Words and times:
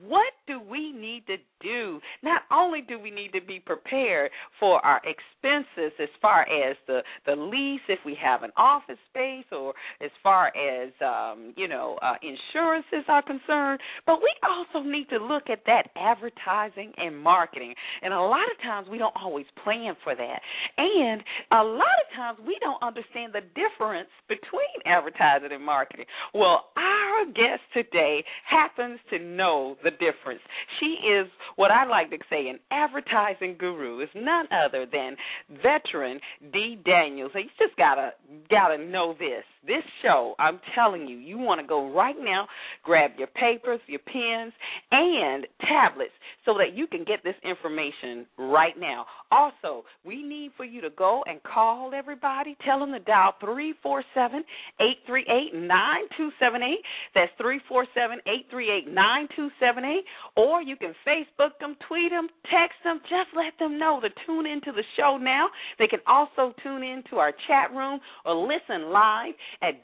what 0.06 0.32
do 0.46 0.60
we 0.60 0.92
need 0.92 1.26
to 1.26 1.36
do? 1.60 2.00
Not 2.22 2.42
only 2.52 2.80
do 2.80 2.98
we 2.98 3.10
need 3.10 3.32
to 3.32 3.40
be 3.40 3.60
prepared 3.60 4.30
for 4.58 4.84
our 4.84 5.00
expenses 5.04 5.92
as 6.00 6.08
far 6.20 6.42
as 6.42 6.76
the 6.86 7.00
the 7.26 7.36
lease 7.36 7.80
if 7.88 7.98
we 8.04 8.16
have 8.20 8.42
an 8.42 8.50
office 8.56 8.98
space 9.10 9.44
or 9.52 9.74
as 10.02 10.10
far 10.22 10.48
as 10.56 10.90
um, 11.00 11.52
you 11.56 11.68
know 11.68 11.98
uh, 12.02 12.14
insurances 12.22 13.04
are 13.08 13.22
concerned, 13.22 13.80
but 14.06 14.18
we 14.20 14.32
also 14.42 14.86
need 14.86 15.08
to 15.10 15.18
look 15.18 15.44
at 15.50 15.60
that 15.66 15.88
advertising 15.96 16.92
and 16.96 17.16
marketing. 17.16 17.74
And 18.02 18.12
a 18.12 18.20
lot 18.20 18.44
of 18.50 18.62
times 18.62 18.88
we 18.90 18.98
don't 18.98 19.14
always 19.16 19.46
plan 19.64 19.94
for 20.02 20.14
that. 20.14 20.40
And 20.78 21.22
a 21.52 21.62
lot 21.62 21.96
of 22.04 22.16
times 22.16 22.38
we 22.46 22.56
don't 22.60 22.82
understand 22.82 23.32
the 23.32 23.42
difference 23.54 24.08
between 24.28 24.80
advertising 24.86 25.50
and 25.52 25.64
marketing. 25.64 26.06
Well, 26.34 26.66
our 26.76 27.26
guest 27.26 27.62
today 27.74 28.24
happens 28.48 28.98
to 29.10 29.18
know 29.18 29.76
the 29.82 29.91
difference. 29.91 30.41
She 30.78 30.96
is 31.06 31.26
what 31.56 31.70
I 31.70 31.86
like 31.86 32.10
to 32.10 32.18
say 32.28 32.48
an 32.48 32.58
advertising 32.70 33.56
guru. 33.58 34.00
Is 34.00 34.08
none 34.14 34.46
other 34.52 34.86
than 34.91 35.16
veteran 35.62 36.20
Dee 36.52 36.78
Daniels. 36.84 37.32
And 37.34 37.44
you 37.44 37.50
just 37.58 37.76
gotta 37.76 38.12
gotta 38.50 38.78
know 38.78 39.14
this. 39.19 39.44
This 39.66 39.82
show, 40.03 40.34
I'm 40.38 40.59
telling 40.75 41.06
you, 41.06 41.19
you 41.19 41.37
want 41.37 41.60
to 41.60 41.66
go 41.66 41.93
right 41.93 42.16
now, 42.19 42.48
grab 42.82 43.12
your 43.19 43.28
papers, 43.28 43.81
your 43.87 44.00
pens, 44.00 44.54
and 44.91 45.47
tablets 45.60 46.12
so 46.47 46.54
that 46.54 46.75
you 46.75 46.87
can 46.87 47.04
get 47.04 47.22
this 47.22 47.34
information 47.44 48.26
right 48.38 48.72
now. 48.78 49.04
Also, 49.31 49.84
we 50.04 50.22
need 50.22 50.53
for 50.56 50.65
you 50.65 50.81
to 50.81 50.88
go 50.91 51.22
and 51.26 51.43
call 51.43 51.93
everybody. 51.94 52.56
Tell 52.65 52.81
them 52.81 52.93
to 52.93 53.00
dial 53.00 53.34
347 53.41 54.43
838 54.81 55.53
9278. 55.53 56.81
That's 57.15 57.32
347 57.37 58.19
838 58.25 58.88
9278. 58.88 60.05
Or 60.40 60.62
you 60.62 60.76
can 60.76 60.94
Facebook 61.05 61.52
them, 61.61 61.76
tweet 61.87 62.11
them, 62.11 62.29
text 62.49 62.81
them. 62.82 63.00
Just 63.12 63.29
let 63.37 63.52
them 63.61 63.79
know 63.79 64.00
to 64.00 64.08
tune 64.25 64.46
into 64.46 64.73
the 64.73 64.84
show 64.96 65.19
now. 65.20 65.52
They 65.79 65.87
can 65.87 66.00
also 66.08 66.55
tune 66.64 66.82
into 66.82 67.20
our 67.20 67.32
chat 67.46 67.70
room 67.76 68.00
or 68.25 68.34
listen 68.34 68.88
live 68.88 69.34
at 69.62 69.82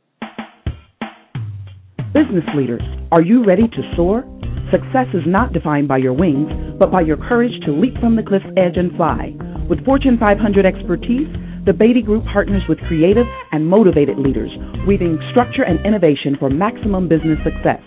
Business 2.12 2.44
leaders, 2.56 2.82
are 3.12 3.22
you 3.22 3.44
ready 3.44 3.68
to 3.68 3.82
soar? 3.94 4.24
Success 4.72 5.06
is 5.14 5.22
not 5.26 5.52
defined 5.52 5.86
by 5.86 5.98
your 5.98 6.12
wings, 6.12 6.50
but 6.78 6.90
by 6.90 7.02
your 7.02 7.16
courage 7.16 7.52
to 7.66 7.72
leap 7.72 7.94
from 8.00 8.16
the 8.16 8.22
cliff's 8.22 8.50
edge 8.56 8.76
and 8.76 8.90
fly. 8.96 9.30
With 9.70 9.84
Fortune 9.84 10.18
500 10.18 10.66
expertise, 10.66 11.30
the 11.66 11.72
Beatty 11.72 12.02
Group 12.02 12.24
partners 12.32 12.62
with 12.68 12.78
creative 12.88 13.26
and 13.52 13.68
motivated 13.68 14.18
leaders, 14.18 14.50
weaving 14.88 15.20
structure 15.30 15.62
and 15.62 15.78
innovation 15.86 16.34
for 16.38 16.50
maximum 16.50 17.06
business 17.06 17.38
success. 17.44 17.78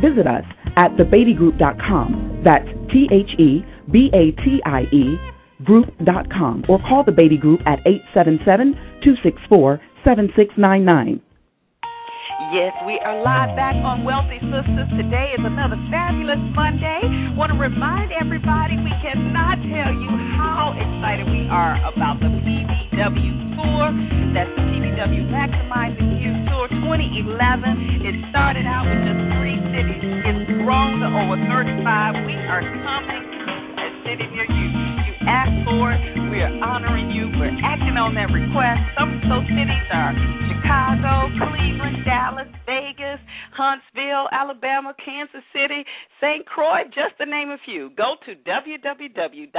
Visit 0.00 0.26
us 0.26 0.44
at 0.76 0.96
thebeattygroup.com. 0.96 2.40
That's 2.42 2.68
T 2.88 3.06
H 3.12 3.38
E 3.38 3.60
B 3.92 4.08
A 4.14 4.32
T 4.40 4.62
I 4.64 4.88
E 4.92 5.29
group.com 5.64 6.64
or 6.68 6.78
call 6.80 7.04
the 7.04 7.12
Beatty 7.12 7.36
Group 7.36 7.60
at 7.66 7.80
877 7.86 8.74
264 9.04 9.80
7699. 10.04 11.20
Yes, 12.50 12.74
we 12.82 12.98
are 12.98 13.14
live 13.22 13.54
back 13.54 13.78
on 13.78 14.02
Wealthy 14.02 14.42
Sistas. 14.42 14.90
Today 14.98 15.30
is 15.38 15.44
another 15.44 15.78
fabulous 15.86 16.40
Monday. 16.50 16.98
Want 17.38 17.54
to 17.54 17.58
remind 17.60 18.10
everybody 18.10 18.74
we 18.80 18.90
cannot 19.04 19.60
tell 19.70 19.92
you 19.94 20.10
how 20.34 20.74
excited 20.74 21.30
we 21.30 21.46
are 21.46 21.78
about 21.86 22.18
the 22.18 22.26
PBW 22.26 23.54
Tour. 23.54 23.84
That's 24.34 24.50
the 24.56 24.66
PBW 24.66 25.30
Maximizing 25.30 26.18
You 26.18 26.32
Tour 26.50 26.66
2011. 26.74 28.02
It 28.08 28.18
started 28.34 28.66
out 28.66 28.88
with 28.88 28.98
just 28.98 29.22
three 29.38 29.60
cities. 29.70 30.02
It's 30.02 30.50
grown 30.66 30.98
to 31.04 31.08
over 31.12 31.38
35. 31.38 32.26
We 32.26 32.34
are 32.50 32.66
coming 32.82 33.30
a 34.10 34.16
city 34.16 34.26
near 34.34 34.44
you. 34.44 34.66
You 35.06 35.14
asked 35.26 35.62
for. 35.64 35.94
We 36.30 36.42
are 36.42 36.50
honoring 36.62 37.10
you. 37.10 37.30
We're 37.38 37.54
acting 37.62 37.96
on 37.96 38.14
that 38.14 38.32
request. 38.34 38.80
Some 38.98 39.14
of 39.14 39.22
those 39.22 39.46
cities 39.46 39.86
are 39.92 40.14
Chicago, 40.50 41.30
Cleveland, 41.38 42.04
Dallas, 42.04 42.48
Vegas, 42.66 43.20
Huntsville, 43.54 44.28
Alabama, 44.32 44.94
Kansas 45.04 45.42
City, 45.52 45.84
St. 46.20 46.46
Croix, 46.46 46.84
just 46.90 47.18
to 47.18 47.26
name 47.26 47.50
a 47.50 47.58
few. 47.64 47.90
Go 47.96 48.16
to 48.26 48.34
www.thepbw.com. 48.34 49.50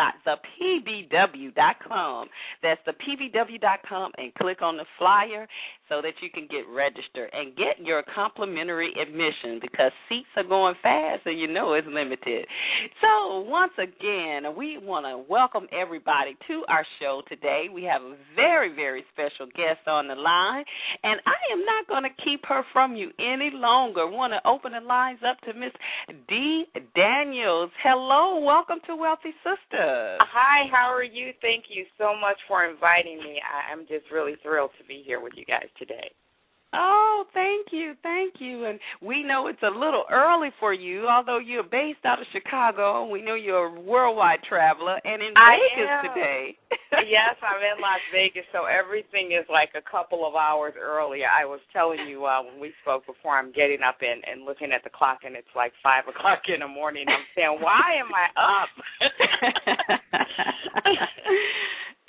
That's 2.64 2.82
thepbw.com 2.88 4.12
and 4.18 4.34
click 4.36 4.62
on 4.62 4.78
the 4.78 4.86
flyer 4.98 5.48
so 5.92 6.02
that 6.02 6.16
you 6.24 6.30
can 6.32 6.48
get 6.48 6.64
registered 6.72 7.28
and 7.34 7.52
get 7.60 7.76
your 7.84 8.02
complimentary 8.16 8.94
admission 8.96 9.60
because 9.60 9.92
seats 10.08 10.32
are 10.38 10.48
going 10.48 10.74
fast 10.82 11.20
and 11.26 11.38
you 11.38 11.52
know 11.52 11.74
it's 11.74 11.88
limited. 11.92 12.48
So, 13.04 13.42
once 13.42 13.74
again, 13.76 14.56
we 14.56 14.80
want 14.80 15.04
to 15.04 15.20
welcome 15.28 15.68
everybody 15.76 16.40
to 16.48 16.64
our 16.70 16.86
show 17.02 17.22
today. 17.28 17.68
We 17.68 17.84
have 17.84 18.02
a 18.02 18.16
very, 18.40 18.74
very 18.74 19.04
special 19.12 19.52
guest 19.52 19.84
on 19.86 20.08
the 20.08 20.16
line, 20.16 20.64
and 21.04 21.20
I 21.28 21.40
am 21.52 21.60
not 21.68 21.92
going 21.92 22.08
to 22.08 22.24
keep 22.24 22.40
her 22.48 22.64
from 22.72 22.96
you 22.96 23.12
any 23.20 23.52
longer. 23.52 24.08
Want 24.08 24.32
to 24.32 24.40
open 24.48 24.72
the 24.72 24.80
lines 24.80 25.20
up 25.28 25.44
to 25.44 25.52
Miss 25.60 25.76
Dee 26.30 26.72
Daniels. 26.96 27.70
Hello, 27.84 28.40
welcome 28.40 28.80
to 28.88 28.96
Wealthy 28.96 29.36
Sistas. 29.44 30.24
Hi, 30.24 30.72
how 30.72 30.88
are 30.88 31.04
you? 31.04 31.36
Thank 31.42 31.66
you 31.68 31.84
so 31.98 32.16
much 32.16 32.40
for 32.48 32.64
inviting 32.64 33.18
me. 33.18 33.42
I'm 33.44 33.82
just 33.92 34.08
really 34.08 34.40
thrilled 34.42 34.72
to 34.80 34.88
be 34.88 35.04
here 35.06 35.20
with 35.20 35.34
you 35.36 35.44
guys 35.44 35.68
today. 35.82 36.14
Oh, 36.74 37.26
thank 37.34 37.68
you, 37.72 37.96
thank 38.02 38.36
you. 38.40 38.64
And 38.64 38.80
we 39.02 39.24
know 39.24 39.48
it's 39.48 39.62
a 39.62 39.68
little 39.68 40.06
early 40.10 40.52
for 40.58 40.74
you, 40.74 41.06
although 41.06 41.40
you're 41.40 41.68
based 41.68 42.06
out 42.06 42.22
of 42.22 42.28
Chicago. 42.32 43.06
We 43.12 43.22
know 43.22 43.36
you're 43.36 43.76
a 43.76 43.82
worldwide 43.82 44.40
traveler 44.48 44.98
and 45.04 45.22
in 45.22 45.34
I 45.36 45.58
Vegas 45.76 45.92
am. 45.92 46.04
today. 46.08 46.56
yes, 47.12 47.36
I'm 47.44 47.60
in 47.60 47.76
Las 47.82 48.00
Vegas, 48.16 48.46
so 48.54 48.64
everything 48.72 49.34
is 49.36 49.44
like 49.52 49.76
a 49.76 49.82
couple 49.84 50.26
of 50.26 50.36
hours 50.36 50.72
earlier. 50.80 51.28
I 51.28 51.44
was 51.44 51.60
telling 51.74 52.08
you 52.08 52.24
uh, 52.24 52.42
when 52.42 52.58
we 52.62 52.72
spoke 52.82 53.06
before, 53.06 53.38
I'm 53.38 53.52
getting 53.52 53.82
up 53.84 53.98
and, 54.00 54.24
and 54.24 54.46
looking 54.46 54.72
at 54.72 54.86
the 54.86 54.90
clock, 54.96 55.26
and 55.26 55.36
it's 55.36 55.52
like 55.54 55.74
five 55.84 56.08
o'clock 56.14 56.48
in 56.48 56.62
the 56.62 56.70
morning. 56.72 57.04
I'm 57.10 57.28
saying, 57.36 57.58
why 57.60 58.00
am 58.00 58.08
I 58.16 58.32
up? 58.40 58.72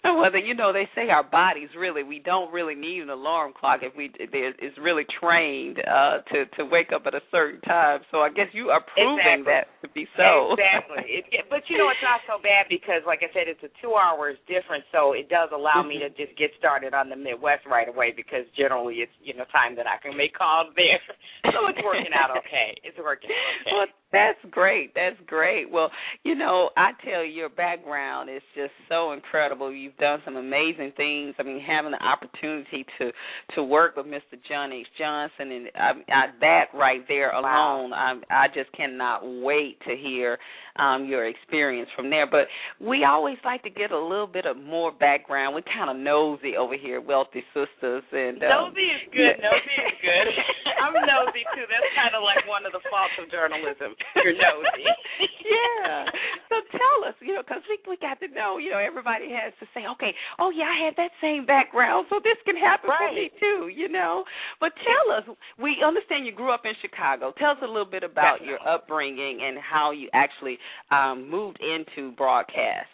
Well, 0.22 0.30
you 0.38 0.54
know, 0.54 0.72
they 0.72 0.86
say 0.94 1.10
our 1.10 1.22
bodies 1.22 1.70
really 1.78 2.02
we 2.02 2.18
don't 2.18 2.52
really 2.52 2.74
need 2.74 3.02
an 3.02 3.10
alarm 3.10 3.52
clock 3.58 3.80
if 3.82 3.94
we 3.96 4.06
is 4.06 4.74
really 4.78 5.06
trained 5.18 5.78
uh 5.78 6.22
to 6.30 6.46
to 6.58 6.66
wake 6.66 6.90
up 6.94 7.06
at 7.06 7.14
a 7.14 7.22
certain 7.30 7.60
time. 7.62 8.02
So 8.10 8.18
I 8.18 8.30
guess 8.30 8.50
you 8.52 8.70
are 8.70 8.82
proving 8.82 9.42
Exactly. 9.42 9.50
that 9.50 9.66
to 9.82 9.88
be 9.94 10.06
so. 10.16 10.54
Exactly. 10.58 11.02
It, 11.32 11.46
but 11.48 11.62
you 11.68 11.78
know, 11.78 11.88
it's 11.88 12.02
not 12.02 12.20
so 12.28 12.40
bad 12.42 12.66
because, 12.68 13.04
like 13.06 13.20
I 13.22 13.30
said, 13.32 13.48
it's 13.48 13.62
a 13.62 13.72
two 13.80 13.94
hours 13.96 14.36
difference, 14.48 14.84
so 14.92 15.12
it 15.12 15.28
does 15.28 15.48
allow 15.52 15.84
me 15.84 16.00
to 16.00 16.08
just 16.12 16.36
get 16.36 16.50
started 16.58 16.92
on 16.92 17.08
the 17.08 17.16
Midwest 17.16 17.64
right 17.68 17.88
away 17.88 18.12
because 18.12 18.44
generally 18.56 19.04
it's 19.04 19.12
you 19.22 19.32
know 19.32 19.44
time 19.52 19.76
that 19.76 19.86
I 19.86 20.00
can 20.02 20.16
make 20.16 20.34
calls 20.34 20.72
there. 20.74 21.00
So 21.52 21.68
it's 21.68 21.80
working 21.84 22.14
out 22.16 22.32
okay. 22.38 22.78
It's 22.80 22.96
working 22.96 23.28
out 23.28 23.54
okay. 23.60 23.72
Well, 23.76 23.90
that's 24.12 24.38
great. 24.50 24.92
That's 24.94 25.16
great. 25.26 25.70
Well, 25.70 25.90
you 26.22 26.34
know, 26.34 26.70
I 26.76 26.90
tell 27.04 27.24
you, 27.24 27.32
your 27.32 27.48
background 27.48 28.30
is 28.30 28.42
just 28.54 28.72
so 28.88 29.12
incredible. 29.12 29.72
You've 29.72 29.96
done 29.96 30.20
some 30.24 30.36
amazing 30.36 30.92
things. 30.96 31.34
I 31.38 31.42
mean, 31.42 31.60
having 31.60 31.92
the 31.92 32.02
opportunity 32.02 32.84
to 32.98 33.10
to 33.54 33.62
work 33.62 33.96
with 33.96 34.06
Mr. 34.06 34.38
John 34.48 34.72
H. 34.72 34.86
Johnson 34.98 35.52
and 35.52 35.68
I, 35.74 35.90
I, 36.12 36.26
that 36.40 36.64
right 36.74 37.02
there 37.08 37.30
alone, 37.32 37.92
I 37.92 38.14
I 38.30 38.46
just 38.54 38.72
cannot 38.72 39.20
wait 39.24 39.78
to 39.88 39.96
hear 39.96 40.38
um 40.76 41.06
your 41.06 41.26
experience 41.26 41.88
from 41.94 42.10
there. 42.10 42.26
But 42.26 42.48
we 42.80 43.04
always 43.04 43.36
like 43.44 43.62
to 43.64 43.70
get 43.70 43.90
a 43.90 43.98
little 43.98 44.26
bit 44.26 44.46
of 44.46 44.56
more 44.56 44.92
background. 44.92 45.54
We're 45.54 45.68
kind 45.68 45.90
of 45.90 45.96
nosy 45.96 46.56
over 46.56 46.76
here, 46.76 47.00
Wealthy 47.00 47.44
Sistas, 47.54 48.06
and 48.12 48.42
um, 48.42 48.72
Nosy 48.72 48.88
is 48.88 49.04
good. 49.12 49.36
Nosy 49.42 49.74
is 49.76 49.96
good. 50.00 50.26
I'm 50.82 50.94
nosy 50.94 51.44
too. 51.54 51.66
That's 51.68 51.90
kind 51.94 52.14
of 52.16 52.22
like 52.24 52.42
one 52.48 52.66
of 52.66 52.72
the 52.72 52.82
faults 52.88 53.14
of 53.20 53.30
journalism. 53.30 53.94
You're 54.18 54.34
nosy. 54.34 54.86
yeah. 55.46 56.08
So 56.48 56.56
tell 56.72 56.98
us, 57.08 57.16
you 57.20 57.36
know, 57.36 57.44
because 57.44 57.62
we 57.68 57.78
we 57.86 57.96
got 58.00 58.18
to 58.20 58.28
know, 58.32 58.58
you 58.58 58.70
know, 58.70 58.80
everybody 58.80 59.30
has 59.30 59.52
to 59.60 59.66
say, 59.76 59.84
okay, 59.96 60.12
oh 60.40 60.50
yeah, 60.50 60.68
I 60.68 60.88
had 60.88 60.94
that 60.96 61.12
same 61.20 61.46
background, 61.46 62.06
so 62.10 62.20
this 62.22 62.38
can 62.44 62.56
happen 62.56 62.90
right. 62.90 63.08
for 63.08 63.14
me 63.14 63.26
too, 63.38 63.68
you 63.68 63.88
know. 63.88 64.24
But 64.60 64.72
tell 64.80 65.06
us, 65.16 65.24
we 65.60 65.78
understand 65.84 66.26
you 66.26 66.32
grew 66.32 66.52
up 66.52 66.64
in 66.64 66.72
Chicago. 66.80 67.32
Tell 67.38 67.52
us 67.52 67.62
a 67.62 67.70
little 67.70 67.88
bit 67.88 68.02
about 68.02 68.42
Definitely. 68.42 68.48
your 68.48 68.60
upbringing 68.66 69.40
and 69.44 69.58
how 69.58 69.92
you 69.92 70.08
actually 70.12 70.58
um 70.90 71.28
moved 71.28 71.58
into 71.60 72.12
broadcast 72.12 72.88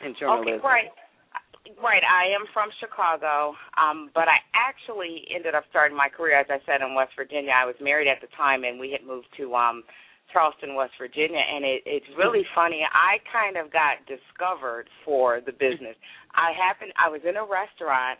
and 0.00 0.14
journalism. 0.18 0.54
Okay, 0.54 0.66
right. 0.66 0.90
Right, 1.80 2.02
I 2.02 2.34
am 2.34 2.48
from 2.52 2.70
Chicago, 2.80 3.54
um, 3.78 4.10
but 4.12 4.26
I 4.26 4.42
actually 4.56 5.28
ended 5.30 5.54
up 5.54 5.62
starting 5.70 5.96
my 5.96 6.08
career, 6.08 6.34
as 6.34 6.46
I 6.50 6.58
said, 6.66 6.80
in 6.80 6.96
West 6.96 7.12
Virginia. 7.14 7.52
I 7.54 7.64
was 7.64 7.76
married 7.80 8.08
at 8.08 8.18
the 8.20 8.26
time, 8.34 8.64
and 8.64 8.80
we 8.80 8.90
had 8.90 9.06
moved 9.06 9.28
to 9.36 9.54
um, 9.54 9.84
Charleston, 10.32 10.74
West 10.74 10.94
Virginia, 10.98 11.38
and 11.38 11.64
it, 11.64 11.82
it's 11.86 12.06
really 12.16 12.42
funny. 12.54 12.82
I 12.82 13.18
kind 13.30 13.56
of 13.56 13.70
got 13.70 14.02
discovered 14.08 14.88
for 15.04 15.40
the 15.44 15.52
business. 15.52 15.94
I 16.34 16.50
happened, 16.56 16.92
I 16.96 17.08
was 17.08 17.20
in 17.28 17.36
a 17.36 17.44
restaurant, 17.44 18.18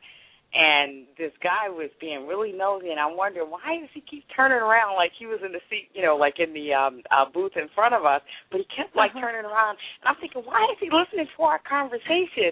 and 0.53 1.07
this 1.17 1.31
guy 1.43 1.69
was 1.71 1.91
being 2.01 2.27
really 2.27 2.51
nosy, 2.51 2.91
and 2.91 2.99
I'm 2.99 3.17
wondering 3.17 3.51
why 3.51 3.79
does 3.79 3.89
he 3.95 4.03
keep 4.03 4.25
turning 4.35 4.59
around 4.59 4.97
like 4.97 5.13
he 5.17 5.27
was 5.27 5.39
in 5.47 5.53
the 5.53 5.63
seat, 5.71 5.89
you 5.95 6.03
know, 6.03 6.17
like 6.17 6.41
in 6.41 6.53
the 6.53 6.75
um 6.75 7.03
uh, 7.11 7.25
booth 7.33 7.53
in 7.55 7.69
front 7.75 7.95
of 7.95 8.05
us, 8.05 8.21
but 8.51 8.59
he 8.59 8.67
kept 8.75 8.97
like 8.97 9.13
Uh-huh. 9.13 9.21
turning 9.31 9.47
around, 9.47 9.79
and 10.03 10.11
I'm 10.11 10.19
thinking, 10.21 10.43
why 10.43 10.67
is 10.73 10.79
he 10.81 10.91
listening 10.91 11.29
to 11.37 11.43
our 11.43 11.61
conversation? 11.63 12.51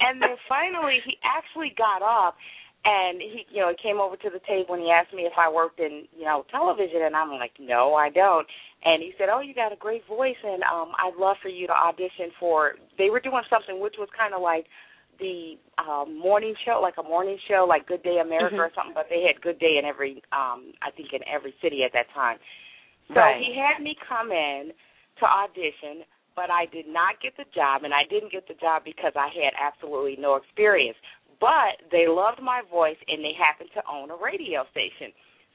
And 0.00 0.20
then 0.20 0.36
finally, 0.48 1.00
he 1.08 1.16
actually 1.24 1.72
got 1.78 2.04
up, 2.04 2.36
and 2.84 3.16
he, 3.20 3.46
you 3.50 3.60
know, 3.64 3.72
he 3.72 3.76
came 3.80 3.98
over 3.98 4.16
to 4.20 4.30
the 4.30 4.44
table 4.46 4.74
and 4.76 4.84
he 4.84 4.90
asked 4.92 5.14
me 5.16 5.24
if 5.24 5.32
I 5.40 5.48
worked 5.50 5.80
in, 5.80 6.04
you 6.16 6.24
know, 6.28 6.44
television, 6.52 7.02
and 7.08 7.16
I'm 7.16 7.30
like, 7.32 7.52
no, 7.58 7.94
I 7.94 8.10
don't. 8.10 8.46
And 8.84 9.02
he 9.02 9.12
said, 9.18 9.28
oh, 9.32 9.40
you 9.40 9.54
got 9.54 9.72
a 9.72 9.76
great 9.76 10.06
voice, 10.06 10.38
and 10.44 10.62
um 10.68 10.92
I'd 11.00 11.16
love 11.16 11.36
for 11.40 11.48
you 11.48 11.66
to 11.66 11.72
audition 11.72 12.28
for. 12.38 12.76
They 12.98 13.08
were 13.08 13.20
doing 13.24 13.42
something 13.48 13.80
which 13.80 13.96
was 13.98 14.08
kind 14.16 14.34
of 14.34 14.42
like 14.42 14.66
the 15.18 15.58
um 15.78 16.18
morning 16.18 16.54
show, 16.64 16.80
like 16.82 16.94
a 16.98 17.02
morning 17.02 17.38
show, 17.48 17.66
like 17.68 17.86
Good 17.86 18.02
Day 18.02 18.18
America 18.18 18.56
Mhm. 18.56 18.58
or 18.58 18.72
something, 18.74 18.94
but 18.94 19.06
they 19.08 19.22
had 19.22 19.40
Good 19.42 19.58
Day 19.58 19.78
in 19.78 19.84
every 19.84 20.22
um 20.32 20.72
I 20.82 20.90
think 20.90 21.12
in 21.12 21.20
every 21.26 21.54
city 21.62 21.82
at 21.84 21.92
that 21.92 22.10
time. 22.14 22.38
So 23.08 23.14
Right. 23.20 23.40
he 23.40 23.54
had 23.56 23.82
me 23.82 23.96
come 24.08 24.32
in 24.32 24.72
to 25.20 25.24
audition, 25.24 26.04
but 26.36 26.50
I 26.50 26.66
did 26.66 26.86
not 26.86 27.20
get 27.20 27.36
the 27.36 27.44
job 27.54 27.84
and 27.84 27.94
I 27.94 28.04
didn't 28.04 28.32
get 28.32 28.46
the 28.46 28.54
job 28.54 28.84
because 28.84 29.12
I 29.16 29.28
had 29.28 29.54
absolutely 29.58 30.16
no 30.18 30.36
experience. 30.36 30.96
But 31.40 31.82
they 31.90 32.06
loved 32.08 32.42
my 32.42 32.62
voice 32.70 32.98
and 33.08 33.24
they 33.24 33.32
happened 33.32 33.70
to 33.74 33.82
own 33.90 34.10
a 34.10 34.16
radio 34.16 34.64
station. 34.70 35.12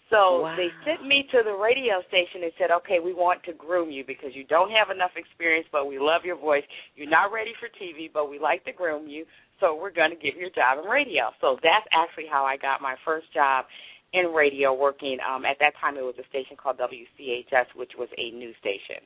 So 0.09 0.43
Wow. 0.43 0.55
they 0.57 0.69
sent 0.85 1.07
me 1.07 1.23
to 1.31 1.41
the 1.43 1.55
radio 1.55 2.01
station 2.07 2.43
and 2.43 2.51
said, 2.57 2.69
"Okay, 2.71 2.99
we 2.99 3.13
want 3.13 3.41
to 3.43 3.53
groom 3.53 3.89
you 3.89 4.03
because 4.05 4.35
you 4.35 4.43
don't 4.43 4.69
have 4.69 4.89
enough 4.91 5.15
experience, 5.15 5.67
but 5.71 5.87
we 5.87 5.97
love 5.97 6.23
your 6.23 6.35
voice. 6.35 6.63
You're 6.95 7.09
not 7.09 7.31
ready 7.31 7.53
for 7.59 7.67
TV, 7.69 8.07
but 8.11 8.29
we 8.29 8.37
like 8.37 8.63
to 8.65 8.73
groom 8.73 9.07
you. 9.07 9.25
So 9.59 9.75
we're 9.75 9.93
going 9.93 10.11
to 10.11 10.19
give 10.19 10.35
you 10.39 10.47
a 10.47 10.55
job 10.55 10.79
in 10.83 10.89
radio." 10.89 11.31
So 11.41 11.57
that's 11.61 11.85
actually 11.93 12.25
how 12.29 12.45
I 12.45 12.57
got 12.57 12.81
my 12.81 12.95
first 13.05 13.31
job 13.33 13.65
in 14.13 14.29
radio, 14.29 14.73
working 14.73 15.17
um, 15.25 15.45
at 15.45 15.57
that 15.59 15.73
time. 15.81 15.97
It 15.97 16.05
was 16.05 16.15
a 16.21 16.27
station 16.29 16.55
called 16.55 16.77
WCHS, 16.77 17.73
which 17.75 17.91
was 17.97 18.09
a 18.17 18.31
news 18.31 18.55
station. 18.61 19.01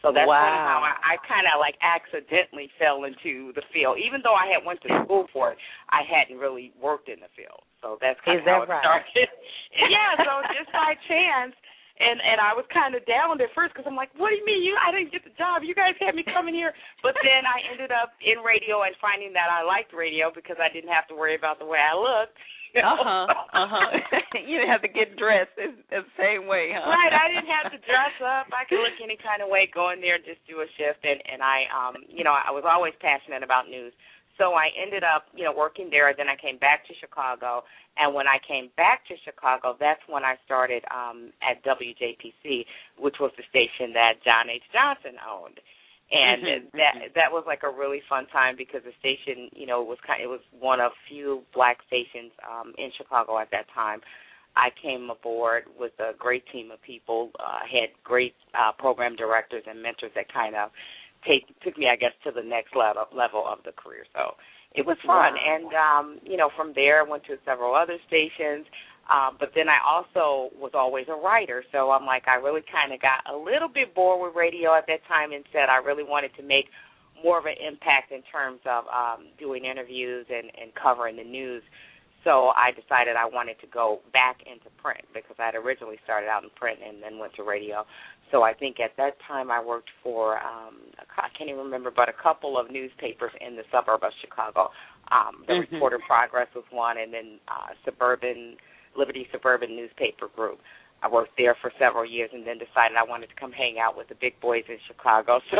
So 0.00 0.08
that's 0.16 0.24
kind 0.24 0.56
of 0.56 0.64
how 0.64 0.80
I, 0.80 0.96
I 1.12 1.14
kind 1.28 1.44
of 1.44 1.60
like 1.60 1.76
accidentally 1.84 2.72
fell 2.80 3.04
into 3.04 3.52
the 3.52 3.60
field, 3.68 4.00
even 4.00 4.24
though 4.24 4.32
I 4.32 4.48
had 4.48 4.64
went 4.64 4.80
to 4.88 4.90
school 5.04 5.28
for 5.28 5.52
it. 5.52 5.60
I 5.92 6.00
hadn't 6.08 6.40
really 6.40 6.72
worked 6.80 7.12
in 7.12 7.20
the 7.20 7.28
field, 7.36 7.60
so 7.84 8.00
that's 8.00 8.16
kind 8.24 8.40
Is 8.40 8.48
of 8.48 8.48
how 8.48 8.64
it 8.64 8.72
right? 8.72 8.80
started. 8.80 9.28
yeah, 9.92 10.16
so 10.24 10.40
just 10.56 10.72
by 10.72 10.96
chance, 11.04 11.52
and 12.00 12.18
and 12.18 12.40
I 12.40 12.56
was 12.56 12.64
kind 12.72 12.96
of 12.96 13.04
down 13.04 13.36
at 13.38 13.52
first 13.52 13.76
because 13.76 13.84
I'm 13.84 13.96
like, 13.96 14.10
what 14.16 14.32
do 14.32 14.36
you 14.40 14.46
mean 14.48 14.64
you? 14.64 14.74
I 14.80 14.88
didn't 14.90 15.12
get 15.12 15.22
the 15.22 15.36
job. 15.36 15.62
You 15.62 15.76
guys 15.76 15.94
had 16.00 16.16
me 16.16 16.24
coming 16.24 16.56
here, 16.56 16.72
but 17.04 17.12
then 17.20 17.44
I 17.44 17.60
ended 17.68 17.92
up 17.92 18.16
in 18.24 18.40
radio 18.40 18.82
and 18.88 18.96
finding 18.98 19.36
that 19.36 19.52
I 19.52 19.62
liked 19.62 19.92
radio 19.92 20.32
because 20.32 20.56
I 20.56 20.72
didn't 20.72 20.90
have 20.90 21.06
to 21.12 21.14
worry 21.14 21.36
about 21.36 21.60
the 21.60 21.68
way 21.68 21.78
I 21.78 21.92
looked. 21.92 22.36
you 22.72 22.80
know? 22.80 22.96
Uh 22.96 23.04
huh. 23.04 23.26
Uh 23.52 23.68
huh. 23.68 23.88
you 24.46 24.62
didn't 24.62 24.70
have 24.70 24.84
to 24.86 24.92
get 24.92 25.18
dressed 25.18 25.52
the 25.58 25.74
the 25.90 26.02
same 26.14 26.46
way, 26.46 26.70
huh? 26.70 26.86
Right, 26.86 27.12
I 27.12 27.26
didn't 27.28 27.50
have 27.50 27.74
to 27.74 27.80
dress 27.82 28.16
up. 28.22 28.46
I 28.54 28.64
could 28.64 28.78
look 28.78 28.96
any 29.02 29.18
kind 29.18 29.42
of 29.42 29.50
way, 29.50 29.66
go 29.68 29.90
in 29.90 30.00
there 30.00 30.16
and 30.16 30.24
just 30.24 30.40
do 30.46 30.62
a 30.62 30.68
shift 30.78 31.02
and 31.02 31.18
and 31.26 31.42
I 31.42 31.66
um 31.68 32.00
you 32.08 32.22
know, 32.22 32.32
I 32.32 32.54
was 32.54 32.64
always 32.64 32.94
passionate 33.02 33.42
about 33.42 33.68
news. 33.68 33.92
So 34.40 34.54
I 34.56 34.72
ended 34.80 35.04
up, 35.04 35.26
you 35.36 35.44
know, 35.44 35.52
working 35.54 35.90
there 35.92 36.12
then 36.16 36.28
I 36.32 36.36
came 36.40 36.58
back 36.58 36.88
to 36.88 36.94
Chicago 37.00 37.62
and 37.98 38.14
when 38.14 38.26
I 38.26 38.38
came 38.48 38.70
back 38.76 39.04
to 39.08 39.14
Chicago, 39.24 39.76
that's 39.78 40.00
when 40.08 40.24
I 40.24 40.36
started 40.46 40.82
um 40.90 41.32
at 41.44 41.62
WJPC, 41.64 42.64
which 42.98 43.16
was 43.20 43.32
the 43.36 43.44
station 43.50 43.92
that 43.94 44.24
John 44.24 44.48
H. 44.50 44.64
Johnson 44.72 45.20
owned. 45.20 45.60
And 46.12 46.42
Mhm, 46.42 46.72
that 46.72 46.94
mhm. 46.96 47.14
that 47.14 47.30
was 47.32 47.44
like 47.46 47.62
a 47.64 47.70
really 47.70 48.00
fun 48.08 48.26
time 48.32 48.56
because 48.56 48.82
the 48.84 48.94
station, 48.98 49.50
you 49.54 49.66
know, 49.66 49.82
was 49.84 49.98
kind 50.06 50.22
it 50.22 50.28
was 50.28 50.40
one 50.58 50.80
of 50.80 50.92
few 51.08 51.44
black 51.54 51.78
stations 51.86 52.32
um 52.50 52.74
in 52.78 52.90
Chicago 52.96 53.38
at 53.38 53.50
that 53.52 53.68
time. 53.74 54.00
I 54.56 54.70
came 54.82 55.10
aboard 55.10 55.64
with 55.78 55.92
a 56.00 56.12
great 56.18 56.44
team 56.52 56.72
of 56.72 56.82
people. 56.82 57.30
Uh, 57.38 57.60
had 57.70 57.90
great 58.02 58.34
uh, 58.54 58.72
program 58.72 59.14
directors 59.16 59.64
and 59.68 59.82
mentors 59.82 60.12
that 60.16 60.32
kind 60.32 60.56
of 60.56 60.70
take 61.26 61.46
took 61.62 61.76
me, 61.78 61.88
I 61.90 61.96
guess, 61.96 62.12
to 62.24 62.30
the 62.30 62.42
next 62.42 62.74
level 62.76 63.04
level 63.14 63.44
of 63.46 63.58
the 63.64 63.72
career. 63.72 64.04
So 64.14 64.34
it 64.74 64.86
was 64.86 64.96
fun, 65.06 65.34
Wow. 65.34 65.46
and 65.48 65.68
um, 65.74 66.06
you 66.24 66.36
know, 66.36 66.50
from 66.56 66.72
there 66.74 67.00
I 67.04 67.08
went 67.08 67.24
to 67.24 67.36
several 67.44 67.74
other 67.74 67.98
stations. 68.06 68.66
Um, 69.10 69.38
but 69.40 69.50
then 69.56 69.66
I 69.68 69.82
also 69.82 70.54
was 70.54 70.70
always 70.72 71.06
a 71.08 71.18
writer, 71.18 71.64
so 71.72 71.90
I'm 71.90 72.06
like 72.06 72.28
I 72.28 72.36
really 72.36 72.62
kind 72.70 72.92
of 72.92 73.00
got 73.02 73.26
a 73.26 73.36
little 73.36 73.66
bit 73.66 73.92
bored 73.92 74.22
with 74.22 74.36
radio 74.36 74.72
at 74.76 74.86
that 74.86 75.00
time, 75.08 75.32
and 75.32 75.42
said 75.52 75.66
I 75.68 75.78
really 75.82 76.04
wanted 76.04 76.30
to 76.36 76.44
make 76.44 76.66
more 77.24 77.38
of 77.38 77.46
an 77.46 77.58
impact 77.58 78.12
in 78.12 78.22
terms 78.30 78.60
of 78.64 78.84
um, 78.86 79.26
doing 79.38 79.64
interviews 79.64 80.26
and, 80.30 80.46
and 80.54 80.70
covering 80.80 81.16
the 81.16 81.24
news. 81.24 81.62
So 82.24 82.52
I 82.52 82.70
decided 82.70 83.16
I 83.16 83.24
wanted 83.24 83.58
to 83.60 83.66
go 83.66 84.00
back 84.12 84.40
into 84.44 84.68
print 84.82 85.00
because 85.14 85.36
I 85.38 85.46
had 85.46 85.54
originally 85.54 85.96
started 86.04 86.28
out 86.28 86.44
in 86.44 86.50
print 86.50 86.78
and 86.86 87.02
then 87.02 87.18
went 87.18 87.34
to 87.36 87.42
radio. 87.42 87.86
So 88.30 88.42
I 88.42 88.52
think 88.52 88.78
at 88.78 88.92
that 88.98 89.16
time 89.26 89.50
I 89.50 89.62
worked 89.62 89.90
for 90.02 90.36
um 90.38 90.76
I 91.16 91.28
can't 91.36 91.48
even 91.50 91.64
remember, 91.64 91.90
but 91.90 92.08
a 92.08 92.16
couple 92.22 92.58
of 92.58 92.70
newspapers 92.70 93.32
in 93.40 93.56
the 93.56 93.64
suburb 93.72 94.04
of 94.04 94.12
Chicago. 94.20 94.70
Um, 95.10 95.44
the 95.48 95.54
Mhm. 95.54 95.70
Reporter 95.72 95.98
Progress 96.06 96.48
was 96.54 96.64
one, 96.70 96.98
and 96.98 97.12
then 97.12 97.40
uh, 97.48 97.74
Suburban 97.84 98.56
Liberty 98.96 99.26
Suburban 99.32 99.74
Newspaper 99.74 100.28
Group. 100.28 100.60
I 101.02 101.08
worked 101.08 101.32
there 101.38 101.56
for 101.60 101.72
several 101.78 102.04
years 102.04 102.30
and 102.32 102.46
then 102.46 102.60
decided 102.60 102.96
I 102.96 103.08
wanted 103.08 103.32
to 103.32 103.38
come 103.40 103.52
hang 103.52 103.80
out 103.80 103.96
with 103.96 104.08
the 104.08 104.18
big 104.20 104.38
boys 104.40 104.64
in 104.68 104.76
Chicago. 104.86 105.40
So 105.50 105.58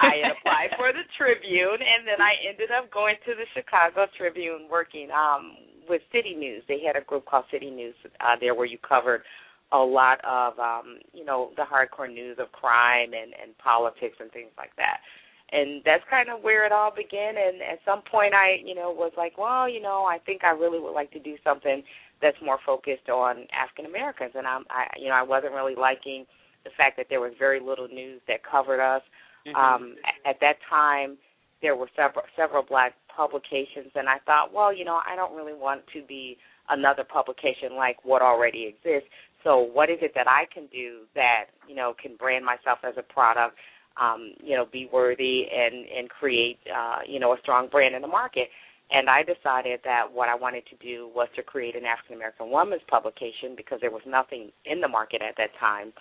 I 0.00 0.32
applied 0.32 0.72
for 0.76 0.92
the 0.92 1.04
Tribune 1.16 1.78
and 1.78 2.08
then 2.08 2.20
I 2.20 2.32
ended 2.48 2.70
up 2.72 2.90
going 2.90 3.16
to 3.26 3.32
the 3.36 3.44
Chicago 3.54 4.06
Tribune 4.16 4.66
working 4.70 5.08
um 5.12 5.56
with 5.88 6.00
City 6.12 6.34
News. 6.34 6.62
They 6.68 6.80
had 6.84 6.96
a 6.96 7.04
group 7.04 7.26
called 7.26 7.44
City 7.52 7.70
News 7.70 7.94
uh 8.20 8.36
there 8.40 8.54
where 8.54 8.66
you 8.66 8.78
covered 8.80 9.22
a 9.72 9.78
lot 9.78 10.18
of 10.24 10.58
um, 10.58 10.98
you 11.12 11.24
know, 11.24 11.50
the 11.56 11.62
hardcore 11.62 12.12
news 12.12 12.38
of 12.40 12.50
crime 12.52 13.12
and, 13.14 13.32
and 13.40 13.56
politics 13.58 14.16
and 14.18 14.30
things 14.32 14.50
like 14.58 14.74
that. 14.76 14.98
And 15.52 15.82
that's 15.84 16.02
kind 16.10 16.28
of 16.30 16.42
where 16.42 16.64
it 16.64 16.72
all 16.72 16.92
began 16.94 17.34
and 17.36 17.60
at 17.60 17.78
some 17.84 18.02
point 18.10 18.34
I, 18.34 18.62
you 18.64 18.74
know, 18.74 18.90
was 18.90 19.12
like, 19.16 19.36
well, 19.38 19.68
you 19.68 19.82
know, 19.82 20.06
I 20.06 20.18
think 20.18 20.42
I 20.44 20.50
really 20.50 20.80
would 20.80 20.94
like 20.94 21.10
to 21.12 21.20
do 21.20 21.36
something 21.42 21.82
that's 22.22 22.36
more 22.44 22.58
focused 22.64 23.08
on 23.08 23.46
African 23.52 23.86
Americans, 23.86 24.32
and 24.34 24.46
I'm, 24.46 24.64
I, 24.70 24.86
you 24.98 25.08
know, 25.08 25.14
I 25.14 25.22
wasn't 25.22 25.52
really 25.52 25.74
liking 25.74 26.26
the 26.64 26.70
fact 26.76 26.96
that 26.98 27.06
there 27.08 27.20
was 27.20 27.32
very 27.38 27.60
little 27.60 27.88
news 27.88 28.20
that 28.28 28.40
covered 28.44 28.80
us. 28.80 29.02
Mhm. 29.46 29.56
Um, 29.56 29.96
at 30.26 30.38
that 30.40 30.60
time, 30.68 31.16
there 31.62 31.76
were 31.76 31.88
several 31.96 32.24
several 32.36 32.62
black 32.62 32.94
publications, 33.08 33.92
and 33.94 34.08
I 34.08 34.18
thought, 34.26 34.52
well, 34.52 34.72
you 34.72 34.84
know, 34.84 35.00
I 35.06 35.16
don't 35.16 35.34
really 35.34 35.54
want 35.54 35.86
to 35.92 36.02
be 36.02 36.38
another 36.68 37.04
publication 37.04 37.76
like 37.76 38.04
what 38.04 38.22
already 38.22 38.66
exists. 38.66 39.08
So, 39.42 39.58
what 39.58 39.88
is 39.88 39.98
it 40.02 40.12
that 40.14 40.28
I 40.28 40.44
can 40.52 40.66
do 40.66 41.06
that 41.14 41.46
you 41.68 41.74
know 41.74 41.94
can 42.00 42.16
brand 42.16 42.44
myself 42.44 42.80
as 42.84 42.94
a 42.98 43.02
product, 43.02 43.56
um, 44.00 44.32
you 44.42 44.56
know, 44.56 44.66
be 44.70 44.88
worthy 44.92 45.46
and 45.50 45.86
and 45.86 46.08
create 46.10 46.58
uh, 46.74 46.98
you 47.06 47.18
know 47.18 47.32
a 47.32 47.38
strong 47.40 47.68
brand 47.68 47.94
in 47.94 48.02
the 48.02 48.08
market? 48.08 48.48
And 48.92 49.08
I 49.08 49.22
decided 49.22 49.80
that 49.84 50.10
what 50.12 50.28
I 50.28 50.34
wanted 50.34 50.64
to 50.66 50.76
do 50.84 51.10
was 51.14 51.28
to 51.36 51.42
create 51.42 51.76
an 51.76 51.84
African 51.84 52.16
American 52.16 52.50
woman's 52.50 52.82
publication 52.90 53.54
because 53.56 53.78
there 53.80 53.90
was 53.92 54.02
nothing 54.06 54.50
in 54.64 54.80
the 54.80 54.88
market 54.88 55.22
at 55.22 55.36
that 55.38 55.50
time. 55.60 55.92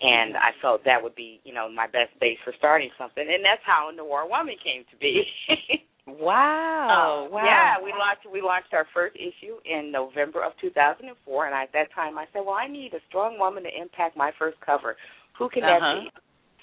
And 0.00 0.36
I 0.36 0.52
felt 0.60 0.84
that 0.84 1.02
would 1.02 1.14
be, 1.14 1.40
you 1.44 1.54
know, 1.54 1.70
my 1.72 1.86
best 1.86 2.12
base 2.20 2.36
for 2.44 2.52
starting 2.58 2.90
something. 2.98 3.24
And 3.24 3.42
that's 3.42 3.64
how 3.64 3.88
Noir 3.96 4.28
Woman 4.28 4.56
came 4.62 4.84
to 4.90 4.96
be. 4.98 5.24
Wow. 6.06 7.26
Uh, 7.26 7.34
wow. 7.34 7.42
Yeah, 7.42 7.82
we 7.82 7.90
launched 7.90 8.30
we 8.32 8.40
launched 8.40 8.70
our 8.72 8.86
first 8.94 9.16
issue 9.16 9.58
in 9.66 9.90
November 9.90 10.38
of 10.44 10.52
2004, 10.60 11.02
and 11.46 11.54
at 11.54 11.72
that 11.74 11.90
time 11.92 12.16
I 12.16 12.26
said, 12.32 12.42
well, 12.46 12.54
I 12.54 12.68
need 12.68 12.94
a 12.94 13.02
strong 13.08 13.40
woman 13.40 13.64
to 13.64 13.70
impact 13.74 14.16
my 14.16 14.30
first 14.38 14.54
cover. 14.64 14.94
Who 15.36 15.48
can 15.50 15.64
Uh-huh. 15.64 15.74
that 15.82 16.04
be? 16.06 16.10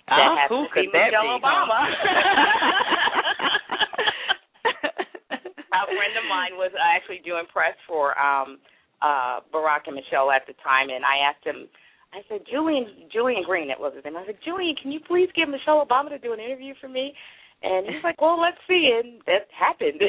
That 0.08 0.32
has 0.40 0.48
who 0.48 0.64
could 0.72 0.88
be 0.88 0.96
that 0.96 1.12
Michelle 1.12 1.40
be? 1.40 1.44
Obama. 1.44 1.80
a 5.84 5.88
friend 5.92 6.16
of 6.18 6.26
mine 6.30 6.56
was 6.56 6.72
actually 6.80 7.20
doing 7.24 7.44
press 7.52 7.76
for 7.88 8.18
um 8.20 8.60
uh 9.02 9.40
Barack 9.54 9.88
and 9.88 9.96
Michelle 9.96 10.32
at 10.32 10.48
the 10.48 10.54
time 10.64 10.90
and 10.90 11.04
I 11.04 11.28
asked 11.30 11.46
him 11.46 11.68
I 12.14 12.22
said, 12.30 12.46
Julian, 12.46 13.10
Julian 13.12 13.42
Green, 13.42 13.68
that 13.70 13.80
was 13.80 13.94
his 13.96 14.06
name. 14.06 14.16
I 14.16 14.24
said, 14.26 14.38
Julian, 14.46 14.76
can 14.78 14.92
you 14.92 15.00
please 15.02 15.30
get 15.36 15.50
Michelle 15.50 15.84
Obama 15.84 16.10
to 16.10 16.20
do 16.20 16.32
an 16.32 16.40
interview 16.40 16.76
for 16.80 16.88
me? 16.88 17.12
And 17.64 17.88
he's 17.88 18.04
like, 18.04 18.22
well, 18.22 18.40
let's 18.40 18.58
see. 18.68 18.94
And 18.94 19.20
that 19.26 19.50
happened. 19.50 19.98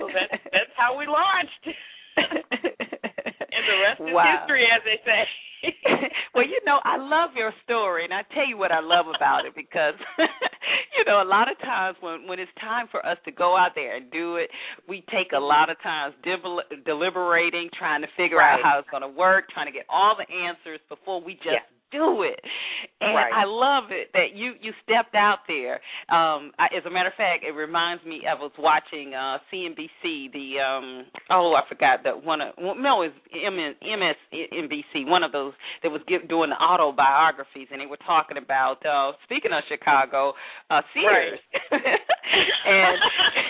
so 0.00 0.08
that, 0.08 0.40
that's 0.56 0.72
how 0.76 0.96
we 0.96 1.04
launched. 1.06 1.64
and 2.16 3.62
the 3.68 3.76
rest 3.84 4.00
is 4.00 4.08
Wow. 4.14 4.40
history, 4.40 4.64
as 4.72 4.80
they 4.88 4.96
say. 5.04 5.28
well, 6.34 6.46
you 6.46 6.60
know, 6.64 6.80
I 6.84 6.96
love 6.96 7.30
your 7.36 7.52
story, 7.64 8.04
and 8.04 8.14
I 8.14 8.22
tell 8.32 8.46
you 8.48 8.56
what 8.56 8.72
I 8.72 8.80
love 8.80 9.06
about 9.14 9.44
it 9.44 9.54
because, 9.54 9.94
you 10.96 11.04
know, 11.04 11.22
a 11.22 11.28
lot 11.28 11.50
of 11.50 11.58
times 11.60 11.96
when 12.00 12.26
when 12.26 12.38
it's 12.38 12.50
time 12.60 12.86
for 12.90 13.04
us 13.04 13.18
to 13.24 13.32
go 13.32 13.56
out 13.56 13.72
there 13.74 13.96
and 13.96 14.10
do 14.10 14.36
it, 14.36 14.50
we 14.88 15.04
take 15.12 15.32
a 15.36 15.40
lot 15.40 15.70
of 15.70 15.76
times 15.82 16.14
devel- 16.24 16.64
deliberating, 16.84 17.68
trying 17.78 18.02
to 18.02 18.08
figure 18.16 18.40
out 18.40 18.60
how 18.62 18.78
it's 18.78 18.90
going 18.90 19.02
to 19.02 19.08
work, 19.08 19.48
trying 19.50 19.66
to 19.66 19.72
get 19.72 19.86
all 19.88 20.16
the 20.16 20.26
answers 20.32 20.80
before 20.88 21.20
we 21.22 21.34
just. 21.34 21.46
Yeah. 21.46 21.60
Do 21.92 22.22
it, 22.22 22.40
and 23.00 23.14
Right. 23.14 23.32
I 23.32 23.44
love 23.46 23.90
it 23.90 24.10
that 24.12 24.34
you 24.34 24.54
you 24.60 24.72
stepped 24.82 25.14
out 25.14 25.46
there. 25.46 25.74
Um, 26.10 26.50
I, 26.58 26.66
as 26.76 26.84
a 26.84 26.90
matter 26.90 27.08
of 27.08 27.14
fact, 27.14 27.44
it 27.46 27.52
reminds 27.52 28.04
me. 28.04 28.22
I 28.28 28.34
was 28.34 28.50
watching 28.58 29.14
uh, 29.14 29.38
CNBC. 29.52 30.32
The 30.32 30.58
um, 30.58 31.06
oh, 31.30 31.54
I 31.54 31.62
forgot 31.68 32.02
that 32.02 32.24
one. 32.24 32.40
Of, 32.40 32.54
no, 32.58 33.02
it 33.02 33.12
was 33.14 33.70
MSNBC. 33.86 35.06
One 35.06 35.22
of 35.22 35.30
those 35.30 35.52
that 35.84 35.90
was 35.90 36.02
give, 36.08 36.28
doing 36.28 36.50
the 36.50 36.56
autobiographies, 36.56 37.68
and 37.70 37.80
they 37.80 37.86
were 37.86 38.02
talking 38.04 38.36
about. 38.36 38.84
Uh, 38.84 39.12
speaking 39.22 39.52
of 39.52 39.62
Chicago, 39.68 40.34
uh, 40.70 40.82
Sears, 40.92 41.38
and 42.66 42.98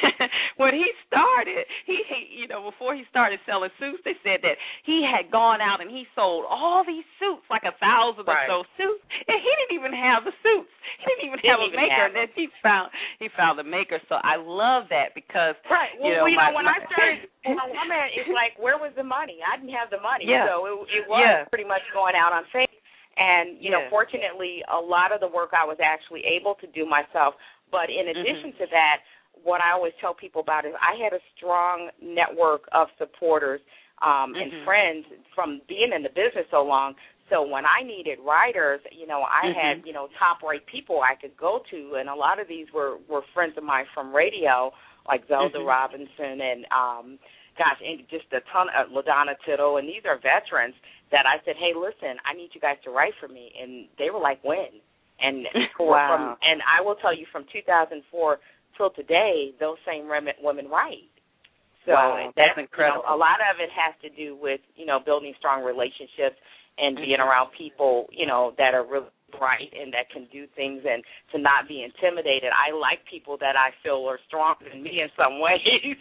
when 0.61 0.75
he 0.75 0.85
started, 1.07 1.65
he, 1.87 1.99
he 2.09 2.43
you 2.43 2.49
know 2.49 2.69
before 2.69 2.95
he 2.95 3.03
started 3.09 3.41
selling 3.47 3.71
suits, 3.81 4.03
they 4.05 4.17
said 4.23 4.41
that 4.43 4.61
he 4.85 5.01
had 5.07 5.31
gone 5.33 5.61
out 5.61 5.81
and 5.81 5.91
he 5.91 6.05
sold 6.15 6.45
all 6.49 6.85
these 6.87 7.05
suits, 7.19 7.47
like 7.49 7.63
a 7.65 7.73
thousand 7.81 8.26
Right. 8.27 8.51
or 8.51 8.67
so 8.67 8.69
suits, 8.77 9.05
and 9.29 9.39
he 9.39 9.51
didn't 9.63 9.75
even 9.79 9.93
have 9.95 10.25
the 10.27 10.35
suits. 10.43 10.73
He 10.99 11.05
didn't 11.15 11.25
even 11.31 11.39
Didn't 11.39 11.51
have 11.55 11.63
a 11.63 11.71
maker. 11.71 11.95
have 11.95 12.07
and 12.11 12.17
then 12.17 12.29
he 12.35 12.49
found 12.63 12.91
he 13.19 13.29
found 13.37 13.59
a 13.61 13.65
maker. 13.67 14.01
So 14.11 14.17
I 14.23 14.37
love 14.37 14.89
that 14.91 15.15
because 15.15 15.55
Right. 15.71 15.95
Well, 15.99 16.11
you 16.11 16.17
know, 16.17 16.27
you 16.27 16.37
my- 16.37 16.51
know 16.51 16.57
when 16.57 16.65
my- 16.67 16.79
I 16.83 16.87
started, 16.91 17.29
when 17.47 17.59
I 17.61 17.67
woman, 17.71 18.09
it's 18.15 18.29
like, 18.35 18.59
where 18.59 18.79
was 18.79 18.93
the 18.97 19.05
money? 19.07 19.39
I 19.47 19.57
didn't 19.57 19.75
have 19.75 19.91
the 19.91 20.01
money, 20.01 20.27
Yeah. 20.27 20.47
so 20.51 20.67
it, 20.67 21.03
it 21.03 21.05
was 21.09 21.23
Yeah. 21.23 21.45
pretty 21.51 21.65
much 21.69 21.83
going 21.95 22.15
out 22.15 22.33
on 22.33 22.45
faith. 22.53 22.71
And 23.17 23.57
you 23.63 23.71
know, 23.71 23.87
fortunately, 23.89 24.63
a 24.69 24.79
lot 24.79 25.13
of 25.13 25.21
the 25.21 25.29
work 25.29 25.51
I 25.57 25.65
was 25.65 25.79
actually 25.81 26.25
able 26.27 26.55
to 26.61 26.67
do 26.69 26.85
myself. 26.85 27.35
But 27.71 27.89
in 27.91 28.07
Mm-hmm. 28.07 28.21
addition 28.21 28.53
to 28.61 28.67
that, 28.71 29.01
what 29.43 29.61
I 29.63 29.73
always 29.73 29.93
tell 30.01 30.15
people 30.15 30.41
about 30.41 30.65
is 30.65 30.73
I 30.81 30.97
had 31.03 31.13
a 31.13 31.21
strong 31.37 31.91
network 32.01 32.69
of 32.73 32.89
supporters 32.99 33.61
um, 34.03 34.35
Mhm. 34.35 34.43
and 34.43 34.65
friends 34.65 35.07
from 35.35 35.61
being 35.69 35.93
in 35.95 36.03
the 36.03 36.11
business 36.11 36.45
so 36.51 36.63
long. 36.63 36.95
So 37.31 37.43
when 37.43 37.65
I 37.67 37.83
needed 37.83 38.19
writers, 38.25 38.81
you 38.93 39.07
know, 39.07 39.23
I 39.23 39.51
had 39.53 39.83
Mhm. 39.83 39.87
you 39.87 39.93
know 39.93 40.09
top 40.19 40.43
rate 40.43 40.65
people 40.67 41.03
I 41.03 41.15
could 41.17 41.37
go 41.37 41.59
to, 41.71 41.95
and 41.97 42.09
a 42.09 42.15
lot 42.15 42.39
of 42.39 42.47
these 42.49 42.71
were 42.73 42.99
were 43.09 43.23
friends 43.35 43.57
of 43.57 43.65
mine 43.65 43.87
from 43.95 44.15
radio, 44.15 44.73
like 45.09 45.27
Zelda 45.27 45.59
Mhm. 45.59 45.67
Robinson 45.67 46.41
and 46.41 46.67
um, 46.71 47.19
gosh, 47.59 47.81
and 47.85 48.07
just 48.09 48.33
a 48.33 48.41
ton 48.53 48.69
of 48.71 48.91
Ladonna 48.93 49.35
Tittle, 49.45 49.79
and 49.79 49.89
these 49.89 50.05
are 50.05 50.17
veterans 50.19 50.75
that 51.11 51.25
I 51.27 51.39
said, 51.45 51.57
hey, 51.57 51.73
listen, 51.75 52.19
I 52.25 52.35
need 52.35 52.51
you 52.55 52.61
guys 52.61 52.77
to 52.85 52.91
write 52.91 53.15
for 53.21 53.29
me, 53.29 53.53
and 53.61 53.89
they 53.99 54.11
were 54.11 54.21
like, 54.21 54.43
when? 54.45 54.81
And 55.21 55.47
Wow. 55.79 56.09
from 56.09 56.37
and 56.43 56.63
I 56.63 56.81
will 56.83 56.97
tell 56.97 57.15
you 57.17 57.27
from 57.33 57.45
2004 57.53 58.39
till 58.77 58.91
today, 58.91 59.53
those 59.59 59.79
same 59.87 60.09
women, 60.09 60.35
women 60.43 60.69
write. 60.69 61.09
So 61.87 61.93
Wow, 61.93 62.33
that's 62.37 62.51
you 62.57 62.63
know, 62.63 62.63
incredible. 62.63 63.05
a 63.09 63.17
lot 63.17 63.41
of 63.41 63.59
it 63.61 63.71
has 63.71 63.95
to 64.03 64.11
do 64.11 64.37
with 64.37 64.61
you 64.77 64.85
know 64.87 65.01
building 65.01 65.33
strong 65.39 65.63
relationships 65.65 66.37
and 66.79 66.97
being 66.97 67.19
Mhm. 67.19 67.27
around 67.27 67.51
people 67.53 68.09
you 68.13 68.27
know 68.27 68.53
that 68.59 68.75
are 68.75 68.85
really 68.85 69.07
bright 69.39 69.73
and 69.75 69.93
that 69.93 70.09
can 70.11 70.27
do 70.27 70.47
things 70.55 70.85
and 70.89 71.03
to 71.33 71.39
not 71.39 71.67
be 71.69 71.83
intimidated. 71.83 72.51
I 72.55 72.71
like 72.71 73.05
people 73.05 73.37
that 73.39 73.57
I 73.57 73.73
feel 73.83 74.09
are 74.09 74.21
stronger 74.27 74.69
than 74.69 74.83
me 74.83 75.01
in 75.01 75.11
some 75.17 75.41
ways. 75.47 75.97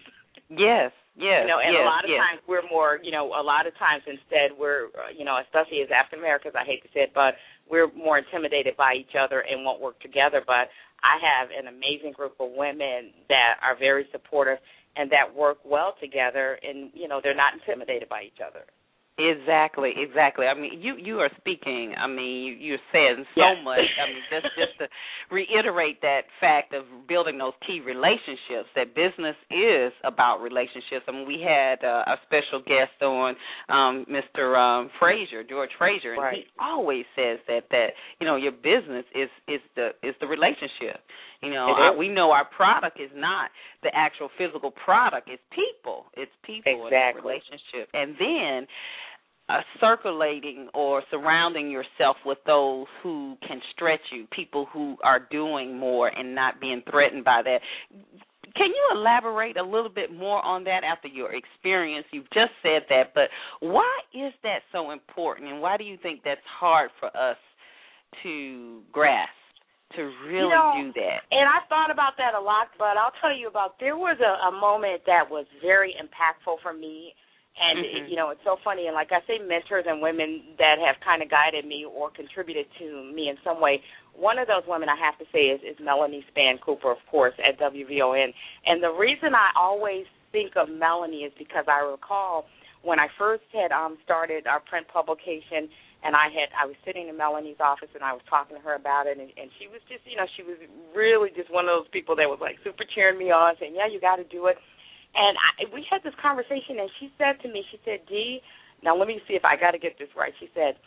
yes, 0.49 0.91
yes, 1.17 1.41
you 1.41 1.47
know, 1.47 1.59
and 1.59 1.73
yes, 1.73 1.81
a 1.81 1.85
lot 1.85 2.03
of 2.05 2.09
yes. 2.11 2.21
times 2.21 2.41
we're 2.47 2.67
more, 2.69 2.99
you 3.03 3.11
know, 3.11 3.33
a 3.33 3.41
lot 3.41 3.65
of 3.67 3.75
times 3.77 4.03
instead 4.05 4.51
we're, 4.57 4.87
uh, 4.93 5.09
you 5.09 5.25
know, 5.25 5.37
especially 5.41 5.81
as 5.81 5.89
African 5.91 6.19
Americans, 6.19 6.53
I 6.55 6.63
hate 6.63 6.83
to 6.83 6.89
say 6.93 7.01
it, 7.09 7.13
but 7.13 7.35
we're 7.69 7.91
more 7.93 8.17
intimidated 8.19 8.77
by 8.77 8.93
each 8.93 9.15
other 9.19 9.41
and 9.41 9.65
won't 9.65 9.81
work 9.81 9.99
together. 10.01 10.41
But 10.45 10.69
I 11.01 11.17
have 11.17 11.49
an 11.49 11.67
amazing 11.67 12.13
group 12.13 12.35
of 12.39 12.51
women 12.51 13.11
that 13.27 13.57
are 13.63 13.75
very 13.75 14.07
supportive 14.11 14.59
and 14.95 15.11
that 15.11 15.33
work 15.33 15.57
well 15.65 15.95
together, 15.99 16.59
and 16.63 16.91
you 16.93 17.07
know, 17.07 17.19
they're 17.21 17.35
not 17.35 17.53
intimidated 17.53 18.07
by 18.07 18.23
each 18.23 18.39
other. 18.45 18.63
Exactly, 19.17 19.93
exactly. 19.95 20.45
I 20.45 20.53
mean, 20.53 20.81
you 20.81 20.95
you 20.97 21.19
are 21.19 21.29
speaking. 21.39 21.95
I 21.97 22.05
mean, 22.05 22.43
you, 22.43 22.53
you're 22.75 22.85
saying 22.91 23.23
so 23.33 23.41
Yes. 23.47 23.63
much. 23.63 23.79
I 23.79 24.11
mean, 24.11 24.23
just 24.29 24.47
just 24.59 24.77
to 24.79 24.87
reiterate 25.31 26.01
that 26.01 26.23
fact 26.41 26.73
of 26.73 26.83
building 27.07 27.37
those 27.37 27.53
key 27.65 27.79
relationships. 27.79 28.67
That 28.75 28.93
business 28.93 29.37
is 29.49 29.93
about 30.03 30.41
relationships. 30.41 31.05
I 31.07 31.11
mean, 31.11 31.25
we 31.25 31.39
had 31.39 31.79
uh, 31.83 32.03
a 32.11 32.17
special 32.27 32.59
guest 32.59 32.99
on, 33.01 33.35
um, 33.69 34.05
Mr. 34.11 34.51
Um, 34.59 34.89
Frazier, 34.99 35.43
George 35.47 35.71
Frazier, 35.77 36.13
and 36.13 36.21
Right. 36.21 36.43
he 36.43 36.45
always 36.59 37.05
says 37.15 37.39
that 37.47 37.69
that 37.71 37.95
you 38.19 38.27
know 38.27 38.35
your 38.35 38.51
business 38.51 39.05
is 39.15 39.29
is 39.47 39.61
the 39.77 39.91
is 40.03 40.15
the 40.19 40.27
relationship. 40.27 40.99
You 41.41 41.51
know, 41.51 41.67
I, 41.67 41.95
we 41.95 42.07
know 42.07 42.31
our 42.31 42.45
product 42.45 42.99
is 42.99 43.11
not 43.15 43.51
the 43.83 43.89
actual 43.93 44.29
physical 44.37 44.71
product. 44.71 45.29
It's 45.31 45.43
people. 45.51 46.05
It's 46.15 46.31
people. 46.43 46.71
and 46.71 46.85
Exactly. 46.87 47.21
relationship, 47.21 47.89
and 47.93 48.15
then 48.19 48.67
uh, 49.47 49.61
circulating 49.79 50.69
or 50.73 51.03
surrounding 51.11 51.69
yourself 51.69 52.17
with 52.25 52.39
those 52.47 52.87
who 53.03 53.37
can 53.47 53.61
stretch 53.73 54.01
you, 54.11 54.25
people 54.35 54.65
who 54.73 54.97
are 55.03 55.19
doing 55.29 55.77
more 55.77 56.07
and 56.07 56.33
not 56.33 56.59
being 56.59 56.81
threatened 56.89 57.23
by 57.23 57.41
that. 57.43 57.59
Can 58.55 58.67
you 58.67 58.89
elaborate 58.95 59.57
a 59.57 59.63
little 59.63 59.89
bit 59.89 60.13
more 60.13 60.43
on 60.43 60.63
that 60.63 60.83
after 60.83 61.09
your 61.09 61.31
experience? 61.35 62.05
You've 62.11 62.31
just 62.31 62.51
said 62.63 62.83
that, 62.89 63.13
but 63.13 63.29
why 63.59 63.99
is 64.13 64.33
that 64.43 64.59
so 64.71 64.91
important, 64.91 65.49
and 65.49 65.61
why 65.61 65.75
do 65.77 65.83
you 65.83 65.97
think 66.01 66.21
that's 66.23 66.39
hard 66.59 66.89
for 66.99 67.07
us 67.07 67.37
to 68.23 68.81
grasp, 68.93 69.29
to 69.95 70.03
really 70.27 70.49
know, 70.49 70.91
do 70.93 71.01
that? 71.01 71.23
And 71.31 71.47
I 71.47 71.65
thought 71.67 71.91
about 71.91 72.17
that 72.17 72.33
a 72.35 72.39
lot, 72.39 72.67
but 72.77 72.97
I'll 72.97 73.15
tell 73.21 73.35
you 73.35 73.47
about 73.47 73.79
there 73.79 73.97
was 73.97 74.17
a, 74.19 74.47
a 74.47 74.51
moment 74.51 75.01
that 75.07 75.29
was 75.29 75.45
very 75.61 75.95
impactful 75.95 76.61
for 76.61 76.73
me. 76.73 77.13
And 77.57 77.79
Mhm. 77.79 78.09
you 78.09 78.15
know, 78.17 78.29
it's 78.31 78.43
so 78.43 78.57
funny. 78.63 78.87
And 78.87 78.95
like 78.95 79.11
I 79.11 79.21
say, 79.27 79.39
mentors 79.39 79.85
and 79.87 80.01
women 80.01 80.43
that 80.59 80.75
have 80.79 80.99
kind 80.99 81.23
of 81.23 81.29
guided 81.29 81.65
me 81.65 81.85
or 81.85 82.09
contributed 82.11 82.67
to 82.79 83.03
me 83.15 83.29
in 83.29 83.37
some 83.43 83.61
way. 83.61 83.81
One 84.13 84.37
of 84.39 84.47
those 84.47 84.63
women 84.67 84.89
I 84.89 84.95
have 84.97 85.17
to 85.19 85.25
say 85.31 85.47
is, 85.55 85.61
is 85.63 85.79
Melody 85.79 86.25
Spann 86.35 86.59
Cooper, 86.59 86.91
of 86.91 86.97
course, 87.09 87.33
at 87.39 87.57
WVON. 87.59 88.33
And 88.65 88.83
the 88.83 88.91
reason 88.91 89.33
I 89.35 89.51
always 89.55 90.05
think 90.31 90.57
of 90.57 90.67
Melanie 90.67 91.23
is 91.23 91.33
because 91.37 91.63
I 91.67 91.79
recall 91.79 92.47
when 92.81 92.99
I 92.99 93.07
first 93.17 93.43
had 93.53 93.71
um 93.71 93.97
started 94.03 94.47
our 94.47 94.59
print 94.59 94.87
publication 94.89 95.69
and 96.05 96.13
I 96.13 96.29
had 96.29 96.53
I 96.53 96.69
was 96.69 96.77
sitting 96.85 97.09
in 97.09 97.17
Melody's 97.17 97.57
office 97.57 97.89
and 97.97 98.05
I 98.05 98.13
was 98.13 98.21
talking 98.29 98.53
to 98.53 98.61
her 98.61 98.77
about 98.77 99.09
it 99.09 99.17
and, 99.17 99.33
and 99.35 99.49
she 99.57 99.65
was 99.65 99.81
just 99.89 100.05
you 100.05 100.15
know 100.15 100.29
she 100.37 100.45
was 100.45 100.61
really 100.93 101.33
just 101.33 101.49
one 101.49 101.65
of 101.65 101.73
those 101.73 101.89
people 101.89 102.13
that 102.21 102.29
was 102.29 102.37
like 102.37 102.61
super 102.61 102.85
cheering 102.85 103.17
me 103.17 103.33
on 103.33 103.57
saying 103.57 103.73
yeah 103.73 103.89
you 103.89 103.97
got 103.97 104.21
to 104.21 104.27
do 104.29 104.45
it 104.45 104.61
and 105.17 105.33
I, 105.33 105.65
we 105.73 105.81
had 105.89 106.05
this 106.05 106.13
conversation 106.21 106.77
and 106.77 106.89
she 107.01 107.09
said 107.17 107.41
to 107.41 107.49
me 107.49 107.65
she 107.73 107.81
said 107.81 108.05
Dee 108.05 108.45
now 108.85 108.93
let 108.93 109.09
me 109.09 109.17
see 109.25 109.33
if 109.33 109.43
I 109.43 109.57
got 109.57 109.73
to 109.73 109.81
get 109.81 109.97
this 109.97 110.13
right 110.13 110.31
she 110.37 110.47
said 110.53 110.77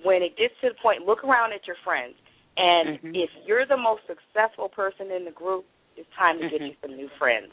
when 0.00 0.24
it 0.24 0.40
gets 0.40 0.56
to 0.64 0.72
the 0.72 0.78
point 0.80 1.04
look 1.04 1.20
around 1.22 1.52
at 1.52 1.68
your 1.68 1.76
friends 1.84 2.16
and 2.56 2.96
Mhm. 3.04 3.12
if 3.12 3.28
you're 3.44 3.68
the 3.68 3.76
most 3.76 4.08
successful 4.08 4.72
person 4.72 5.12
in 5.12 5.28
the 5.28 5.36
group 5.36 5.68
it's 5.94 6.08
time 6.16 6.40
to 6.40 6.48
get 6.48 6.64
Mhm. 6.64 6.72
you 6.72 6.76
some 6.80 6.96
new 6.96 7.12
friends 7.20 7.52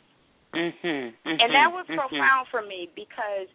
Mhm. 0.55 1.11
and 1.27 1.51
that 1.51 1.71
was 1.75 1.85
mhm, 1.87 1.95
mhm. 1.95 2.07
profound 2.07 2.47
for 2.47 2.61
me 2.63 2.87
because 2.95 3.51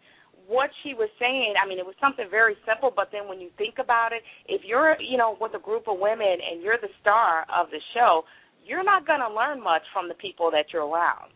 what 0.47 0.71
she 0.83 0.95
was 0.95 1.09
saying, 1.19 1.55
I 1.63 1.67
mean, 1.69 1.79
it 1.79 1.87
was 1.87 1.95
something 2.01 2.27
very 2.31 2.57
simple, 2.67 2.93
but 2.95 3.09
then 3.13 3.29
when 3.29 3.41
you 3.41 3.51
think 3.59 3.77
about 3.79 4.13
it, 4.13 4.23
if 4.47 4.63
you're, 4.65 4.97
you 5.01 5.19
know, 5.19 5.37
with 5.41 5.55
a 5.55 5.59
group 5.59 5.89
of 5.89 5.99
women 5.99 6.39
and 6.39 6.63
you're 6.63 6.79
the 6.81 6.93
star 7.01 7.47
of 7.51 7.71
the 7.71 7.81
show, 7.95 8.23
you're 8.65 8.85
not 8.85 9.07
going 9.07 9.21
to 9.21 9.31
learn 9.31 9.63
much 9.63 9.83
from 9.93 10.09
the 10.09 10.15
people 10.15 10.51
that 10.51 10.67
you're 10.73 10.87
around. 10.87 11.31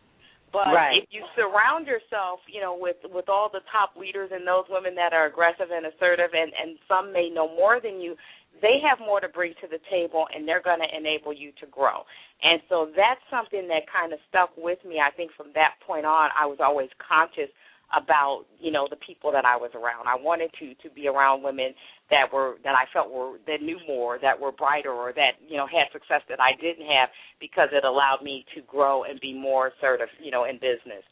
But 0.51 0.75
Right. 0.75 0.99
if 1.03 1.07
you 1.11 1.23
surround 1.35 1.87
yourself, 1.87 2.41
you 2.47 2.59
know, 2.59 2.75
with 2.75 2.97
with 3.07 3.29
all 3.29 3.47
the 3.47 3.63
top 3.71 3.95
leaders 3.95 4.31
and 4.35 4.45
those 4.45 4.65
women 4.67 4.95
that 4.95 5.13
are 5.13 5.25
aggressive 5.25 5.71
and 5.71 5.85
assertive, 5.87 6.31
and 6.33 6.51
and 6.51 6.77
some 6.91 7.13
may 7.13 7.29
know 7.31 7.47
more 7.47 7.79
than 7.79 8.01
you, 8.01 8.17
they 8.61 8.83
have 8.83 8.99
more 8.99 9.21
to 9.21 9.29
bring 9.29 9.53
to 9.61 9.67
the 9.71 9.79
table, 9.89 10.27
and 10.35 10.45
they're 10.45 10.61
going 10.61 10.83
to 10.83 10.91
enable 10.91 11.31
you 11.31 11.53
to 11.61 11.65
grow. 11.67 12.03
And 12.43 12.59
so 12.67 12.91
that's 12.91 13.23
something 13.31 13.67
that 13.69 13.87
kind 13.87 14.11
of 14.11 14.19
stuck 14.27 14.51
with 14.57 14.83
me. 14.83 14.99
I 14.99 15.11
think 15.15 15.31
from 15.37 15.55
that 15.55 15.79
point 15.87 16.05
on, 16.05 16.29
I 16.37 16.45
was 16.45 16.59
always 16.59 16.89
conscious 16.99 17.47
about 17.95 18.45
you 18.59 18.71
know 18.71 18.87
the 18.89 18.97
people 18.97 19.31
that 19.31 19.45
I 19.45 19.57
was 19.57 19.71
around. 19.75 20.07
I 20.07 20.15
wanted 20.15 20.51
to 20.59 20.73
to 20.75 20.93
be 20.93 21.07
around 21.07 21.43
women 21.43 21.73
that 22.09 22.31
were 22.31 22.55
that 22.63 22.75
I 22.75 22.85
felt 22.93 23.11
were 23.11 23.37
that 23.47 23.61
knew 23.61 23.79
more, 23.87 24.19
that 24.21 24.39
were 24.39 24.51
brighter, 24.51 24.91
or 24.91 25.13
that 25.13 25.41
you 25.47 25.57
know 25.57 25.67
had 25.67 25.91
success 25.91 26.21
that 26.29 26.39
I 26.39 26.53
didn't 26.61 26.87
have 26.87 27.09
because 27.39 27.69
it 27.71 27.83
allowed 27.83 28.21
me 28.23 28.45
to 28.55 28.61
grow 28.61 29.03
and 29.03 29.19
be 29.19 29.33
more 29.33 29.71
assertive, 29.75 30.09
you 30.21 30.31
know, 30.31 30.45
in 30.45 30.55
business. 30.55 31.03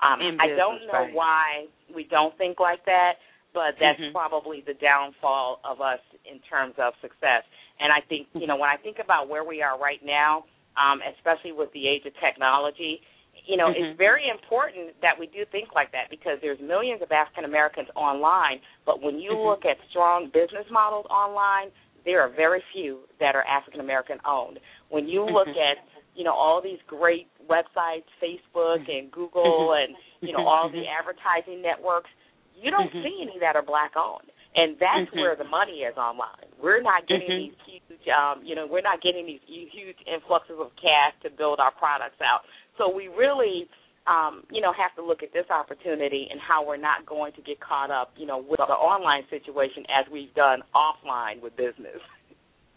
Um, 0.00 0.20
In 0.20 0.40
I 0.40 0.48
don't 0.48 0.86
know 0.86 0.92
right. 0.92 1.14
why 1.14 1.66
we 1.94 2.04
don't 2.04 2.36
think 2.38 2.60
like 2.60 2.84
that, 2.86 3.14
but 3.52 3.74
that's 3.80 3.98
Mhm. 3.98 4.12
probably 4.12 4.60
the 4.60 4.74
downfall 4.74 5.60
of 5.64 5.80
us 5.80 6.00
in 6.24 6.38
terms 6.40 6.74
of 6.78 6.94
success. 7.00 7.44
And 7.80 7.92
I 7.92 8.00
think, 8.02 8.28
you 8.34 8.46
know, 8.46 8.56
when 8.56 8.70
I 8.70 8.76
think 8.76 8.98
about 8.98 9.28
where 9.28 9.44
we 9.44 9.62
are 9.62 9.78
right 9.78 10.02
now, 10.04 10.44
um, 10.76 11.02
especially 11.02 11.52
with 11.52 11.72
the 11.72 11.88
age 11.88 12.06
of 12.06 12.14
technology, 12.20 13.02
you 13.48 13.56
know, 13.56 13.72
Mhm. 13.72 13.80
it's 13.80 13.96
very 13.96 14.28
important 14.28 14.92
that 15.00 15.18
we 15.18 15.26
do 15.26 15.44
think 15.46 15.74
like 15.74 15.90
that 15.92 16.10
because 16.10 16.38
there's 16.42 16.60
millions 16.60 17.00
of 17.00 17.10
African 17.10 17.44
Americans 17.46 17.88
online, 17.96 18.60
but 18.84 19.00
when 19.00 19.18
you 19.18 19.32
Mhm. 19.32 19.44
look 19.44 19.64
at 19.64 19.80
strong 19.88 20.28
business 20.28 20.68
models 20.70 21.06
online, 21.06 21.72
there 22.04 22.20
are 22.20 22.28
very 22.28 22.60
few 22.72 23.08
that 23.18 23.34
are 23.34 23.44
African 23.44 23.80
American 23.80 24.20
owned. 24.26 24.60
When 24.90 25.08
you 25.08 25.24
look 25.24 25.48
Mhm. 25.48 25.72
at, 25.72 25.78
you 26.14 26.24
know, 26.24 26.34
all 26.34 26.60
these 26.60 26.80
great 26.82 27.26
websites, 27.46 28.04
Facebook 28.20 28.86
and 28.86 29.10
Google 29.10 29.72
and, 29.72 29.96
you 30.20 30.32
know, 30.32 30.46
all 30.46 30.68
the 30.68 30.86
advertising 30.86 31.62
networks, 31.62 32.10
you 32.54 32.70
don't 32.70 32.92
see 32.92 33.22
any 33.22 33.38
that 33.38 33.56
are 33.56 33.62
black 33.62 33.96
owned. 33.96 34.30
And 34.56 34.78
that's 34.78 35.10
Mhm. 35.10 35.20
where 35.20 35.36
the 35.36 35.44
money 35.44 35.84
is 35.84 35.96
online. 35.96 36.48
We're 36.58 36.80
not 36.80 37.06
getting 37.06 37.30
Mhm. 37.30 37.36
these 37.36 37.54
huge 37.64 37.82
um, 38.08 38.40
you 38.42 38.54
know, 38.54 38.66
we're 38.66 38.80
not 38.80 39.00
getting 39.00 39.26
these 39.26 39.40
huge 39.46 39.96
influxes 40.06 40.58
of 40.58 40.74
cash 40.76 41.12
to 41.22 41.30
build 41.30 41.60
our 41.60 41.72
products 41.72 42.20
out. 42.20 42.44
So 42.78 42.94
we 42.94 43.08
really 43.08 43.68
um, 44.08 44.42
you 44.50 44.62
know, 44.62 44.72
have 44.72 44.94
to 44.96 45.06
look 45.06 45.22
at 45.22 45.32
this 45.34 45.44
opportunity 45.50 46.28
and 46.30 46.40
how 46.40 46.66
we're 46.66 46.78
not 46.78 47.04
going 47.04 47.32
to 47.34 47.42
get 47.42 47.60
caught 47.60 47.90
up, 47.90 48.10
you 48.16 48.26
know, 48.26 48.38
with 48.38 48.56
the 48.56 48.72
online 48.72 49.24
situation 49.28 49.84
as 49.92 50.10
we've 50.10 50.34
done 50.34 50.62
offline 50.74 51.42
with 51.42 51.56
business. 51.56 52.00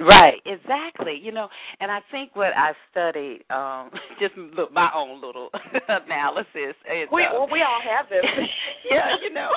Right, 0.01 0.41
exactly. 0.45 1.19
You 1.21 1.31
know, 1.31 1.47
and 1.79 1.91
I 1.91 1.99
think 2.11 2.35
what 2.35 2.51
I 2.55 2.73
studied, 2.91 3.43
um, 3.49 3.91
just 4.19 4.35
look, 4.37 4.73
my 4.73 4.89
own 4.95 5.21
little 5.21 5.49
analysis. 5.87 6.75
Is, 6.85 7.07
We 7.11 7.23
uh, 7.23 7.33
well, 7.33 7.47
we 7.51 7.61
all 7.61 7.81
have 7.83 8.09
this. 8.09 8.23
yeah, 8.91 9.15
you 9.21 9.33
know, 9.33 9.49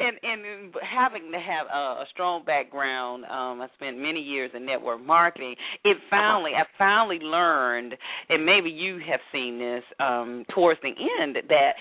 and 0.00 0.16
and 0.22 0.74
having 0.82 1.30
to 1.32 1.38
have 1.38 1.66
a, 1.72 2.02
a 2.02 2.04
strong 2.12 2.44
background, 2.44 3.24
um, 3.24 3.60
I 3.60 3.68
spent 3.76 3.98
many 3.98 4.20
years 4.20 4.50
in 4.54 4.64
network 4.66 5.04
marketing. 5.04 5.54
It 5.84 5.96
finally, 6.08 6.52
I 6.56 6.64
finally 6.78 7.18
learned, 7.18 7.94
and 8.28 8.44
maybe 8.44 8.70
you 8.70 9.00
have 9.10 9.20
seen 9.32 9.58
this 9.58 9.84
um, 10.00 10.44
towards 10.54 10.80
the 10.82 10.92
end 11.20 11.36
that 11.48 11.72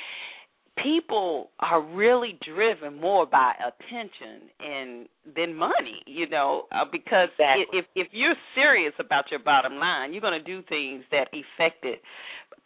people 0.83 1.49
are 1.59 1.81
really 1.81 2.37
driven 2.45 2.99
more 2.99 3.25
by 3.25 3.53
attention 3.59 4.49
and 4.59 5.07
than 5.35 5.55
money 5.55 6.01
you 6.05 6.27
know 6.29 6.63
uh, 6.71 6.85
because 6.91 7.29
Exactly. 7.37 7.79
if 7.79 7.85
if 7.95 8.07
you're 8.11 8.35
serious 8.55 8.93
about 8.99 9.25
your 9.31 9.39
bottom 9.39 9.75
line 9.75 10.11
you're 10.11 10.21
going 10.21 10.39
to 10.39 10.43
do 10.43 10.61
things 10.69 11.03
that 11.11 11.27
affect 11.33 11.83
it 11.85 12.01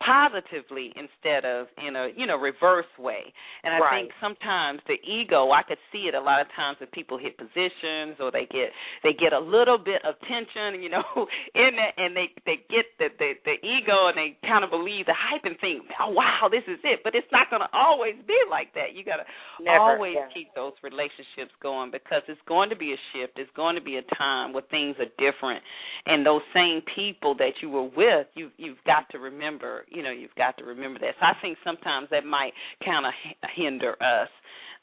positively 0.04 0.94
instead 0.96 1.46
of 1.46 1.68
in 1.86 1.96
a 1.96 2.10
you 2.16 2.26
know 2.28 2.38
reverse 2.38 2.90
way. 3.00 3.34
And 3.64 3.74
i 3.74 3.80
Right. 3.80 4.04
think 4.06 4.14
sometimes 4.22 4.82
the 4.88 4.98
ego 5.04 5.52
i 5.52 5.64
could 5.64 5.80
see 5.92 6.08
it 6.08 6.16
a 6.16 6.22
lot 6.22 6.42
of 6.42 6.48
times 6.56 6.80
when 6.80 6.90
people 6.90 7.18
hit 7.18 7.38
positions 7.38 8.18
or 8.20 8.32
they 8.32 8.46
get 8.52 8.72
they 9.04 9.14
get 9.14 9.34
a 9.34 9.40
little 9.40 9.78
bit 9.78 10.04
of 10.06 10.16
tension 10.28 10.82
you 10.82 10.90
know 10.90 11.04
in 11.56 11.74
it 11.80 11.94
and 11.98 12.16
they 12.16 12.30
they 12.46 12.58
get 12.70 12.86
the 13.00 13.10
the, 13.20 13.34
the 13.46 13.56
ego 13.66 14.08
and 14.08 14.18
they 14.18 14.38
kind 14.48 14.64
of 14.64 14.70
believe 14.70 15.06
the 15.06 15.16
hype 15.18 15.44
and 15.46 15.58
think 15.60 15.84
oh 16.00 16.10
wow 16.12 16.50
this 16.52 16.64
is 16.68 16.80
it. 16.84 17.02
But 17.04 17.16
it's 17.16 17.28
not 17.32 17.50
going 17.50 17.62
to 17.62 17.70
always 17.74 18.16
be 18.28 18.38
like 18.50 18.74
that. 18.76 18.94
You 18.94 19.04
got 19.04 19.18
to 19.18 19.26
always 19.70 20.16
yeah. 20.16 20.28
keep 20.34 20.54
those 20.56 20.74
relationships 20.84 21.52
going 21.62 21.92
because 21.92 22.22
it's 22.28 22.42
going 22.48 22.70
to 22.70 22.76
be 22.76 22.94
a 22.94 23.00
shift. 23.12 23.38
It's 23.38 23.50
going 23.56 23.76
to 23.76 23.82
be 23.82 23.98
a 23.98 24.06
time 24.16 24.54
where 24.54 24.64
things 24.70 24.96
are 25.00 25.10
different. 25.18 25.64
And 26.06 26.26
those 26.26 26.42
same 26.54 26.82
people 26.96 27.36
that 27.38 27.54
you 27.62 27.70
were 27.70 27.90
with 27.90 28.28
you 28.36 28.50
you've 28.58 28.84
got 28.86 29.10
to 29.12 29.18
remember 29.20 29.73
you 29.90 30.02
know 30.04 30.12
you've 30.12 30.36
got 30.36 30.58
to 30.58 30.64
remember 30.64 31.00
that 31.00 31.14
so 31.20 31.26
i 31.26 31.34
think 31.42 31.58
sometimes 31.64 32.08
that 32.12 32.26
might 32.26 32.54
kind 32.86 33.06
of 33.06 33.14
hinder 33.56 33.94
us 34.02 34.30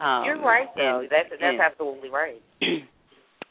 um 0.01 0.25
You're 0.25 0.41
right, 0.43 0.69
though. 0.77 1.01
and- 1.01 1.11
That's 1.11 1.29
that's 1.31 1.43
and- 1.43 1.61
absolutely 1.61 2.11
right. 2.11 2.41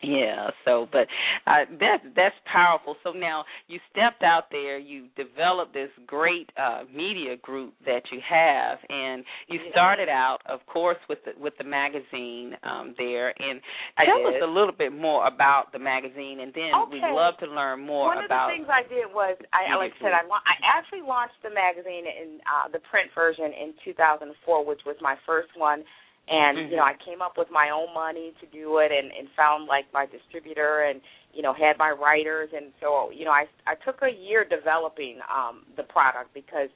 yeah 0.02 0.50
so 0.66 0.88
but 0.92 1.08
uh 1.48 1.66
that 1.80 1.98
that's 2.16 2.36
powerful 2.52 2.96
so 3.04 3.12
now 3.12 3.44
you 3.68 3.80
stepped 3.92 4.24
out 4.24 4.46
there 4.52 4.78
you 4.78 5.08
developed 5.16 5.74
this 5.74 5.90
great 6.08 6.50
uh 6.58 6.84
media 6.94 7.36
group 7.42 7.74
that 7.86 8.02
you 8.12 8.20
have 8.28 8.80
and 8.90 9.24
you 9.48 9.60
started 9.72 10.10
out 10.10 10.40
of 10.48 10.60
course 10.68 10.98
with 11.10 11.20
the 11.26 11.32
with 11.40 11.54
the 11.58 11.64
magazine 11.64 12.54
um 12.64 12.96
there 12.98 13.30
and 13.40 13.60
I 13.98 14.06
tell 14.06 14.18
did. 14.32 14.36
us 14.36 14.42
a 14.44 14.52
little 14.52 14.72
bit 14.72 14.94
more 14.94 15.28
about 15.28 15.72
the 15.74 15.80
magazine 15.80 16.40
and 16.40 16.54
then 16.54 16.72
we'd 16.92 17.04
love 17.04 17.38
to 17.40 17.48
learn 17.48 17.86
more 17.86 18.08
One 18.08 18.24
about 18.24 18.50
of 18.50 18.58
the 18.58 18.66
things 18.66 18.70
I 18.72 18.84
did 18.88 19.12
was, 19.14 19.38
I 19.54 19.76
like 19.76 19.94
I 20.00 20.04
said, 20.04 20.14
I, 20.14 20.24
la- 20.26 20.44
I 20.48 20.56
actually 20.64 21.02
launched 21.02 21.38
the 21.44 21.50
magazine 21.52 22.06
in 22.08 22.40
uh, 22.48 22.70
the 22.72 22.80
print 22.90 23.10
version 23.14 23.52
in 23.52 23.74
2004, 23.84 24.66
which 24.66 24.82
was 24.86 24.96
my 25.02 25.16
first 25.26 25.50
one. 25.56 25.84
And 26.30 26.70
you 26.70 26.78
know, 26.78 26.84
I 26.84 26.94
came 27.04 27.22
up 27.22 27.34
with 27.38 27.48
my 27.52 27.72
own 27.72 27.94
money 27.94 28.34
to 28.39 28.46
do 28.48 28.78
it, 28.78 28.92
and, 28.92 29.12
and 29.12 29.28
found 29.36 29.65
like 29.65 29.86
my 29.94 30.06
distributor, 30.06 30.82
and 30.84 31.02
you 31.34 31.42
know, 31.42 31.54
had 31.54 31.78
my 31.78 31.89
writers, 31.89 32.50
and 32.56 32.72
so 32.80 33.10
you 33.12 33.26
know, 33.26 33.32
I 33.32 33.46
I 33.65 33.74
took 33.84 34.02
a 34.04 34.10
year 34.10 34.46
developing 34.46 35.20
um, 35.26 35.63
the 35.76 35.84
product 35.84 36.34
because 36.34 36.70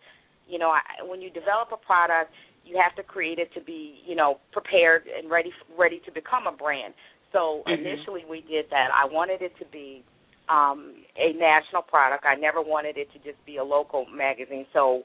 you 0.47 0.57
know, 0.59 0.69
I, 0.69 0.81
when 1.07 1.21
you 1.21 1.29
develop 1.29 1.69
a 1.71 1.77
product, 1.77 2.33
you 2.65 2.81
have 2.81 2.95
to 2.95 3.03
create 3.03 3.39
it 3.39 3.53
to 3.53 3.61
be 3.61 4.01
you 4.05 4.15
know 4.15 4.39
prepared 4.51 5.03
and 5.05 5.29
ready 5.29 5.51
ready 5.77 6.01
to 6.05 6.11
become 6.11 6.47
a 6.47 6.51
brand. 6.51 6.93
So 7.31 7.63
Mhm. 7.67 7.77
initially, 7.77 8.25
we 8.29 8.41
did 8.41 8.69
that. 8.69 8.89
I 8.93 9.05
wanted 9.05 9.41
it 9.41 9.57
to 9.57 9.65
be 9.65 10.03
um, 10.49 10.95
a 11.15 11.33
national 11.33 11.81
product. 11.83 12.25
I 12.25 12.35
never 12.35 12.61
wanted 12.61 12.97
it 12.97 13.11
to 13.13 13.19
just 13.19 13.43
be 13.45 13.57
a 13.57 13.63
local 13.63 14.05
magazine. 14.07 14.65
So 14.73 15.03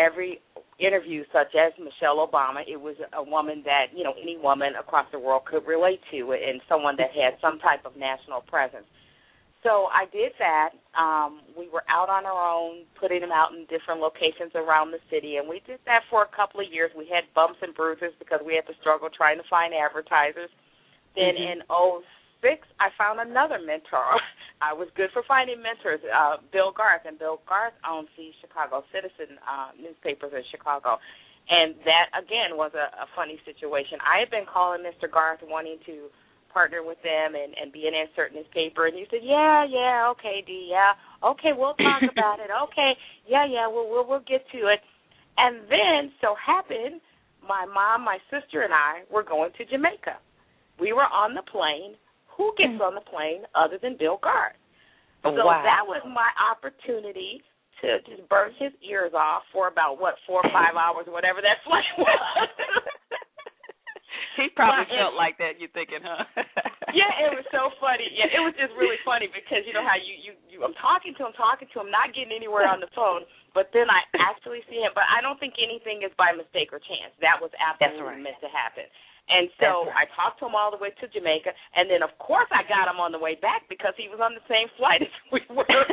every 0.00 0.40
interview, 0.80 1.24
such 1.32 1.52
as 1.54 1.72
Michelle 1.78 2.26
Obama, 2.26 2.64
it 2.66 2.80
was 2.80 2.96
a 3.12 3.22
woman 3.22 3.62
that 3.66 3.92
you 3.94 4.02
know 4.02 4.14
any 4.20 4.38
woman 4.38 4.72
across 4.80 5.06
the 5.12 5.18
world 5.18 5.42
could 5.44 5.66
relate 5.66 6.00
to, 6.10 6.32
and 6.32 6.60
someone 6.68 6.96
that 6.96 7.12
had 7.12 7.36
some 7.40 7.58
type 7.58 7.84
of 7.84 7.96
national 7.96 8.40
presence. 8.40 8.86
So 9.62 9.92
I 9.92 10.08
did 10.08 10.32
that. 10.40 10.72
Um, 10.96 11.44
we 11.52 11.68
were 11.68 11.84
out 11.92 12.08
on 12.08 12.24
our 12.24 12.48
own, 12.48 12.88
putting 12.96 13.20
them 13.20 13.32
out 13.32 13.52
in 13.52 13.68
different 13.68 14.00
locations 14.00 14.56
around 14.56 14.90
the 14.90 15.04
city, 15.12 15.36
and 15.36 15.44
we 15.44 15.60
did 15.68 15.80
that 15.84 16.00
for 16.08 16.24
a 16.24 16.30
couple 16.32 16.64
of 16.64 16.72
years. 16.72 16.90
We 16.96 17.04
had 17.12 17.28
bumps 17.36 17.60
and 17.60 17.76
bruises 17.76 18.16
because 18.18 18.40
we 18.40 18.56
had 18.56 18.64
to 18.72 18.76
struggle 18.80 19.12
trying 19.12 19.36
to 19.36 19.44
find 19.52 19.76
advertisers. 19.76 20.48
Then 21.14 21.36
Mhm. 21.36 21.52
in 21.52 21.62
'06, 22.42 22.66
I 22.80 22.88
found 22.96 23.20
another 23.20 23.58
mentor. 23.58 24.20
I 24.62 24.72
was 24.72 24.88
good 24.96 25.10
for 25.12 25.22
finding 25.26 25.62
mentors. 25.62 26.00
Uh, 26.04 26.36
Bill 26.52 26.72
Garth, 26.72 27.06
and 27.06 27.18
Bill 27.18 27.40
Garth 27.48 27.72
owns 27.88 28.08
the 28.16 28.30
Chicago 28.40 28.84
Citizen 28.92 29.38
uh, 29.44 29.72
newspapers 29.76 30.32
in 30.34 30.44
Chicago. 30.50 30.98
And 31.48 31.74
that 31.88 32.12
again 32.12 32.54
was 32.56 32.72
a, 32.74 32.92
a 33.02 33.06
funny 33.16 33.40
situation. 33.44 33.98
I 34.04 34.20
had 34.20 34.30
been 34.30 34.44
calling 34.46 34.84
Mr. 34.84 35.10
Garth 35.10 35.40
wanting 35.42 35.78
to 35.86 36.12
partner 36.52 36.82
with 36.82 36.98
them 37.02 37.34
and, 37.34 37.54
and 37.56 37.72
be 37.72 37.86
an 37.86 37.94
insert 37.94 38.32
in 38.32 38.38
his 38.38 38.46
paper 38.52 38.86
and 38.86 38.94
he 38.94 39.06
said, 39.10 39.22
Yeah, 39.22 39.64
yeah, 39.64 40.10
okay, 40.12 40.42
Dee, 40.46 40.68
yeah. 40.70 40.92
Okay, 41.22 41.52
we'll 41.56 41.74
talk 41.74 42.02
about 42.12 42.38
it. 42.38 42.50
Okay, 42.70 42.92
yeah, 43.26 43.46
yeah, 43.46 43.66
we'll 43.66 43.88
we'll 43.88 44.06
we'll 44.06 44.26
get 44.26 44.44
to 44.52 44.68
it. 44.68 44.80
And 45.38 45.64
then 45.70 46.12
so 46.20 46.34
happened 46.36 47.00
my 47.46 47.66
mom, 47.66 48.04
my 48.04 48.18
sister 48.30 48.62
and 48.62 48.72
I 48.72 49.02
were 49.12 49.22
going 49.22 49.50
to 49.58 49.64
Jamaica. 49.64 50.18
We 50.78 50.92
were 50.92 51.08
on 51.08 51.34
the 51.34 51.42
plane. 51.42 51.96
Who 52.40 52.56
gets 52.56 52.72
mm. 52.72 52.80
on 52.80 52.96
the 52.96 53.04
plane 53.04 53.44
other 53.52 53.76
than 53.76 54.00
Bill 54.00 54.16
Garth? 54.16 54.56
So 55.20 55.36
wow. 55.36 55.60
that 55.60 55.84
was 55.84 56.00
my 56.08 56.32
opportunity 56.40 57.44
to 57.84 58.00
just 58.08 58.24
burn 58.32 58.56
his 58.56 58.72
ears 58.80 59.12
off 59.12 59.44
for 59.52 59.68
about 59.68 60.00
what 60.00 60.16
four 60.24 60.40
or 60.40 60.48
five 60.48 60.72
hours 60.80 61.04
or 61.04 61.12
whatever 61.12 61.44
that 61.44 61.60
flight 61.68 61.84
was. 62.00 62.48
he 64.40 64.48
probably 64.56 64.88
Well, 64.88 65.12
felt 65.12 65.20
like 65.20 65.36
that. 65.36 65.60
You 65.60 65.68
thinking, 65.76 66.00
huh? 66.00 66.24
yeah, 66.96 67.28
it 67.28 67.36
was 67.36 67.44
so 67.52 67.76
funny. 67.76 68.08
Yeah, 68.08 68.32
it 68.32 68.40
was 68.40 68.56
just 68.56 68.72
really 68.80 68.96
funny 69.04 69.28
because 69.28 69.68
you 69.68 69.76
know 69.76 69.84
how 69.84 70.00
you 70.00 70.16
you, 70.16 70.32
you 70.48 70.64
I'm 70.64 70.72
talking 70.80 71.12
to 71.20 71.28
him, 71.28 71.36
talking 71.36 71.68
to 71.76 71.84
him, 71.84 71.92
not 71.92 72.16
getting 72.16 72.32
anywhere 72.32 72.64
on 72.64 72.80
the 72.80 72.88
phone, 72.96 73.28
but 73.52 73.68
then 73.76 73.92
I 73.92 74.00
actually 74.16 74.64
see 74.72 74.80
him. 74.80 74.96
But 74.96 75.04
I 75.12 75.20
don't 75.20 75.36
think 75.36 75.60
anything 75.60 76.08
is 76.08 76.12
by 76.16 76.32
mistake 76.32 76.72
or 76.72 76.80
chance. 76.80 77.12
That 77.20 77.36
was 77.36 77.52
absolutely 77.60 78.24
right. 78.24 78.32
meant 78.32 78.40
to 78.40 78.48
happen. 78.48 78.88
And 79.30 79.46
so 79.62 79.86
right. 79.86 80.04
I 80.04 80.14
talked 80.18 80.42
to 80.42 80.50
him 80.50 80.58
all 80.58 80.74
the 80.74 80.82
way 80.82 80.90
to 80.90 81.06
Jamaica, 81.06 81.54
and 81.78 81.86
then 81.86 82.02
of 82.02 82.10
course 82.18 82.50
I 82.50 82.66
got 82.66 82.90
him 82.90 82.98
on 82.98 83.14
the 83.14 83.22
way 83.22 83.38
back 83.38 83.70
because 83.70 83.94
he 83.94 84.10
was 84.10 84.18
on 84.18 84.34
the 84.34 84.44
same 84.50 84.66
flight 84.74 85.02
as 85.06 85.14
we 85.30 85.40
were. 85.54 85.64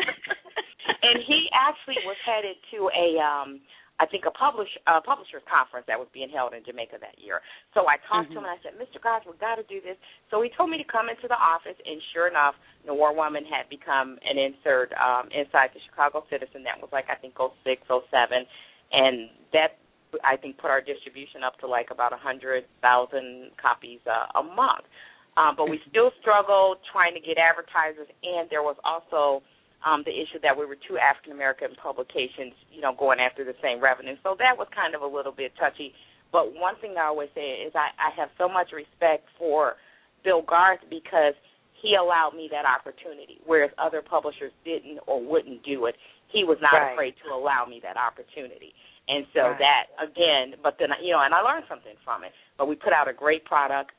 and 1.08 1.22
he 1.24 1.48
actually 1.54 2.02
was 2.02 2.18
headed 2.26 2.58
to 2.74 2.90
a 2.90 3.08
um 3.22 3.62
I 3.98 4.06
think 4.06 4.30
a 4.30 4.34
publish 4.34 4.70
uh, 4.86 5.02
publishers 5.02 5.42
conference 5.50 5.90
that 5.90 5.98
was 5.98 6.06
being 6.14 6.30
held 6.30 6.54
in 6.54 6.62
Jamaica 6.62 7.02
that 7.02 7.18
year. 7.18 7.42
So 7.74 7.90
I 7.90 7.98
talked 8.06 8.30
to 8.30 8.38
him 8.38 8.46
and 8.46 8.54
I 8.54 8.62
said, 8.62 8.78
Mr. 8.78 9.02
Garth, 9.02 9.26
we 9.26 9.34
got 9.42 9.58
to 9.58 9.66
do 9.66 9.82
this. 9.82 9.98
So 10.30 10.46
he 10.46 10.54
told 10.54 10.70
me 10.70 10.78
to 10.78 10.86
come 10.86 11.10
into 11.10 11.26
the 11.26 11.38
office, 11.38 11.74
and 11.82 11.98
sure 12.14 12.30
enough, 12.30 12.54
the 12.86 12.94
Noir 12.94 13.18
Woman 13.18 13.42
had 13.42 13.66
become 13.74 14.22
an 14.22 14.38
insert 14.38 14.94
um, 15.02 15.34
inside 15.34 15.74
the 15.74 15.82
Chicago 15.90 16.22
Citizen. 16.30 16.62
That 16.62 16.78
was 16.78 16.94
like 16.94 17.10
I 17.10 17.18
think 17.18 17.34
06, 17.42 17.58
07, 17.66 18.46
and 18.94 19.34
that 19.58 19.82
I 20.24 20.38
think 20.38 20.58
put 20.58 20.72
our 20.72 20.82
distribution 20.82 21.44
up 21.44 21.60
to 21.60 21.68
like 21.68 21.88
about 21.92 22.14
a 22.14 22.18
hundred 22.18 22.66
thousand 22.82 23.52
copies 23.62 24.00
uh, 24.08 24.40
a 24.40 24.44
month. 24.44 24.86
Um, 25.38 25.54
but 25.56 25.70
we 25.70 25.78
still 25.90 26.10
struggled 26.22 26.82
trying 26.92 27.14
to 27.14 27.22
get 27.22 27.38
advertisers, 27.38 28.10
and 28.24 28.50
there 28.50 28.64
was 28.66 28.76
also 28.82 29.46
um, 29.86 30.02
the 30.02 30.12
issue 30.12 30.42
that 30.42 30.58
we 30.58 30.66
were 30.66 30.78
two 30.90 30.98
African 30.98 31.32
American 31.32 31.78
publications, 31.78 32.58
you 32.74 32.82
know, 32.82 32.96
going 32.98 33.20
after 33.22 33.46
the 33.46 33.54
same 33.62 33.78
revenue. 33.78 34.18
So 34.26 34.34
that 34.42 34.58
was 34.58 34.66
kind 34.74 34.96
of 34.98 35.06
a 35.06 35.10
little 35.10 35.32
bit 35.32 35.54
touchy. 35.60 35.94
But 36.32 36.58
one 36.58 36.74
thing 36.82 36.96
I 36.98 37.06
always 37.08 37.30
say 37.36 37.62
is 37.62 37.72
I, 37.78 37.94
I 38.02 38.10
have 38.18 38.30
so 38.38 38.50
much 38.50 38.74
respect 38.74 39.30
for 39.38 39.78
Bill 40.26 40.42
Garth 40.42 40.82
because 40.90 41.38
he 41.82 41.94
allowed 41.94 42.34
me 42.36 42.50
that 42.52 42.66
opportunity, 42.66 43.38
whereas 43.46 43.70
other 43.78 44.02
publishers 44.02 44.52
didn't 44.66 45.00
or 45.06 45.22
wouldn't 45.22 45.64
do 45.64 45.86
it. 45.86 45.96
He 46.34 46.44
was 46.44 46.58
not 46.60 46.74
Right. 46.74 46.94
afraid 46.94 47.14
to 47.24 47.32
allow 47.34 47.66
me 47.70 47.80
that 47.86 47.96
opportunity. 47.96 48.74
And 49.08 49.26
so 49.34 49.56
Right. 49.56 49.60
that 49.60 49.86
again, 50.00 50.56
but 50.62 50.78
then 50.78 50.90
you 51.02 51.12
know, 51.12 51.22
and 51.22 51.34
I 51.34 51.42
learned 51.42 51.66
something 51.68 51.96
from 52.04 52.24
it. 52.24 52.34
But 52.58 52.68
we 52.68 52.76
put 52.76 52.94
out 52.94 53.08
a 53.08 53.14
great 53.14 53.46
product. 53.46 53.92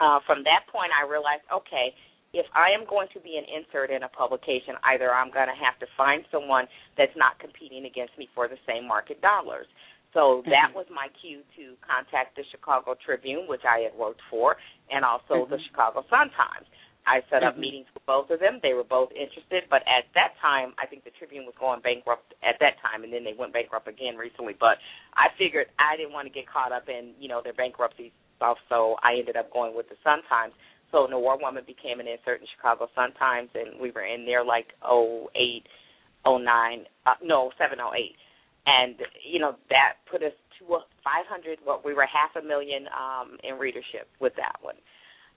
Uh, 0.00 0.20
from 0.20 0.42
that 0.44 0.66
point, 0.72 0.90
I 0.96 1.04
realized, 1.04 1.42
okay, 1.52 1.94
if 2.32 2.46
I 2.54 2.70
am 2.70 2.86
going 2.86 3.08
to 3.12 3.20
be 3.20 3.36
an 3.36 3.44
insert 3.44 3.90
in 3.90 4.02
a 4.02 4.08
publication, 4.08 4.76
either 4.84 5.12
I'm 5.12 5.30
going 5.30 5.48
to 5.48 5.54
have 5.54 5.78
to 5.80 5.86
find 5.96 6.24
someone 6.30 6.66
that's 6.96 7.14
not 7.16 7.38
competing 7.38 7.84
against 7.84 8.16
me 8.16 8.28
for 8.34 8.48
the 8.48 8.56
same 8.66 8.86
market 8.86 9.20
dollars. 9.20 9.66
So 10.14 10.42
that 10.46 10.74
was 10.74 10.86
my 10.90 11.06
cue 11.20 11.42
to 11.56 11.76
contact 11.86 12.34
the 12.34 12.42
Chicago 12.50 12.96
Tribune, 13.04 13.46
which 13.46 13.62
I 13.62 13.86
had 13.86 13.94
worked 13.94 14.22
for, 14.30 14.56
and 14.90 15.04
also 15.04 15.46
the 15.46 15.58
Chicago 15.70 16.02
Sun 16.10 16.30
Times. 16.34 16.66
I 17.06 17.22
set 17.30 17.42
up 17.42 17.56
Mhm. 17.56 17.60
meetings 17.60 17.86
with 17.94 18.04
both 18.06 18.30
of 18.30 18.40
them. 18.40 18.60
They 18.60 18.74
were 18.74 18.84
both 18.84 19.10
interested, 19.12 19.68
but 19.68 19.86
at 19.86 20.12
that 20.14 20.36
time, 20.38 20.74
I 20.78 20.86
think 20.86 21.04
the 21.04 21.10
Tribune 21.12 21.46
was 21.46 21.54
going 21.56 21.80
bankrupt 21.80 22.34
at 22.42 22.58
that 22.58 22.78
time, 22.78 23.04
and 23.04 23.12
then 23.12 23.24
they 23.24 23.32
went 23.32 23.52
bankrupt 23.52 23.88
again 23.88 24.16
recently. 24.16 24.54
But 24.54 24.78
I 25.14 25.30
figured 25.30 25.70
I 25.78 25.96
didn't 25.96 26.12
want 26.12 26.26
to 26.26 26.30
get 26.32 26.46
caught 26.46 26.72
up 26.72 26.88
in 26.88 27.14
you 27.18 27.28
know 27.28 27.40
their 27.40 27.54
bankruptcy 27.54 28.12
stuff, 28.36 28.58
so 28.68 28.98
I 29.02 29.16
ended 29.16 29.36
up 29.36 29.50
going 29.50 29.74
with 29.74 29.88
the 29.88 29.96
Sun 30.04 30.22
Times. 30.24 30.54
So 30.92 31.06
Noir 31.06 31.36
Woman 31.40 31.64
became 31.64 32.00
an 32.00 32.08
insert 32.08 32.40
in 32.40 32.46
Chicago 32.48 32.88
Sun 32.94 33.12
Times, 33.14 33.50
and 33.54 33.80
we 33.80 33.90
were 33.92 34.04
in 34.04 34.26
there 34.26 34.44
like 34.44 34.74
oh 34.82 35.30
eight, 35.34 35.66
oh 36.24 36.38
nine, 36.38 36.86
uh, 37.06 37.14
no 37.22 37.52
seven 37.58 37.80
oh 37.80 37.94
eight, 37.94 38.16
and 38.66 38.96
you 39.24 39.38
know 39.38 39.56
that 39.70 39.96
put 40.10 40.22
us 40.22 40.32
to 40.58 40.74
a 40.74 40.84
500. 41.02 41.58
What 41.64 41.84
we 41.84 41.94
were 41.94 42.06
half 42.06 42.36
a 42.36 42.42
million 42.46 42.86
um, 42.88 43.38
in 43.42 43.58
readership 43.58 44.08
with 44.20 44.34
that 44.36 44.56
one 44.60 44.76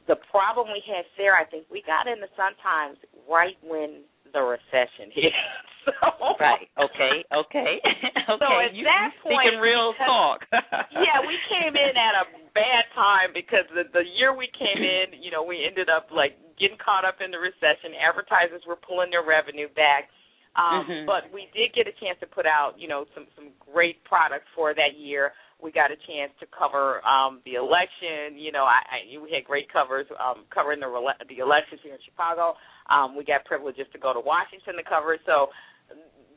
the 0.08 0.18
problem 0.32 0.68
we 0.72 0.84
had 0.86 1.06
there, 1.18 1.36
I 1.36 1.46
think 1.46 1.66
we 1.72 1.84
got 1.86 2.08
in 2.08 2.20
the 2.20 2.30
Sun 2.36 2.54
Times 2.62 2.98
right 3.30 3.56
when 3.64 4.04
the 4.34 4.42
recession 4.42 5.14
hit. 5.14 5.32
so, 5.86 5.94
Right. 6.40 6.68
Okay. 6.80 7.24
Okay. 7.32 7.74
okay. 8.34 8.40
So 8.42 8.48
at 8.60 8.74
you, 8.74 8.84
that 8.84 9.12
you 9.14 9.32
point, 9.32 9.62
real 9.62 9.94
because- 9.94 10.08
talk. 10.08 10.40
yeah, 11.06 11.22
we 11.24 11.36
came 11.48 11.76
in 11.76 11.94
at 11.96 12.16
a 12.20 12.26
bad 12.56 12.86
time 12.96 13.32
because 13.34 13.66
the 13.74 13.86
the 13.94 14.04
year 14.18 14.36
we 14.36 14.50
came 14.58 14.82
in, 14.98 15.22
you 15.22 15.30
know, 15.32 15.44
we 15.44 15.64
ended 15.66 15.88
up 15.90 16.10
like 16.12 16.36
getting 16.60 16.78
caught 16.82 17.06
up 17.06 17.22
in 17.24 17.32
the 17.32 17.40
recession. 17.40 17.94
Advertisers 17.98 18.64
were 18.68 18.78
pulling 18.80 19.10
their 19.12 19.26
revenue 19.26 19.68
back. 19.76 20.10
Um, 20.56 20.86
Mhm. 20.86 21.06
But 21.10 21.34
we 21.34 21.50
did 21.54 21.74
get 21.74 21.88
a 21.90 21.96
chance 21.98 22.20
to 22.22 22.28
put 22.30 22.46
out, 22.46 22.78
you 22.78 22.88
know, 22.88 23.06
some 23.16 23.26
some 23.36 23.50
great 23.58 24.04
products 24.06 24.46
for 24.54 24.74
that 24.74 24.98
year. 24.98 25.34
We 25.64 25.72
got 25.72 25.96
a 25.96 25.96
chance 25.96 26.36
to 26.44 26.46
cover 26.52 27.00
um, 27.08 27.40
the 27.48 27.56
election. 27.56 28.36
You 28.36 28.52
know, 28.52 28.68
I, 28.68 28.84
I 28.84 28.98
we 29.16 29.32
had 29.32 29.48
great 29.48 29.72
covers 29.72 30.06
um, 30.20 30.44
covering 30.52 30.84
the 30.84 30.92
the 31.32 31.40
elections 31.40 31.80
here 31.82 31.96
in 31.96 32.04
Chicago. 32.04 32.60
Um, 32.92 33.16
we 33.16 33.24
got 33.24 33.48
privileges 33.48 33.88
to 33.96 34.00
go 34.00 34.12
to 34.12 34.20
Washington 34.20 34.76
to 34.76 34.84
cover. 34.84 35.16
So 35.26 35.56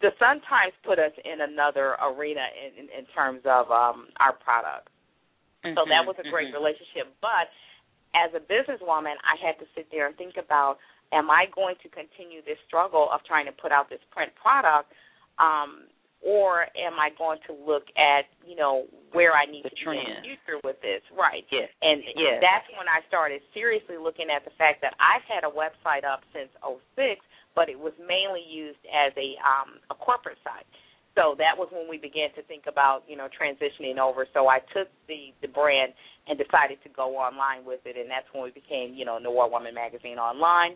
the 0.00 0.14
Sun 0.22 0.46
Times 0.46 0.72
put 0.86 1.02
us 1.02 1.10
in 1.24 1.42
another 1.42 1.98
arena 1.98 2.46
in, 2.54 2.84
in, 2.84 2.86
in 2.92 3.04
terms 3.10 3.42
of 3.44 3.66
um, 3.74 4.08
our 4.22 4.32
product. 4.32 4.88
So 5.74 5.82
that 5.90 6.06
was 6.06 6.14
a 6.22 6.30
great 6.30 6.54
Mhm. 6.54 6.62
relationship. 6.62 7.10
But 7.18 7.50
as 8.14 8.30
a 8.34 8.40
businesswoman, 8.40 9.18
I 9.26 9.34
had 9.42 9.58
to 9.58 9.66
sit 9.74 9.90
there 9.90 10.06
and 10.06 10.14
think 10.14 10.36
about 10.38 10.78
am 11.12 11.30
I 11.30 11.46
going 11.54 11.74
to 11.82 11.88
continue 11.88 12.42
this 12.42 12.58
struggle 12.66 13.10
of 13.10 13.24
trying 13.24 13.46
to 13.46 13.52
put 13.52 13.72
out 13.72 13.90
this 13.90 14.02
print 14.10 14.32
product 14.36 14.92
um 15.38 15.88
or 16.24 16.66
am 16.74 16.98
I 16.98 17.10
going 17.16 17.38
to 17.46 17.52
look 17.52 17.84
at, 17.96 18.26
you 18.46 18.56
know, 18.56 18.84
where 19.12 19.32
I 19.32 19.44
need 19.46 19.64
The 19.64 19.70
to 19.70 19.76
be 19.76 19.98
in 19.98 20.10
the 20.16 20.24
future 20.24 20.58
with 20.64 20.80
this? 20.80 21.04
Right. 21.12 21.44
Yes. 21.52 21.68
And 21.82 22.02
Yes. 22.16 22.40
that's 22.40 22.66
when 22.76 22.88
I 22.88 23.04
started 23.08 23.42
seriously 23.52 23.96
looking 23.96 24.26
at 24.32 24.44
the 24.44 24.54
fact 24.58 24.80
that 24.82 24.94
I've 24.98 25.24
had 25.28 25.44
a 25.44 25.52
website 25.52 26.04
up 26.04 26.24
since 26.32 26.50
'06, 26.96 27.20
but 27.54 27.68
it 27.68 27.78
was 27.78 27.92
mainly 28.00 28.42
used 28.42 28.80
as 28.88 29.12
a 29.16 29.36
um 29.44 29.78
a 29.90 29.94
corporate 29.94 30.38
site. 30.42 30.66
So 31.16 31.34
that 31.40 31.56
was 31.56 31.68
when 31.72 31.88
we 31.88 31.96
began 31.96 32.28
to 32.36 32.42
think 32.44 32.68
about, 32.68 33.04
you 33.08 33.16
know, 33.16 33.28
transitioning 33.32 33.96
over. 33.96 34.26
So 34.34 34.48
I 34.48 34.60
took 34.74 34.88
the 35.08 35.32
the 35.40 35.48
brand 35.48 35.92
and 36.28 36.36
decided 36.36 36.82
to 36.82 36.90
go 36.90 37.16
online 37.16 37.64
with 37.64 37.80
it, 37.86 37.96
and 37.96 38.10
that's 38.10 38.26
when 38.32 38.42
we 38.42 38.50
became, 38.50 38.94
you 38.94 39.04
know, 39.04 39.18
Noir 39.18 39.48
Woman 39.48 39.74
Magazine 39.74 40.18
online. 40.18 40.74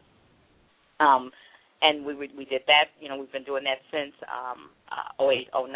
Um, 1.01 1.33
and 1.83 2.05
we 2.05 2.15
we 2.15 2.31
we 2.37 2.45
did 2.45 2.63
that. 2.67 2.93
You 3.01 3.09
know, 3.09 3.17
we've 3.17 3.33
been 3.33 3.45
doing 3.45 3.65
that 3.65 3.81
since 3.91 4.15
um, 4.29 4.71
uh, 4.91 5.23
08, 5.23 5.49
09. 5.55 5.73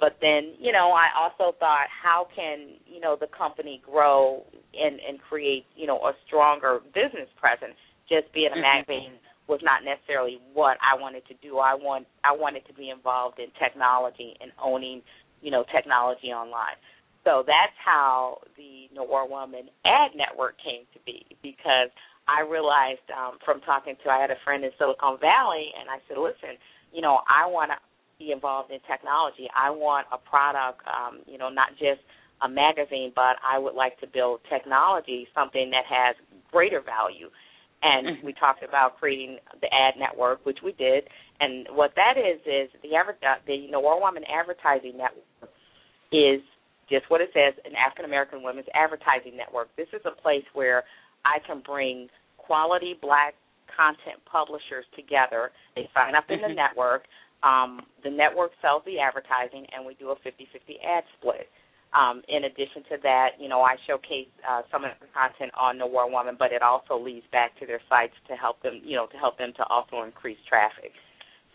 But 0.00 0.16
then, 0.20 0.54
you 0.60 0.70
know, 0.70 0.94
I 0.94 1.08
also 1.18 1.56
thought, 1.58 1.88
how 1.90 2.28
can 2.34 2.78
you 2.86 3.00
know 3.00 3.16
the 3.18 3.26
company 3.26 3.82
grow 3.84 4.44
and 4.74 5.00
and 5.00 5.18
create, 5.20 5.66
you 5.76 5.86
know, 5.86 5.98
a 5.98 6.12
stronger 6.26 6.80
business 6.94 7.28
presence? 7.36 7.76
Just 8.08 8.32
being 8.32 8.52
a 8.52 8.56
Mhm. 8.56 8.62
magazine 8.62 9.18
was 9.48 9.60
not 9.62 9.82
necessarily 9.82 10.40
what 10.52 10.78
I 10.80 10.94
wanted 10.94 11.26
to 11.26 11.34
do. 11.34 11.58
I 11.58 11.74
want 11.74 12.06
I 12.22 12.32
wanted 12.32 12.64
to 12.66 12.72
be 12.72 12.90
involved 12.90 13.38
in 13.40 13.50
technology 13.52 14.36
and 14.40 14.52
owning, 14.62 15.02
you 15.42 15.50
know, 15.50 15.64
technology 15.64 16.32
online. 16.32 16.76
So 17.24 17.42
that's 17.42 17.76
how 17.76 18.40
the 18.56 18.88
Noir 18.92 19.26
Woman 19.26 19.68
Ad 19.84 20.14
Network 20.14 20.56
came 20.58 20.86
to 20.94 20.98
be 21.04 21.26
because 21.42 21.90
I 22.28 22.42
realized 22.44 23.08
um, 23.16 23.38
from 23.44 23.60
talking 23.62 23.96
to 24.04 24.10
I 24.10 24.20
had 24.20 24.30
a 24.30 24.38
friend 24.44 24.64
in 24.64 24.70
Silicon 24.78 25.18
Valley 25.18 25.72
and 25.80 25.88
I 25.88 25.96
said, 26.06 26.18
listen, 26.18 26.60
you 26.92 27.00
know, 27.00 27.20
I 27.24 27.46
want 27.46 27.72
to 27.72 27.78
be 28.18 28.32
involved 28.32 28.70
in 28.70 28.78
technology. 28.84 29.48
I 29.56 29.70
want 29.70 30.06
a 30.12 30.18
product, 30.18 30.82
um, 30.86 31.20
you 31.26 31.38
know, 31.38 31.48
not 31.48 31.70
just 31.78 32.04
a 32.42 32.48
magazine, 32.48 33.12
but 33.14 33.40
I 33.42 33.58
would 33.58 33.74
like 33.74 33.98
to 34.00 34.06
build 34.06 34.40
technology, 34.48 35.26
something 35.34 35.70
that 35.70 35.84
has 35.88 36.14
greater 36.52 36.80
value. 36.80 37.30
And 37.82 38.06
Mhm. 38.06 38.22
we 38.24 38.32
talked 38.32 38.62
about 38.62 38.98
creating 38.98 39.38
the 39.60 39.72
ad 39.72 39.96
network, 39.96 40.44
which 40.44 40.62
we 40.62 40.72
did. 40.72 41.08
And 41.40 41.68
what 41.70 41.94
that 41.94 42.16
is 42.18 42.40
is 42.44 42.70
the 42.82 42.96
adver- 42.96 43.16
uh, 43.22 43.36
the 43.46 43.68
Noir 43.68 44.00
Woman 44.00 44.24
Advertising 44.24 44.96
Network 44.96 45.50
is 46.10 46.42
just 46.88 47.08
what 47.10 47.20
it 47.20 47.30
says, 47.32 47.54
an 47.64 47.76
African 47.76 48.04
American 48.04 48.42
women's 48.42 48.68
advertising 48.74 49.36
network. 49.36 49.74
This 49.76 49.88
is 49.92 50.04
a 50.04 50.10
place 50.10 50.44
where 50.54 50.84
I 51.24 51.38
can 51.46 51.60
bring 51.64 52.08
quality 52.36 52.94
black 53.00 53.34
content 53.74 54.18
publishers 54.24 54.84
together. 54.96 55.52
They 55.76 55.88
sign 55.94 56.14
up 56.14 56.30
in 56.30 56.40
the 56.40 56.48
Mhm. 56.48 56.56
network. 56.56 57.06
Um, 57.42 57.86
the 58.02 58.10
network 58.10 58.52
sells 58.60 58.82
the 58.84 58.98
advertising, 58.98 59.66
and 59.72 59.84
we 59.86 59.94
do 59.94 60.10
a 60.10 60.16
50-50 60.16 60.80
ad 60.82 61.04
split. 61.14 61.48
Um, 61.94 62.22
in 62.28 62.44
addition 62.44 62.84
to 62.84 62.98
that, 62.98 63.40
you 63.40 63.48
know, 63.48 63.62
I 63.62 63.76
showcase 63.86 64.28
uh, 64.46 64.62
some 64.70 64.84
of 64.84 64.92
the 65.00 65.06
content 65.06 65.52
on 65.54 65.78
Noir 65.78 66.06
Woman, 66.10 66.36
but 66.36 66.52
it 66.52 66.60
also 66.62 66.98
leads 66.98 67.26
back 67.28 67.56
to 67.60 67.66
their 67.66 67.80
sites 67.88 68.14
to 68.28 68.36
help 68.36 68.60
them, 68.60 68.80
you 68.84 68.96
know, 68.96 69.06
to 69.06 69.16
help 69.16 69.38
them 69.38 69.52
to 69.54 69.64
also 69.66 70.02
increase 70.02 70.38
traffic. 70.44 70.92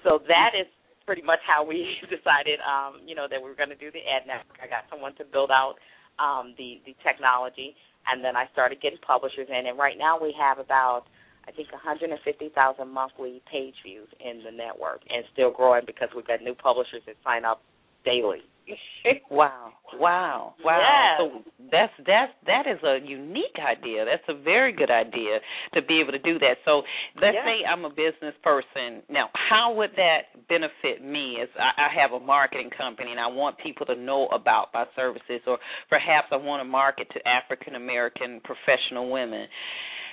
So 0.04 0.18
that 0.28 0.56
is 0.56 0.66
pretty 1.06 1.22
much 1.22 1.40
how 1.46 1.64
we 1.64 2.00
decided, 2.10 2.60
um, 2.62 3.02
you 3.06 3.14
know, 3.14 3.28
that 3.30 3.42
we 3.42 3.50
were 3.50 3.56
going 3.56 3.70
to 3.70 3.76
do 3.76 3.92
the 3.92 4.02
ad 4.10 4.26
network. 4.26 4.58
I 4.64 4.68
got 4.68 4.86
someone 4.90 5.14
to 5.16 5.26
build 5.26 5.52
out 5.52 5.76
um, 6.20 6.56
the 6.58 6.82
the 6.86 6.96
technology, 7.04 7.76
and 8.12 8.24
then 8.24 8.36
I 8.36 8.48
started 8.52 8.82
getting 8.82 9.00
publishers 9.00 9.48
in. 9.50 9.68
And 9.68 9.78
right 9.78 9.98
now 9.98 10.20
we 10.22 10.36
have 10.40 10.60
about 10.60 11.06
I 11.48 11.52
think 11.52 11.72
150,000 11.72 12.88
monthly 12.88 13.42
page 13.52 13.76
views 13.84 14.08
in 14.20 14.44
the 14.44 14.52
network, 14.52 15.02
and 15.10 15.26
still 15.34 15.52
growing 15.52 15.84
because 15.86 16.10
we've 16.16 16.28
got 16.28 16.42
new 16.42 16.56
publishers 16.56 17.02
that 17.06 17.16
sign 17.24 17.44
up 17.44 17.62
daily. 18.06 18.44
Wow. 19.30 19.74
Wow. 20.00 20.54
Wow. 20.64 20.80
Yes. 20.80 21.44
So 21.46 21.52
that's 21.72 21.94
that's 22.06 22.32
that 22.48 22.66
is 22.68 22.80
a 22.84 23.00
unique 23.06 23.58
idea. 23.60 24.06
That's 24.06 24.24
a 24.30 24.42
very 24.42 24.72
good 24.72 24.92
idea 24.92 25.40
to 25.74 25.82
be 25.82 26.00
able 26.00 26.12
to 26.14 26.20
do 26.20 26.40
that. 26.40 26.58
So 26.66 26.84
let's 27.22 27.36
Yeah. 27.36 27.46
say 27.46 27.66
I'm 27.66 27.86
a 27.86 27.90
business 27.90 28.34
person. 28.44 29.04
Now, 29.10 29.30
how 29.34 29.74
would 29.74 29.92
that 29.98 30.48
benefit 30.48 31.04
me 31.04 31.40
as 31.42 31.50
I, 31.60 31.88
I 31.88 32.02
have 32.02 32.12
a 32.14 32.20
marketing 32.20 32.70
company 32.78 33.12
and 33.12 33.20
I 33.20 33.28
want 33.28 33.58
people 33.58 33.86
to 33.88 33.96
know 33.96 34.28
about 34.28 34.68
my 34.74 34.86
services 34.96 35.42
or 35.48 35.58
perhaps 35.90 36.28
I 36.32 36.38
want 36.38 36.62
to 36.62 36.66
market 36.66 37.08
to 37.14 37.28
African 37.28 37.76
American 37.76 38.42
professional 38.44 39.12
women. 39.12 39.48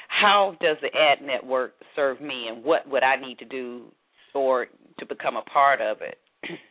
How 0.08 0.56
does 0.60 0.76
the 0.82 0.88
ad 0.88 1.24
network 1.24 1.74
serve 1.94 2.20
me 2.20 2.46
and 2.48 2.64
what 2.64 2.88
would 2.88 3.02
I 3.04 3.16
need 3.16 3.38
to 3.38 3.44
do 3.44 3.84
or 4.34 4.66
to 4.98 5.06
become 5.06 5.36
a 5.36 5.42
part 5.42 5.80
of 5.80 5.98
it? 6.02 6.18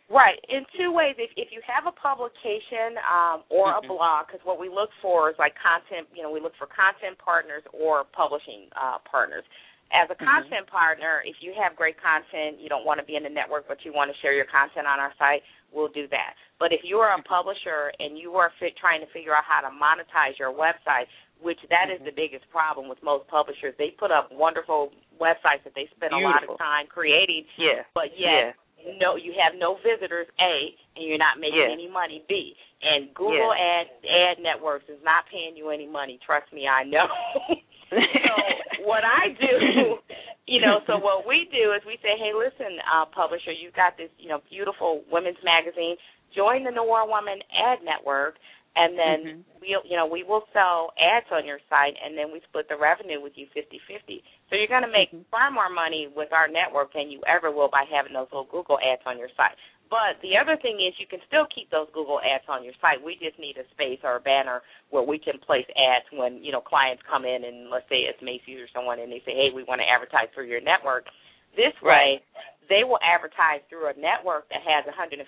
Right. 0.10 0.42
In 0.50 0.66
two 0.78 0.92
ways. 0.92 1.16
If 1.18 1.30
if 1.38 1.54
you 1.54 1.62
have 1.62 1.86
a 1.86 1.94
publication 1.94 2.98
um, 3.06 3.44
or 3.50 3.78
a 3.78 3.82
Mhm. 3.82 3.88
blog, 3.88 4.28
because 4.28 4.44
what 4.44 4.58
we 4.60 4.68
look 4.68 4.90
for 5.02 5.30
is 5.30 5.38
like 5.38 5.54
content. 5.56 6.10
You 6.14 6.24
know, 6.24 6.32
we 6.32 6.40
look 6.40 6.56
for 6.58 6.66
content 6.66 7.18
partners 7.20 7.64
or 7.72 8.04
publishing 8.06 8.70
uh, 8.76 8.98
partners. 9.06 9.46
As 9.92 10.10
a 10.10 10.16
Mhm. 10.16 10.26
content 10.26 10.68
partner, 10.68 11.22
if 11.26 11.42
you 11.42 11.54
have 11.54 11.76
great 11.76 11.98
content, 11.98 12.60
you 12.60 12.70
don't 12.70 12.86
want 12.86 13.00
to 13.00 13.06
be 13.06 13.16
in 13.16 13.24
the 13.24 13.30
network, 13.30 13.68
but 13.68 13.86
you 13.86 13.94
want 13.94 14.12
to 14.12 14.18
share 14.20 14.34
your 14.34 14.46
content 14.46 14.86
on 14.86 15.00
our 15.00 15.14
site, 15.18 15.44
we'll 15.72 15.88
do 15.88 16.06
that. 16.08 16.36
But 16.60 16.72
if 16.74 16.84
you 16.84 17.00
are 17.00 17.12
a 17.12 17.22
publisher 17.24 17.92
and 18.00 18.18
you 18.18 18.36
are 18.38 18.52
fit, 18.60 18.76
trying 18.78 19.02
to 19.02 19.08
figure 19.08 19.36
out 19.36 19.46
how 19.46 19.62
to 19.62 19.70
monetize 19.70 20.38
your 20.38 20.52
website, 20.54 21.08
which 21.42 21.60
that 21.70 21.90
is 21.90 22.00
the 22.04 22.12
biggest 22.12 22.48
problem 22.52 22.88
with 22.88 23.02
most 23.02 23.28
publishers, 23.28 23.76
they 23.78 23.92
put 23.92 24.12
up 24.12 24.32
wonderful 24.32 24.92
websites 25.20 25.64
that 25.64 25.74
they 25.74 25.88
spend 25.88 26.14
a 26.14 26.18
lot 26.20 26.44
of 26.48 26.58
time 26.58 26.86
creating, 26.88 27.48
Yeah. 27.58 27.84
but 27.94 28.16
yet 28.18 28.30
Yeah. 28.30 28.54
No 29.00 29.16
you 29.16 29.34
have 29.38 29.58
no 29.60 29.78
visitors 29.84 30.28
a 30.40 30.74
and 30.96 31.06
you're 31.08 31.18
not 31.22 31.40
making 31.40 31.60
Yes. 31.60 31.72
any 31.74 31.90
money 31.90 32.24
b. 32.28 32.54
And 32.82 33.14
google 33.14 33.52
ad 33.54 33.88
ad 34.08 34.38
networks 34.42 34.88
is 34.88 35.00
not 35.04 35.26
paying 35.32 35.56
you 35.58 35.70
any 35.70 35.88
money 35.88 36.20
trust 36.26 36.52
me 36.54 36.68
i 36.68 36.84
know. 36.84 37.08
So 37.90 38.86
what 38.86 39.02
i 39.04 39.34
do 39.34 39.98
you 40.46 40.62
know 40.62 40.80
so 40.86 40.98
what 41.02 41.26
we 41.28 41.50
do 41.52 41.74
is 41.74 41.82
we 41.86 41.98
say 42.06 42.14
hey 42.22 42.32
listen 42.38 42.78
uh 42.86 43.06
publisher 43.10 43.52
you've 43.52 43.74
got 43.74 43.98
this 43.98 44.10
you 44.20 44.30
know 44.30 44.40
beautiful 44.50 45.02
women's 45.12 45.42
magazine. 45.44 45.98
Join 46.36 46.64
the 46.64 46.70
noir 46.70 47.08
woman 47.10 47.42
ad 47.50 47.80
network 47.84 48.36
and 48.80 48.98
then 48.98 49.20
Mhm. 49.28 49.44
we'll 49.62 49.84
you 49.84 49.98
know 49.98 50.08
we 50.08 50.24
will 50.24 50.48
sell 50.54 50.94
ads 51.00 51.28
on 51.32 51.46
your 51.46 51.60
site 51.70 51.96
and 52.04 52.18
then 52.18 52.32
we 52.32 52.40
split 52.48 52.68
the 52.70 52.78
revenue 52.78 53.20
with 53.22 53.38
you 53.38 53.48
fifty 53.54 53.80
fifty 53.88 54.24
so 54.50 54.56
you're 54.56 54.72
going 54.72 54.88
to 54.88 54.92
make 54.92 55.12
Mhm. 55.12 55.26
far 55.30 55.52
more 55.52 55.70
money 55.70 56.08
with 56.08 56.32
our 56.32 56.48
network 56.48 56.94
than 56.94 57.12
you 57.12 57.22
ever 57.28 57.52
will 57.52 57.70
by 57.70 57.84
having 57.86 58.14
those 58.14 58.32
little 58.32 58.46
google 58.50 58.80
ads 58.80 59.04
on 59.06 59.18
your 59.20 59.30
site. 59.36 59.58
But 59.90 60.22
the 60.22 60.38
other 60.38 60.56
thing 60.58 60.80
is 60.80 60.94
you 61.00 61.08
can 61.08 61.22
still 61.28 61.48
keep 61.48 61.70
those 61.72 61.90
google 61.92 62.22
ads 62.22 62.48
on 62.48 62.64
your 62.64 62.74
site. 62.80 63.02
We 63.02 63.18
just 63.18 63.40
need 63.40 63.58
a 63.58 63.68
space 63.72 64.00
or 64.04 64.16
a 64.18 64.20
banner 64.22 64.62
where 64.92 65.04
we 65.04 65.18
can 65.20 65.40
place 65.40 65.66
ads 65.76 66.06
when 66.12 66.44
you 66.44 66.52
know 66.52 66.62
clients 66.62 67.04
come 67.04 67.26
in 67.26 67.44
and 67.44 67.70
let's 67.70 67.90
say 67.90 68.06
it's 68.06 68.22
macy's 68.22 68.62
or 68.62 68.70
someone 68.74 69.00
and 69.00 69.12
they 69.12 69.22
say 69.26 69.34
hey 69.34 69.50
we 69.54 69.64
want 69.64 69.82
to 69.82 69.90
advertise 69.90 70.30
through 70.34 70.48
your 70.48 70.62
network. 70.62 71.08
This 71.56 71.74
way 71.82 72.22
they 72.70 72.84
will 72.86 73.02
advertise 73.02 73.62
through 73.68 73.90
a 73.90 73.96
network 73.98 74.48
that 74.50 74.62
has 74.62 74.86
150,000 74.86 75.26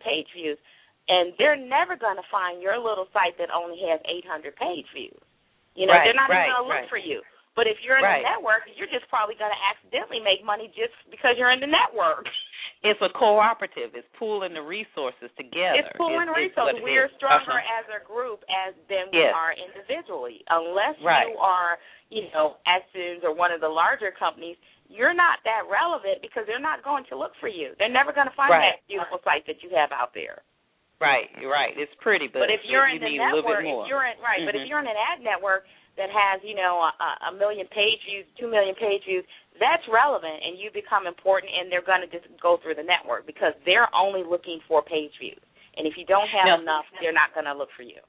page 0.00 0.26
views, 0.34 0.58
and 1.08 1.32
they're 1.38 1.56
never 1.58 1.96
going 1.96 2.16
to 2.16 2.26
find 2.30 2.62
your 2.62 2.78
little 2.80 3.06
site 3.12 3.36
that 3.38 3.50
only 3.52 3.80
has 3.90 4.00
800 4.08 4.56
page 4.56 4.86
views. 4.94 5.20
You 5.74 5.86
know, 5.86 5.92
Right, 5.92 6.06
they're 6.06 6.14
not 6.16 6.30
right, 6.30 6.46
even 6.46 6.54
going 6.54 6.64
to 6.64 6.68
look 6.70 6.82
right. 6.86 6.92
for 6.92 6.98
you. 7.02 7.20
But 7.58 7.66
if 7.70 7.78
you're 7.86 7.98
in 7.98 8.02
the 8.02 8.26
network, 8.34 8.66
you're 8.74 8.90
just 8.90 9.06
probably 9.06 9.38
going 9.38 9.50
to 9.54 9.62
accidentally 9.70 10.18
make 10.18 10.42
money 10.42 10.66
just 10.74 10.94
because 11.10 11.38
you're 11.38 11.50
in 11.54 11.60
the 11.60 11.70
network. 11.70 12.26
It's 12.84 13.00
a 13.00 13.08
cooperative. 13.16 13.96
It's 13.96 14.04
pooling 14.20 14.52
the 14.52 14.60
resources 14.60 15.32
together. 15.40 15.80
It's 15.80 15.88
pulling 15.96 16.28
It's- 16.28 16.52
it's 16.52 16.52
resources. 16.52 16.76
what 16.76 16.84
it 16.84 16.84
We 16.84 17.00
are 17.00 17.08
stronger 17.16 17.56
Uh-huh. 17.56 17.78
as 17.80 17.88
a 17.96 18.04
group 18.04 18.44
as 18.44 18.76
than 18.92 19.08
we 19.08 19.24
Yes. 19.24 19.32
are 19.32 19.56
individually. 19.56 20.44
Unless 20.52 21.00
you 21.00 21.32
are, 21.40 21.78
you 22.12 22.28
know, 22.36 22.58
Essence 22.68 23.24
or 23.24 23.32
one 23.32 23.52
of 23.56 23.62
the 23.64 23.70
larger 23.72 24.12
companies, 24.12 24.58
you're 24.92 25.14
not 25.16 25.40
that 25.48 25.64
relevant 25.64 26.20
because 26.20 26.44
they're 26.44 26.58
not 26.60 26.82
going 26.84 27.04
to 27.08 27.16
look 27.16 27.32
for 27.40 27.48
you. 27.48 27.72
They're 27.78 27.88
never 27.88 28.12
going 28.12 28.28
to 28.28 28.34
find 28.36 28.52
that 28.52 28.84
beautiful 28.86 29.16
site 29.24 29.46
that 29.46 29.62
you 29.62 29.70
have 29.70 29.88
out 29.90 30.12
there. 30.12 30.42
Right, 31.00 31.26
you're 31.40 31.50
right. 31.50 31.74
It's 31.76 31.92
pretty, 32.00 32.28
but, 32.30 32.46
But 32.46 32.50
if 32.54 32.62
you're 32.64 32.86
you 32.88 32.96
in 32.96 33.02
the 33.02 33.10
need 33.10 33.20
a 33.20 33.28
little 33.34 33.42
network, 33.42 33.60
bit 33.60 33.68
more. 33.68 33.84
if 33.84 33.88
you're 33.90 34.06
in 34.06 34.16
right, 34.22 34.40
but 34.46 34.54
if 34.54 34.62
Mhm. 34.62 34.68
you're 34.68 34.78
in 34.80 34.86
an 34.86 34.96
ad 34.96 35.20
network 35.20 35.66
that 35.96 36.08
has, 36.10 36.42
you 36.42 36.54
know, 36.54 36.80
a, 36.80 36.92
a 37.28 37.32
million 37.32 37.66
page 37.68 38.00
views, 38.06 38.26
two 38.38 38.46
million 38.48 38.74
page 38.76 39.04
views, 39.04 39.24
that's 39.58 39.86
relevant, 39.88 40.42
and 40.42 40.58
you 40.58 40.70
become 40.70 41.06
important, 41.06 41.52
and 41.52 41.70
they're 41.70 41.82
going 41.82 42.00
to 42.00 42.06
just 42.06 42.26
go 42.40 42.56
through 42.58 42.74
the 42.74 42.82
network 42.82 43.26
because 43.26 43.54
they're 43.66 43.92
only 43.94 44.22
looking 44.24 44.60
for 44.66 44.82
page 44.82 45.12
views. 45.18 45.42
And 45.76 45.86
if 45.86 45.96
you 45.98 46.04
don't 46.06 46.28
have 46.28 46.46
Now- 46.46 46.58
enough, 46.62 46.86
they're 47.00 47.12
not 47.12 47.34
going 47.34 47.46
to 47.46 47.54
look 47.54 47.70
for 47.72 47.82
you. 47.82 48.00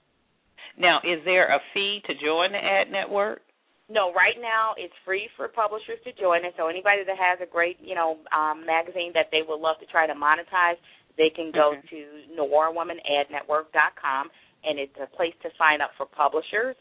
Now, 0.77 0.99
is 1.03 1.23
there 1.23 1.47
a 1.47 1.59
fee 1.73 2.01
to 2.05 2.13
join 2.15 2.51
the 2.51 2.63
ad 2.63 2.91
network? 2.91 3.41
No, 3.87 4.11
right 4.13 4.39
now 4.41 4.73
it's 4.77 4.95
free 5.05 5.27
for 5.37 5.47
publishers 5.47 6.01
to 6.03 6.11
join 6.13 6.43
it. 6.43 6.55
So 6.57 6.67
anybody 6.67 7.03
that 7.03 7.17
has 7.17 7.39
a 7.39 7.45
great, 7.45 7.79
you 7.79 7.93
know, 7.93 8.17
um, 8.31 8.65
magazine 8.65 9.13
that 9.13 9.29
they 9.31 9.41
would 9.43 9.59
love 9.61 9.77
to 9.79 9.85
try 9.85 10.07
to 10.07 10.13
monetize, 10.15 10.77
they 11.17 11.29
can 11.29 11.51
go 11.51 11.75
Mhm. 11.75 11.89
to 11.89 12.23
noirwomanadnetwork.com, 12.35 14.31
and 14.63 14.79
it's 14.79 14.97
a 14.99 15.07
place 15.07 15.35
to 15.41 15.51
sign 15.55 15.81
up 15.81 15.93
for 15.95 16.05
publishers. 16.05 16.75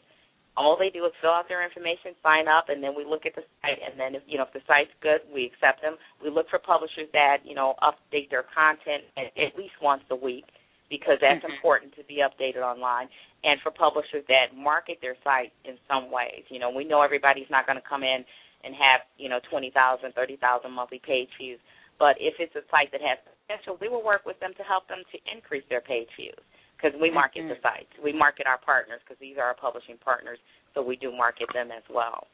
All 0.57 0.77
they 0.77 0.89
do 0.89 1.05
is 1.05 1.13
fill 1.15 1.31
out 1.31 1.47
their 1.49 1.63
information, 1.63 2.15
sign 2.23 2.47
up, 2.47 2.69
and 2.69 2.81
then 2.81 2.95
we 2.95 3.03
look 3.03 3.25
at 3.25 3.35
the 3.35 3.43
site. 3.61 3.81
And 3.81 3.99
then, 3.99 4.15
if 4.15 4.23
you 4.25 4.37
know, 4.37 4.43
if 4.43 4.53
the 4.53 4.61
site's 4.67 4.93
good, 5.01 5.21
we 5.29 5.45
accept 5.45 5.81
them. 5.81 5.97
We 6.21 6.29
look 6.29 6.49
for 6.49 6.59
publishers 6.59 7.11
that 7.11 7.45
you 7.45 7.55
know 7.55 7.75
update 7.81 8.29
their 8.29 8.43
content 8.43 9.03
at, 9.17 9.37
at 9.37 9.57
least 9.57 9.81
once 9.81 10.03
a 10.09 10.15
week 10.15 10.45
because 10.89 11.19
that's 11.19 11.43
Mhm. 11.43 11.55
important 11.55 11.93
to 11.95 12.03
be 12.03 12.17
updated 12.17 12.61
online 12.61 13.09
and 13.43 13.59
for 13.61 13.71
publishers 13.71 14.25
that 14.27 14.53
market 14.55 15.01
their 15.01 15.15
site 15.23 15.51
in 15.63 15.77
some 15.87 16.11
ways. 16.11 16.45
You 16.49 16.59
know, 16.59 16.69
we 16.69 16.83
know 16.83 17.01
everybody's 17.01 17.49
not 17.49 17.65
going 17.65 17.77
to 17.77 17.87
come 17.87 18.03
in 18.03 18.25
and 18.63 18.75
have, 18.75 19.01
you 19.17 19.29
know, 19.29 19.39
20,000, 19.49 20.13
30,000 20.13 20.71
monthly 20.71 20.99
page 20.99 21.29
views, 21.37 21.59
but 21.97 22.17
if 22.19 22.39
it's 22.39 22.55
a 22.55 22.63
site 22.69 22.91
that 22.91 23.01
has 23.01 23.19
potential, 23.47 23.77
we 23.79 23.89
will 23.89 24.03
work 24.03 24.25
with 24.25 24.39
them 24.41 24.51
to 24.57 24.63
help 24.63 24.87
them 24.89 25.05
to 25.11 25.17
increase 25.29 25.63
their 25.69 25.81
page 25.81 26.09
views 26.17 26.37
because 26.75 26.97
we 26.99 27.09
market 27.09 27.47
the 27.47 27.55
Mhm. 27.55 27.61
sites. 27.61 27.93
We 28.01 28.11
market 28.11 28.47
our 28.47 28.57
partners 28.57 29.01
because 29.01 29.17
these 29.19 29.37
are 29.37 29.45
our 29.45 29.53
publishing 29.53 29.97
partners, 29.97 30.39
so 30.73 30.81
we 30.81 30.95
do 30.95 31.11
market 31.11 31.49
them 31.53 31.71
as 31.71 31.87
well. 31.89 32.27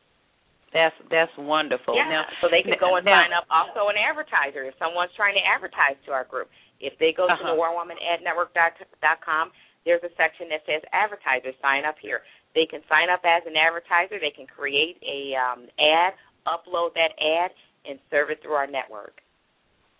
That's 0.72 0.96
that's 1.10 1.36
wonderful. 1.38 1.96
Yeah, 1.96 2.08
Now, 2.08 2.26
so 2.40 2.48
they 2.48 2.64
can 2.64 2.78
go 2.78 2.96
and 2.96 3.06
now- 3.06 3.24
sign 3.24 3.34
up 3.34 3.46
also 3.52 3.90
an 3.90 3.98
advertiser 3.98 4.64
if 4.64 4.78
someone's 4.78 5.14
trying 5.16 5.34
to 5.36 5.46
advertise 5.46 5.98
to 6.06 6.14
our 6.14 6.24
group. 6.24 6.50
If 6.80 6.98
they 6.98 7.12
go 7.12 7.28
to 7.28 7.34
Uh-huh. 7.34 7.44
noirwomanadnetwork.com, 7.56 9.52
there's 9.84 10.02
a 10.04 10.10
section 10.16 10.48
that 10.50 10.66
says 10.66 10.82
advertisers 10.94 11.60
sign 11.60 11.84
up 11.84 12.00
here. 12.00 12.24
They 12.54 12.66
can 12.66 12.86
sign 12.88 13.10
up 13.10 13.26
as 13.26 13.46
an 13.46 13.58
advertiser. 13.58 14.18
They 14.18 14.32
can 14.32 14.48
create 14.48 14.98
a 15.04 15.36
um, 15.36 15.70
ad, 15.78 16.14
upload 16.48 16.94
that 16.94 17.20
ad, 17.20 17.54
and 17.86 18.00
serve 18.10 18.30
it 18.32 18.42
through 18.42 18.54
our 18.54 18.68
network. 18.68 19.22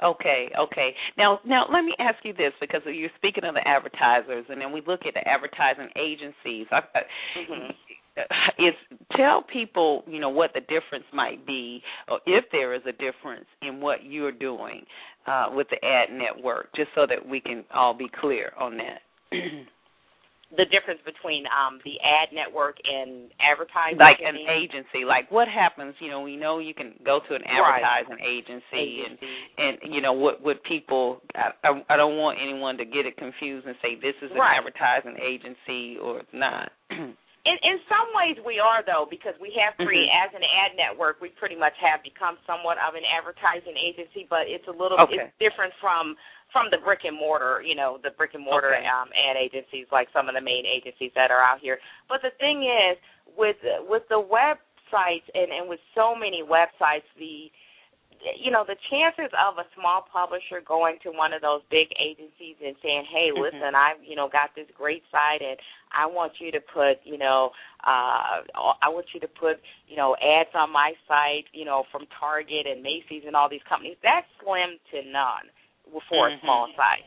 Okay, 0.04 0.50
okay. 0.60 0.96
Now, 1.18 1.40
now 1.46 1.66
let 1.72 1.84
me 1.84 1.94
ask 2.00 2.18
you 2.24 2.34
this 2.34 2.54
because 2.60 2.82
you're 2.86 3.10
speaking 3.18 3.44
of 3.44 3.54
the 3.54 3.68
advertisers, 3.68 4.46
and 4.50 4.60
then 4.60 4.72
we 4.72 4.82
look 4.88 5.02
at 5.06 5.14
the 5.14 5.28
advertising 5.28 5.90
agencies. 5.96 6.68
I, 6.72 6.82
I, 6.96 7.02
Mhm. 7.38 7.76
Is 8.60 8.76
tell 9.16 9.42
people, 9.42 10.04
you 10.06 10.20
know, 10.20 10.28
what 10.30 10.52
the 10.54 10.60
difference 10.60 11.06
might 11.14 11.46
be, 11.48 11.82
or 12.10 12.20
if 12.26 12.44
there 12.52 12.74
is 12.74 12.82
a 12.86 12.92
difference 12.92 13.46
in 13.62 13.80
what 13.80 14.04
you're 14.04 14.34
doing 14.34 14.86
uh, 15.28 15.48
with 15.54 15.68
the 15.70 15.84
ad 15.84 16.10
network, 16.12 16.68
just 16.76 16.90
so 16.94 17.06
that 17.08 17.26
we 17.26 17.40
can 17.40 17.64
all 17.74 17.94
be 17.94 18.10
clear 18.20 18.52
on 18.60 18.78
that. 18.78 19.02
The 20.52 20.66
difference 20.66 21.00
between 21.06 21.46
um, 21.48 21.80
the 21.86 21.96
ad 22.04 22.30
network 22.34 22.76
and 22.84 23.32
advertising. 23.40 23.98
like 24.00 24.20
an 24.20 24.36
agency, 24.36 25.06
like 25.08 25.32
what 25.32 25.48
happens? 25.48 25.96
You 26.00 26.10
know, 26.10 26.22
we 26.22 26.36
know 26.36 26.60
you 26.60 26.74
can 26.74 26.94
go 27.06 27.20
to 27.28 27.36
an 27.36 27.42
Right. 27.48 27.82
advertising 27.82 28.20
agency 28.20 29.04
and 29.08 29.18
and 29.58 29.94
you 29.94 30.02
know 30.02 30.14
what 30.14 30.42
what 30.44 30.62
people 30.64 31.22
I, 31.36 31.52
I 31.64 31.82
I 31.90 31.98
don't 31.98 32.18
want 32.18 32.38
anyone 32.42 32.78
to 32.78 32.86
get 32.86 33.06
it 33.06 33.16
confused 33.18 33.66
and 33.66 33.76
say 33.82 33.96
this 33.96 34.16
is 34.22 34.32
an 34.32 34.38
Right. 34.38 34.58
advertising 34.58 35.18
agency 35.24 35.98
or 35.98 36.20
it's 36.20 36.34
not. 36.34 36.72
In 37.46 37.58
in 37.64 37.82
some 37.90 38.06
ways 38.14 38.38
we 38.46 38.60
are 38.62 38.84
though 38.86 39.08
because 39.10 39.34
we 39.42 39.50
have 39.58 39.74
created 39.78 40.10
Mhm. 40.10 40.26
as 40.26 40.34
an 40.36 40.44
ad 40.44 40.76
network 40.78 41.20
we 41.22 41.30
pretty 41.30 41.56
much 41.56 41.74
have 41.78 42.04
become 42.04 42.38
somewhat 42.46 42.78
of 42.78 42.94
an 42.94 43.04
advertising 43.06 43.76
agency 43.78 44.28
but 44.30 44.48
it's 44.48 44.68
a 44.68 44.72
little 44.72 45.00
Okay. 45.02 45.18
it's 45.18 45.38
different 45.40 45.74
from 45.82 46.16
from 46.54 46.70
the 46.70 46.78
brick 46.78 47.04
and 47.04 47.18
mortar 47.18 47.62
you 47.66 47.74
know 47.74 47.98
the 47.98 48.12
brick 48.12 48.36
and 48.36 48.44
mortar 48.44 48.76
Okay. 48.76 48.86
um 48.86 49.10
ad 49.16 49.38
agencies 49.38 49.88
like 49.92 50.08
some 50.14 50.30
of 50.30 50.36
the 50.36 50.42
main 50.42 50.66
agencies 50.68 51.12
that 51.16 51.32
are 51.32 51.42
out 51.42 51.60
here 51.60 51.80
but 52.08 52.22
the 52.22 52.30
thing 52.32 52.64
is 52.64 52.98
with 53.36 53.58
with 53.90 54.08
the 54.10 54.22
websites 54.22 55.28
and 55.34 55.52
and 55.52 55.68
with 55.68 55.80
so 55.96 56.14
many 56.14 56.44
websites 56.44 57.10
the 57.18 57.52
you 58.38 58.52
know 58.52 58.64
the 58.66 58.76
chances 58.90 59.32
of 59.34 59.58
a 59.58 59.66
small 59.76 60.06
publisher 60.12 60.62
going 60.62 60.98
to 61.04 61.10
one 61.10 61.34
of 61.34 61.42
those 61.42 61.62
big 61.70 61.90
agencies 62.00 62.56
and 62.64 62.76
saying 62.84 63.06
hey 63.06 63.32
Mhm. 63.32 63.42
listen 63.42 63.76
i've 63.76 64.02
you 64.04 64.16
know 64.16 64.28
got 64.30 64.54
this 64.56 64.68
great 64.78 65.04
site 65.12 65.42
and 65.42 65.58
i 65.92 66.06
want 66.06 66.40
you 66.40 66.52
to 66.52 66.60
put 66.62 67.00
you 67.04 67.18
know 67.18 67.52
uh 67.84 68.42
i 68.82 68.90
want 68.90 69.06
you 69.14 69.20
to 69.20 69.28
put 69.28 69.60
you 69.88 69.96
know 69.96 70.16
ads 70.22 70.54
on 70.54 70.70
my 70.72 70.94
site 71.08 71.46
you 71.54 71.66
know 71.66 71.84
from 71.92 72.06
target 72.20 72.68
and 72.68 72.82
macy's 72.84 73.24
and 73.26 73.36
all 73.36 73.50
these 73.50 73.64
companies 73.68 73.98
that's 74.04 74.28
slim 74.44 74.78
to 74.92 75.02
none 75.10 75.50
for 76.08 76.28
a 76.30 76.32
Mhm. 76.32 76.42
small 76.42 76.68
site 76.76 77.06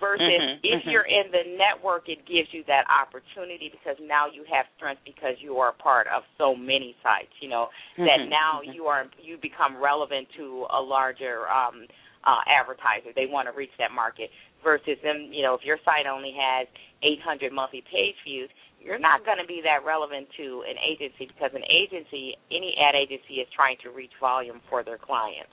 versus 0.00 0.22
Mhm, 0.22 0.60
if 0.62 0.84
mhm. 0.84 0.92
you're 0.92 1.06
in 1.06 1.30
the 1.30 1.44
network 1.56 2.08
it 2.08 2.24
gives 2.26 2.52
you 2.52 2.64
that 2.64 2.88
opportunity 2.88 3.68
because 3.68 3.96
now 4.00 4.26
you 4.26 4.44
have 4.44 4.66
strength 4.76 5.02
because 5.04 5.34
you 5.40 5.58
are 5.58 5.70
a 5.70 5.78
part 5.82 6.06
of 6.08 6.22
so 6.36 6.54
many 6.54 6.96
sites 7.02 7.32
you 7.40 7.48
know 7.48 7.68
that 7.96 8.20
Mhm, 8.20 8.28
now 8.28 8.60
mhm. 8.62 8.74
you 8.74 8.86
are 8.86 9.08
you 9.20 9.36
become 9.38 9.76
relevant 9.76 10.28
to 10.36 10.66
a 10.70 10.80
larger 10.80 11.48
um 11.48 11.86
uh 12.24 12.40
advertiser 12.46 13.12
they 13.14 13.26
want 13.26 13.46
to 13.48 13.52
reach 13.52 13.72
that 13.78 13.92
market 13.92 14.30
versus 14.62 14.98
them 15.02 15.32
you 15.32 15.42
know 15.42 15.54
if 15.54 15.64
your 15.64 15.78
site 15.84 16.06
only 16.06 16.32
has 16.32 16.66
800 17.02 17.52
monthly 17.52 17.82
page 17.82 18.16
views 18.24 18.50
you're 18.80 18.98
not 18.98 19.24
going 19.24 19.38
to 19.38 19.46
be 19.46 19.60
that 19.64 19.84
relevant 19.84 20.28
to 20.36 20.62
an 20.68 20.76
agency 20.78 21.26
because 21.26 21.50
an 21.54 21.64
agency 21.66 22.36
any 22.50 22.76
ad 22.78 22.94
agency 22.94 23.42
is 23.42 23.48
trying 23.54 23.76
to 23.82 23.90
reach 23.90 24.12
volume 24.20 24.60
for 24.68 24.82
their 24.84 24.98
clients 24.98 25.50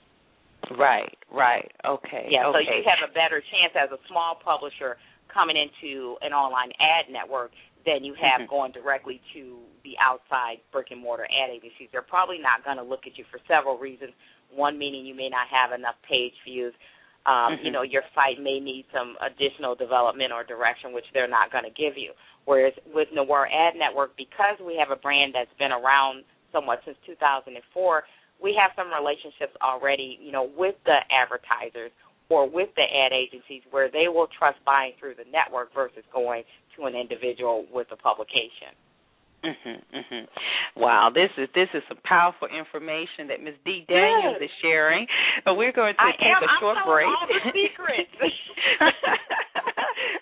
Right, 0.78 1.16
right. 1.30 1.70
Okay. 1.84 2.26
yeah, 2.28 2.46
okay. 2.48 2.64
so 2.66 2.74
you 2.74 2.84
have 2.86 3.08
a 3.08 3.12
better 3.12 3.40
chance 3.40 3.72
as 3.78 3.90
a 3.92 4.00
small 4.08 4.34
publisher 4.42 4.96
coming 5.32 5.56
into 5.56 6.16
an 6.22 6.32
online 6.32 6.72
ad 6.80 7.06
network 7.10 7.52
than 7.84 8.02
you 8.02 8.14
have 8.14 8.40
Mhm. 8.42 8.48
going 8.48 8.72
directly 8.72 9.20
to 9.32 9.62
the 9.84 9.96
outside 9.98 10.60
brick 10.72 10.90
and 10.90 11.00
mortar 11.00 11.24
ad 11.30 11.50
agencies. 11.50 11.88
They're 11.92 12.02
probably 12.02 12.38
not 12.38 12.64
going 12.64 12.78
to 12.78 12.82
look 12.82 13.06
at 13.06 13.16
you 13.16 13.24
for 13.30 13.38
several 13.46 13.78
reasons. 13.78 14.12
One 14.50 14.76
meaning 14.76 15.06
you 15.06 15.14
may 15.14 15.28
not 15.28 15.46
have 15.48 15.72
enough 15.72 16.00
page 16.02 16.34
views. 16.42 16.74
Um, 17.26 17.56
Mhm. 17.58 17.64
You 17.64 17.70
know, 17.72 17.82
your 17.82 18.04
site 18.14 18.38
may 18.38 18.60
need 18.60 18.86
some 18.92 19.16
additional 19.20 19.74
development 19.74 20.32
or 20.32 20.44
direction, 20.44 20.92
which 20.92 21.10
they're 21.12 21.26
not 21.26 21.50
going 21.50 21.64
to 21.64 21.70
give 21.70 21.96
you. 21.98 22.12
Whereas 22.44 22.74
with 22.86 23.10
Noir 23.12 23.48
Ad 23.50 23.74
Network, 23.74 24.16
because 24.16 24.58
we 24.60 24.76
have 24.76 24.90
a 24.90 24.96
brand 24.96 25.34
that's 25.34 25.52
been 25.54 25.72
around 25.72 26.24
somewhat 26.52 26.82
since 26.84 26.96
2004, 27.04 28.06
we 28.42 28.54
have 28.60 28.70
some 28.76 28.92
relationships 28.92 29.56
already, 29.62 30.18
you 30.20 30.32
know, 30.32 30.48
with 30.56 30.74
the 30.84 30.98
advertisers 31.10 31.90
or 32.28 32.48
with 32.48 32.68
the 32.76 32.82
ad 32.82 33.12
agencies 33.12 33.62
where 33.70 33.88
they 33.90 34.08
will 34.08 34.26
trust 34.38 34.58
buying 34.66 34.92
through 34.98 35.14
the 35.14 35.24
network 35.30 35.72
versus 35.74 36.02
going 36.12 36.42
to 36.76 36.86
an 36.86 36.94
individual 36.94 37.64
with 37.72 37.86
a 37.92 37.96
publication. 37.96 38.74
Mhm, 39.44 39.82
mhm. 39.94 40.28
Wow, 40.74 41.10
this 41.10 41.30
is 41.36 41.48
this 41.54 41.68
is 41.72 41.82
some 41.88 41.98
powerful 42.04 42.48
information 42.48 43.28
that 43.28 43.40
Ms. 43.40 43.54
Dee 43.64 43.84
Daniels 43.88 44.38
Yes. 44.40 44.50
is 44.50 44.56
sharing. 44.60 45.06
But 45.44 45.54
we're 45.54 45.72
going 45.72 45.94
to 45.94 46.02
I 46.02 46.12
take 46.12 46.22
am. 46.22 46.42
a 46.42 46.46
I'm 46.50 46.58
short 46.58 46.76
telling 46.78 46.90
break. 46.90 47.06
all 47.06 47.26
the 47.28 47.52
secrets. 47.52 48.10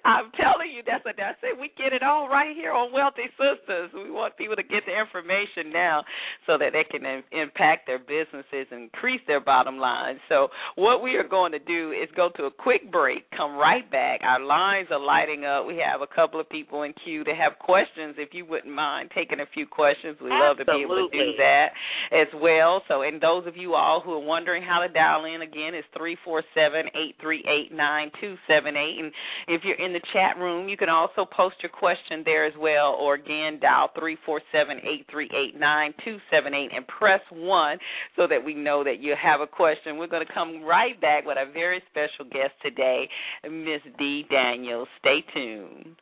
I'm 0.04 0.28
telling 0.36 0.68
you, 0.68 0.82
that's 0.84 1.04
what 1.04 1.16
I 1.16 1.32
said. 1.40 1.56
We 1.58 1.72
get 1.80 1.96
it 1.96 2.02
all 2.02 2.28
right 2.28 2.54
here 2.54 2.72
on 2.72 2.92
Wealthy 2.92 3.32
Sistas. 3.40 3.88
We 3.94 4.10
want 4.10 4.36
people 4.36 4.54
to 4.54 4.62
get 4.62 4.84
the 4.84 4.92
information 4.92 5.72
now 5.72 6.04
so 6.46 6.58
that 6.60 6.76
they 6.76 6.84
can 6.84 7.06
im- 7.08 7.24
impact 7.32 7.88
their 7.88 7.98
businesses 7.98 8.68
and 8.70 8.92
increase 8.92 9.22
their 9.26 9.40
bottom 9.40 9.78
line. 9.78 10.20
So, 10.28 10.48
what 10.76 11.02
we 11.02 11.16
are 11.16 11.26
going 11.26 11.52
to 11.52 11.58
do 11.58 11.92
is 11.92 12.08
go 12.14 12.28
to 12.36 12.44
a 12.44 12.50
quick 12.50 12.92
break, 12.92 13.24
come 13.32 13.56
right 13.56 13.88
back. 13.90 14.20
Our 14.22 14.44
lines 14.44 14.88
are 14.92 15.00
lighting 15.00 15.46
up. 15.46 15.64
We 15.66 15.80
have 15.80 16.02
a 16.02 16.10
couple 16.14 16.38
of 16.38 16.50
people 16.50 16.82
in 16.82 16.92
queue 17.02 17.24
that 17.24 17.36
have 17.40 17.58
questions. 17.58 18.16
If 18.18 18.34
you 18.34 18.44
wouldn't 18.44 18.74
mind 18.74 19.08
taking 19.14 19.40
a 19.40 19.48
few 19.54 19.64
questions, 19.66 20.18
we'd 20.20 20.36
love 20.36 20.58
to 20.58 20.66
be 20.66 20.84
able 20.84 21.08
to 21.08 21.16
do 21.16 21.32
that 21.40 21.72
as 22.12 22.28
well. 22.36 22.82
So, 22.88 23.00
and 23.02 23.22
those 23.22 23.46
of 23.46 23.56
you 23.56 23.72
all 23.72 24.02
who 24.04 24.12
are 24.12 24.24
wondering 24.24 24.62
how 24.62 24.84
to 24.84 24.92
dial 24.92 25.24
in, 25.24 25.40
again, 25.40 25.72
it's 25.72 25.88
three 25.96 26.18
four 26.26 26.42
seven 26.54 26.92
eight 26.92 27.16
three 27.22 27.40
eight 27.48 27.72
nine 27.72 28.10
two 28.20 28.36
seven 28.46 28.76
eight. 28.76 29.00
And 29.00 29.10
if 29.48 29.62
you're 29.64 29.80
in 29.80 29.93
the 29.94 30.02
chat 30.12 30.36
room, 30.36 30.68
you 30.68 30.76
can 30.76 30.88
also 30.88 31.24
post 31.24 31.56
your 31.62 31.70
question 31.70 32.22
there 32.24 32.44
as 32.44 32.52
well, 32.58 32.98
or 33.00 33.14
again, 33.14 33.58
dial 33.62 33.88
three 33.98 34.18
four 34.26 34.42
seven 34.52 34.78
eight 34.82 35.06
three 35.10 35.30
eight 35.30 35.58
nine 35.58 35.94
two 36.04 36.18
seven 36.30 36.52
eight 36.52 36.70
and 36.74 36.86
press 36.86 37.20
one 37.30 37.78
so 38.16 38.26
that 38.26 38.44
we 38.44 38.54
know 38.54 38.82
that 38.82 39.00
you 39.00 39.14
have 39.14 39.40
a 39.40 39.46
question. 39.46 39.96
We're 39.96 40.10
going 40.10 40.26
to 40.26 40.32
come 40.32 40.64
right 40.64 41.00
back 41.00 41.24
with 41.24 41.38
a 41.38 41.50
very 41.50 41.80
special 41.90 42.26
guest 42.26 42.52
today, 42.60 43.08
Miss 43.44 43.80
Dee 43.98 44.26
Daniels. 44.28 44.88
Stay 44.98 45.22
tuned. 45.32 45.96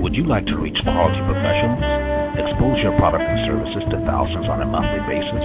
Would 0.00 0.14
you 0.14 0.24
like 0.26 0.46
to 0.46 0.56
reach 0.56 0.78
quality 0.88 1.20
professionals? 1.28 1.84
Expose 2.38 2.78
your 2.80 2.96
product 2.96 3.28
and 3.28 3.40
services 3.44 3.84
to 3.92 3.98
thousands 4.08 4.48
on 4.48 4.62
a 4.62 4.66
monthly 4.66 5.04
basis? 5.04 5.44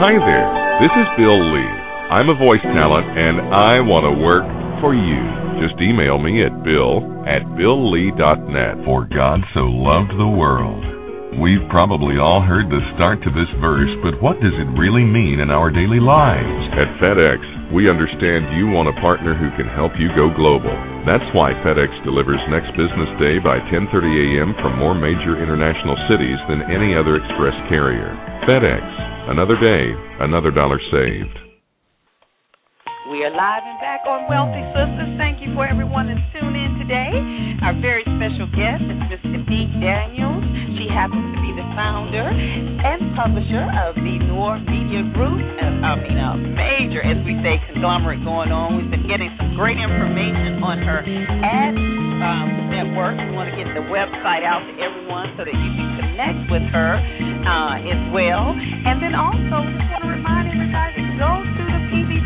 Hi 0.00 0.16
there. 0.16 0.48
This 0.80 0.96
is 0.96 1.04
Bill 1.20 1.36
Lee. 1.36 1.72
I'm 2.08 2.32
a 2.32 2.36
voice 2.40 2.64
talent 2.72 3.04
and 3.20 3.52
I 3.52 3.84
want 3.84 4.08
to 4.08 4.16
work 4.16 4.48
for 4.80 4.96
you. 4.96 5.45
Just 5.60 5.80
email 5.80 6.18
me 6.18 6.44
at 6.44 6.64
bill 6.64 7.00
at 7.24 7.42
billlee.net. 7.56 8.84
For 8.84 9.08
God 9.08 9.40
so 9.54 9.64
loved 9.66 10.12
the 10.16 10.28
world. 10.28 10.96
We've 11.40 11.68
probably 11.68 12.16
all 12.16 12.40
heard 12.40 12.72
the 12.72 12.80
start 12.96 13.20
to 13.20 13.30
this 13.34 13.50
verse, 13.60 13.92
but 14.00 14.16
what 14.24 14.40
does 14.40 14.56
it 14.56 14.78
really 14.80 15.04
mean 15.04 15.40
in 15.40 15.52
our 15.52 15.68
daily 15.68 16.00
lives? 16.00 16.72
At 16.72 16.96
FedEx, 16.96 17.72
we 17.76 17.92
understand 17.92 18.56
you 18.56 18.72
want 18.72 18.88
a 18.88 19.00
partner 19.04 19.36
who 19.36 19.52
can 19.52 19.68
help 19.68 19.92
you 20.00 20.08
go 20.16 20.32
global. 20.32 20.72
That's 21.04 21.26
why 21.36 21.52
FedEx 21.60 21.92
delivers 22.08 22.40
next 22.48 22.72
business 22.72 23.12
day 23.20 23.36
by 23.36 23.60
10:30 23.68 23.92
a.m. 23.92 24.56
from 24.64 24.80
more 24.80 24.96
major 24.96 25.36
international 25.36 26.00
cities 26.08 26.40
than 26.48 26.72
any 26.72 26.96
other 26.96 27.20
express 27.20 27.56
carrier. 27.68 28.16
FedEx, 28.48 28.84
another 29.28 29.60
day, 29.60 29.92
another 30.20 30.50
dollar 30.50 30.80
saved. 30.88 31.45
We 33.06 33.22
are 33.22 33.30
live 33.30 33.62
and 33.62 33.78
back 33.78 34.02
on 34.02 34.26
Wealthy 34.26 34.58
Sistas. 34.74 35.14
Thank 35.14 35.38
you 35.38 35.54
for 35.54 35.62
everyone 35.62 36.10
that's 36.10 36.18
tuned 36.34 36.58
in 36.58 36.74
today. 36.82 37.14
Our 37.62 37.78
very 37.78 38.02
special 38.02 38.50
guest 38.50 38.82
is 38.82 38.98
Miss 39.06 39.22
Dee 39.46 39.70
Daniels. 39.78 40.42
She 40.74 40.90
happens 40.90 41.22
to 41.22 41.38
be 41.38 41.54
the 41.54 41.62
founder 41.78 42.26
and 42.26 43.14
publisher 43.14 43.62
of 43.86 43.94
the 43.94 44.18
Noir 44.26 44.58
Media 44.58 45.06
Group. 45.14 45.38
I 45.38 45.94
mean, 46.02 46.18
a 46.18 46.34
major, 46.34 46.98
as 46.98 47.22
we 47.22 47.38
say, 47.46 47.62
conglomerate 47.70 48.26
going 48.26 48.50
on. 48.50 48.74
We've 48.74 48.90
been 48.90 49.06
getting 49.06 49.30
some 49.38 49.54
great 49.54 49.78
information 49.78 50.58
on 50.66 50.82
her 50.82 51.06
ad 51.46 51.78
um, 51.78 52.74
network. 52.74 53.22
We 53.22 53.30
want 53.38 53.54
to 53.54 53.56
get 53.56 53.70
the 53.70 53.86
website 53.86 54.42
out 54.42 54.66
to 54.66 54.72
everyone 54.82 55.30
so 55.38 55.46
that 55.46 55.54
you 55.54 55.70
can 55.78 55.88
connect 56.02 56.50
with 56.50 56.66
her 56.74 56.98
uh, 56.98 57.86
as 57.86 58.02
well. 58.10 58.50
And 58.50 58.98
then 58.98 59.14
also, 59.14 59.62
just 59.62 59.94
want 59.94 60.02
to 60.02 60.10
remind 60.10 60.50
everybody 60.50 61.06
to 61.06 61.14
go 61.22 61.35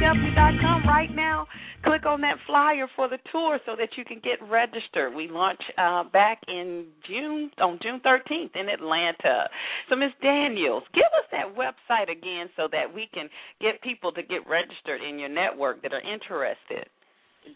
pbw.com 0.01 0.89
right 0.89 1.15
now. 1.15 1.47
Click 1.85 2.07
on 2.07 2.23
that 2.23 2.37
flyer 2.47 2.87
for 2.97 3.09
the 3.09 3.19
tour 3.31 3.59
so 3.67 3.77
that 3.77 3.91
you 3.97 4.05
can 4.05 4.21
get 4.25 4.39
registered. 4.49 5.15
We 5.15 5.29
launch 5.29 5.61
uh, 5.77 6.05
back 6.05 6.41
in 6.49 6.87
June 7.07 7.51
on 7.59 7.79
June 7.83 8.01
13th 8.05 8.57
in 8.57 8.69
Atlanta. 8.69 9.49
So, 9.89 9.97
Miss 9.97 10.13
Daniels, 10.23 10.85
give 10.95 11.05
us 11.05 11.29
that 11.33 11.55
website 11.55 12.11
again 12.11 12.49
so 12.57 12.67
that 12.73 12.93
we 12.93 13.09
can 13.13 13.29
get 13.61 13.81
people 13.83 14.13
to 14.13 14.23
get 14.23 14.49
registered 14.49 15.03
in 15.03 15.19
your 15.19 15.29
network 15.29 15.83
that 15.83 15.93
are 15.93 16.01
interested. 16.01 16.89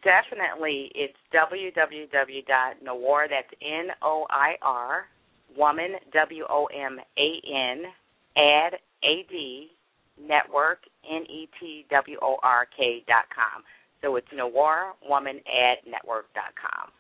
Definitely, 0.03 0.91
it's 0.95 1.17
www.noir, 1.35 3.27
that's 3.31 3.55
N-O-I-R, 3.63 5.05
woman, 5.57 5.91
W-O-M-A-N, 6.13 7.83
ad, 8.37 8.73
A-D, 9.05 9.71
network, 10.21 10.79
N-E-T-W-O-R-K 11.11 13.05
dot 13.07 13.25
com. 13.35 13.63
So 14.03 14.17
it's 14.17 14.29
Noir 14.35 14.93
Woman 15.09 15.41
Ad 15.49 15.79
Network 15.91 16.27
dot 16.35 16.53
com. 16.61 16.91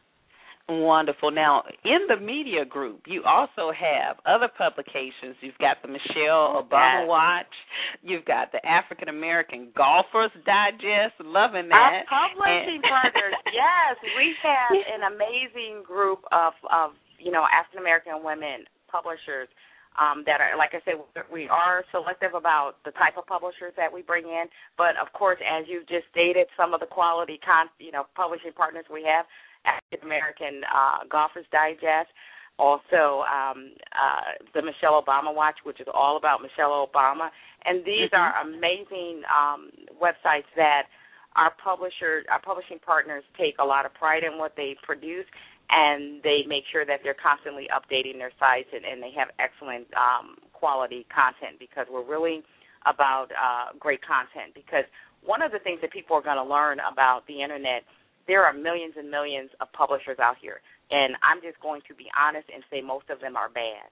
Wonderful. 0.65 1.31
Now, 1.31 1.62
in 1.85 2.09
the 2.09 2.17
media 2.17 2.65
group, 2.65 3.03
you 3.05 3.21
also 3.29 3.69
have 3.69 4.17
other 4.25 4.49
publications. 4.49 5.37
You've 5.45 5.61
got 5.61 5.77
the 5.85 5.89
Michelle 5.93 6.65
Obama. 6.65 7.05
Watch. 7.07 7.53
You've 8.01 8.25
got 8.25 8.49
the 8.51 8.65
African 8.65 9.11
American 9.12 9.69
Golfers 9.77 10.33
Digest. 10.49 11.21
Loving 11.21 11.69
that. 11.69 12.09
Our 12.09 12.33
publishing 12.33 12.81
And- 12.81 12.89
partners, 12.97 13.37
yes, 13.53 14.01
we 14.17 14.33
have 14.41 14.73
an 14.73 15.12
amazing 15.12 15.85
group 15.85 16.25
of 16.33 16.55
of 16.73 16.93
you 17.21 17.31
know 17.31 17.45
African 17.53 17.81
American 17.85 18.25
women 18.25 18.65
publishers 18.89 19.53
um, 19.97 20.24
that 20.26 20.40
are, 20.40 20.57
like 20.59 20.74
I 20.74 20.80
said, 20.84 20.99
we 21.32 21.49
are 21.49 21.84
selective 21.90 22.34
about 22.34 22.82
the 22.84 22.90
type 22.92 23.16
of 23.16 23.26
publishers 23.26 23.72
that 23.76 23.92
we 23.92 24.03
bring 24.03 24.24
in. 24.24 24.47
But 24.76 24.97
of 25.01 25.12
course, 25.12 25.38
as 25.42 25.66
you 25.68 25.82
just 25.88 26.07
stated, 26.11 26.47
some 26.57 26.74
of 26.74 26.80
the 26.80 26.86
quality 26.86 27.38
con, 27.45 27.68
you 27.78 27.92
know, 27.92 28.07
publishing 28.14 28.53
partners 28.53 28.86
we 28.92 29.05
have, 29.05 29.26
African 29.64 30.07
American 30.07 30.62
uh, 30.66 31.07
Golfers 31.09 31.47
Digest. 31.53 32.11
Also, 32.57 33.26
um, 33.26 33.74
uh, 33.99 34.38
the 34.55 34.62
Michelle 34.62 35.03
Obama 35.03 35.34
Watch, 35.34 35.59
which 35.64 35.80
is 35.80 35.88
all 35.92 36.16
about 36.16 36.40
Michelle 36.40 36.86
Obama, 36.86 37.30
and 37.64 37.84
these 37.84 38.09
Mhm. 38.11 38.18
are 38.18 38.40
amazing 38.42 39.24
um, 39.26 39.72
websites 39.99 40.47
that 40.55 40.86
our 41.34 41.51
publisher, 41.51 42.24
our 42.28 42.38
publishing 42.38 42.78
partners 42.78 43.24
take 43.36 43.59
a 43.59 43.64
lot 43.64 43.84
of 43.84 43.92
pride 43.95 44.22
in 44.22 44.38
what 44.38 44.55
they 44.55 44.76
produce, 44.82 45.26
and 45.71 46.23
they 46.23 46.45
make 46.47 46.65
sure 46.71 46.85
that 46.85 47.01
they're 47.03 47.17
constantly 47.17 47.69
updating 47.73 48.19
their 48.19 48.33
sites 48.39 48.69
and, 48.73 48.85
and 48.85 49.03
they 49.03 49.12
have 49.17 49.29
excellent 49.39 49.87
um, 49.97 50.37
quality 50.53 51.07
content 51.09 51.59
because 51.59 51.87
we're 51.91 52.05
really 52.05 52.43
about 52.87 53.29
uh, 53.33 53.73
great 53.79 54.01
content. 54.05 54.53
Because 54.55 54.85
one 55.25 55.41
of 55.41 55.53
the 55.53 55.59
things 55.61 55.81
that 55.81 55.91
people 55.91 56.17
are 56.17 56.23
going 56.23 56.37
to 56.37 56.45
learn 56.45 56.79
about 56.85 57.27
the 57.27 57.41
internet, 57.41 57.83
there 58.29 58.45
are 58.45 58.53
millions 58.53 58.95
and 58.97 59.11
millions 59.11 59.51
of 59.61 59.73
publishers 59.73 60.19
out 60.21 60.37
here, 60.41 60.61
and 60.91 61.17
I'm 61.25 61.41
just 61.41 61.61
going 61.61 61.81
to 61.89 61.95
be 61.95 62.09
honest 62.12 62.49
and 62.53 62.62
say 62.71 62.81
most 62.81 63.09
of 63.09 63.21
them 63.21 63.37
are 63.37 63.49
bad, 63.49 63.89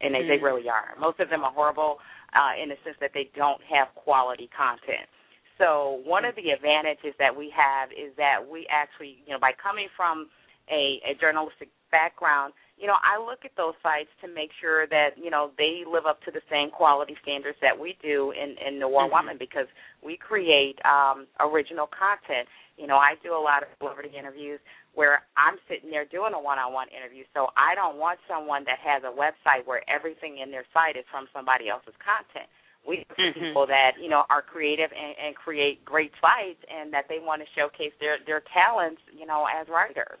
and 0.00 0.14
they, 0.14 0.22
they 0.28 0.36
Mm. 0.36 0.44
really 0.44 0.68
are. 0.68 0.92
Most 1.00 1.20
of 1.20 1.28
them 1.28 1.44
are 1.44 1.52
horrible 1.52 1.96
uh, 2.36 2.60
in 2.60 2.68
the 2.68 2.76
sense 2.84 2.96
that 3.00 3.12
they 3.14 3.30
don't 3.34 3.60
have 3.64 3.88
quality 3.96 4.48
content. 4.52 5.08
So 5.56 6.04
one 6.04 6.24
of 6.28 6.36
the 6.36 6.52
advantages 6.52 7.16
that 7.18 7.32
we 7.34 7.48
have 7.56 7.88
is 7.92 8.12
that 8.20 8.36
we 8.44 8.66
actually, 8.68 9.24
you 9.24 9.32
know, 9.32 9.40
by 9.40 9.52
coming 9.56 9.88
from 9.96 10.28
a, 10.70 11.00
a 11.08 11.14
journalistic 11.20 11.68
background, 11.90 12.52
you 12.76 12.86
know, 12.86 13.00
I 13.00 13.16
look 13.16 13.44
at 13.44 13.56
those 13.56 13.72
sites 13.82 14.12
to 14.20 14.28
make 14.28 14.50
sure 14.60 14.86
that, 14.88 15.16
you 15.16 15.30
know, 15.30 15.50
they 15.56 15.84
live 15.88 16.04
up 16.04 16.20
to 16.24 16.30
the 16.30 16.44
same 16.50 16.70
quality 16.70 17.16
standards 17.22 17.56
that 17.62 17.72
we 17.72 17.96
do 18.02 18.32
in, 18.36 18.56
in 18.60 18.78
Noir 18.78 19.08
Mhm. 19.08 19.12
Woman 19.12 19.36
because 19.38 19.66
we 20.02 20.16
create 20.16 20.78
um, 20.84 21.26
original 21.40 21.86
content. 21.88 22.48
You 22.76 22.86
know, 22.86 22.98
I 22.98 23.14
do 23.22 23.32
a 23.32 23.40
lot 23.40 23.62
of 23.62 23.68
celebrity 23.78 24.12
interviews 24.12 24.60
where 24.92 25.24
I'm 25.36 25.56
sitting 25.68 25.88
there 25.90 26.04
doing 26.04 26.34
a 26.34 26.40
one 26.40 26.58
on 26.58 26.74
one 26.74 26.88
interview. 26.88 27.24
So 27.32 27.48
I 27.56 27.74
don't 27.74 27.96
want 27.96 28.20
someone 28.28 28.64
that 28.64 28.78
has 28.84 29.02
a 29.04 29.12
website 29.12 29.64
where 29.64 29.80
everything 29.88 30.38
in 30.44 30.50
their 30.50 30.66
site 30.74 30.96
is 30.96 31.04
from 31.10 31.28
somebody 31.32 31.70
else's 31.70 31.96
content. 31.96 32.48
We 32.86 33.06
look 33.08 33.18
Mhm. 33.18 33.32
people 33.34 33.66
that 33.66 33.98
you 33.98 34.08
know 34.08 34.24
are 34.30 34.42
creative 34.42 34.92
and, 34.92 35.16
and 35.18 35.34
create 35.34 35.84
great 35.84 36.12
sites, 36.20 36.62
and 36.68 36.92
that 36.92 37.08
they 37.08 37.18
want 37.18 37.42
to 37.42 37.48
showcase 37.56 37.92
their 37.98 38.18
their 38.26 38.40
talents, 38.52 39.02
you 39.12 39.26
know, 39.26 39.46
as 39.46 39.66
writers. 39.68 40.20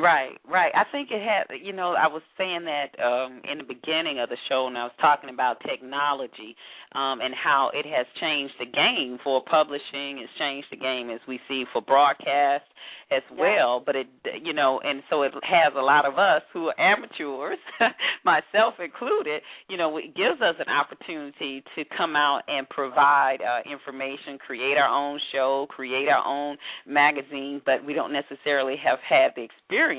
Right, 0.00 0.38
right. 0.48 0.72
I 0.74 0.84
think 0.92 1.10
it 1.10 1.20
had, 1.22 1.54
you 1.62 1.72
know, 1.72 1.92
I 1.92 2.06
was 2.08 2.22
saying 2.38 2.64
that 2.64 2.96
um 3.02 3.42
in 3.50 3.58
the 3.58 3.64
beginning 3.64 4.18
of 4.20 4.30
the 4.30 4.36
show 4.48 4.66
and 4.66 4.78
I 4.78 4.84
was 4.84 4.92
talking 5.00 5.30
about 5.30 5.60
technology 5.68 6.56
um 6.94 7.20
and 7.20 7.34
how 7.34 7.70
it 7.74 7.84
has 7.86 8.06
changed 8.20 8.54
the 8.58 8.66
game 8.66 9.18
for 9.22 9.42
publishing, 9.44 10.18
it's 10.18 10.32
changed 10.38 10.68
the 10.70 10.78
game 10.78 11.10
as 11.10 11.20
we 11.28 11.38
see 11.48 11.64
for 11.72 11.82
broadcast 11.82 12.64
as 13.12 13.22
Yeah. 13.30 13.36
well, 13.40 13.82
but 13.84 13.96
it 13.96 14.06
you 14.42 14.54
know, 14.54 14.80
and 14.82 15.02
so 15.10 15.22
it 15.22 15.32
has 15.42 15.74
a 15.76 15.82
lot 15.82 16.06
of 16.06 16.18
us 16.18 16.42
who 16.52 16.68
are 16.68 16.80
amateurs, 16.80 17.58
myself 18.24 18.74
included, 18.82 19.42
you 19.68 19.76
know, 19.76 19.96
it 19.98 20.14
gives 20.16 20.40
us 20.40 20.54
an 20.58 20.72
opportunity 20.72 21.62
to 21.76 21.84
come 21.96 22.16
out 22.16 22.42
and 22.48 22.68
provide 22.70 23.38
uh 23.42 23.68
information, 23.70 24.38
create 24.38 24.78
our 24.78 24.88
own 24.88 25.20
show, 25.32 25.66
create 25.68 26.08
our 26.08 26.24
own 26.26 26.56
magazine, 26.86 27.60
but 27.66 27.84
we 27.84 27.92
don't 27.92 28.12
necessarily 28.12 28.76
have 28.82 28.98
had 29.06 29.32
the 29.36 29.42
experience. 29.42 29.89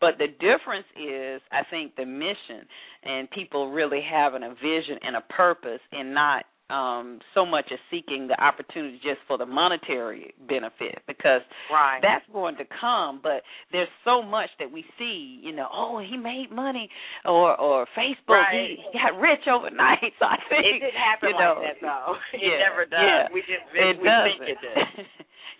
But 0.00 0.18
the 0.18 0.28
difference 0.28 0.86
is, 0.96 1.40
I 1.50 1.62
think, 1.70 1.96
the 1.96 2.06
mission 2.06 2.66
and 3.02 3.30
people 3.30 3.70
really 3.70 4.00
having 4.02 4.42
a 4.42 4.50
vision 4.54 4.98
and 5.02 5.16
a 5.16 5.20
purpose 5.32 5.80
and 5.92 6.14
not 6.14 6.44
um 6.70 7.18
so 7.34 7.44
much 7.44 7.66
as 7.72 7.78
seeking 7.90 8.28
the 8.28 8.40
opportunity 8.40 8.94
just 9.02 9.18
for 9.26 9.36
the 9.36 9.44
monetary 9.44 10.32
benefit 10.48 11.02
because 11.08 11.42
Right. 11.70 11.98
that's 12.00 12.24
going 12.32 12.56
to 12.56 12.64
come 12.80 13.18
but 13.20 13.42
there's 13.72 13.90
so 14.04 14.22
much 14.22 14.48
that 14.60 14.70
we 14.70 14.84
see 14.96 15.40
you 15.42 15.52
know 15.52 15.66
oh 15.72 15.98
he 15.98 16.16
made 16.16 16.52
money 16.52 16.88
or 17.26 17.60
or 17.60 17.84
facebook 17.98 18.46
Right. 18.46 18.78
he 18.78 18.98
got 18.98 19.18
rich 19.20 19.42
overnight 19.50 19.98
so 20.20 20.24
i 20.24 20.38
think 20.48 20.64
it 20.64 20.78
didn't 20.86 20.94
happen 21.02 21.30
you 21.30 21.38
know, 21.38 21.54
like 21.58 21.74
that 21.74 21.82
though. 21.82 22.14
It 22.32 22.40
yeah, 22.40 22.58
never 22.70 22.84
does. 22.86 23.00
yeah. 23.02 23.26
We 23.34 23.40
just 23.40 23.66
it 23.74 23.98
we 24.00 24.06
doesn't. 24.08 24.38
think 24.38 24.56
it 24.56 24.58
did. 24.62 25.06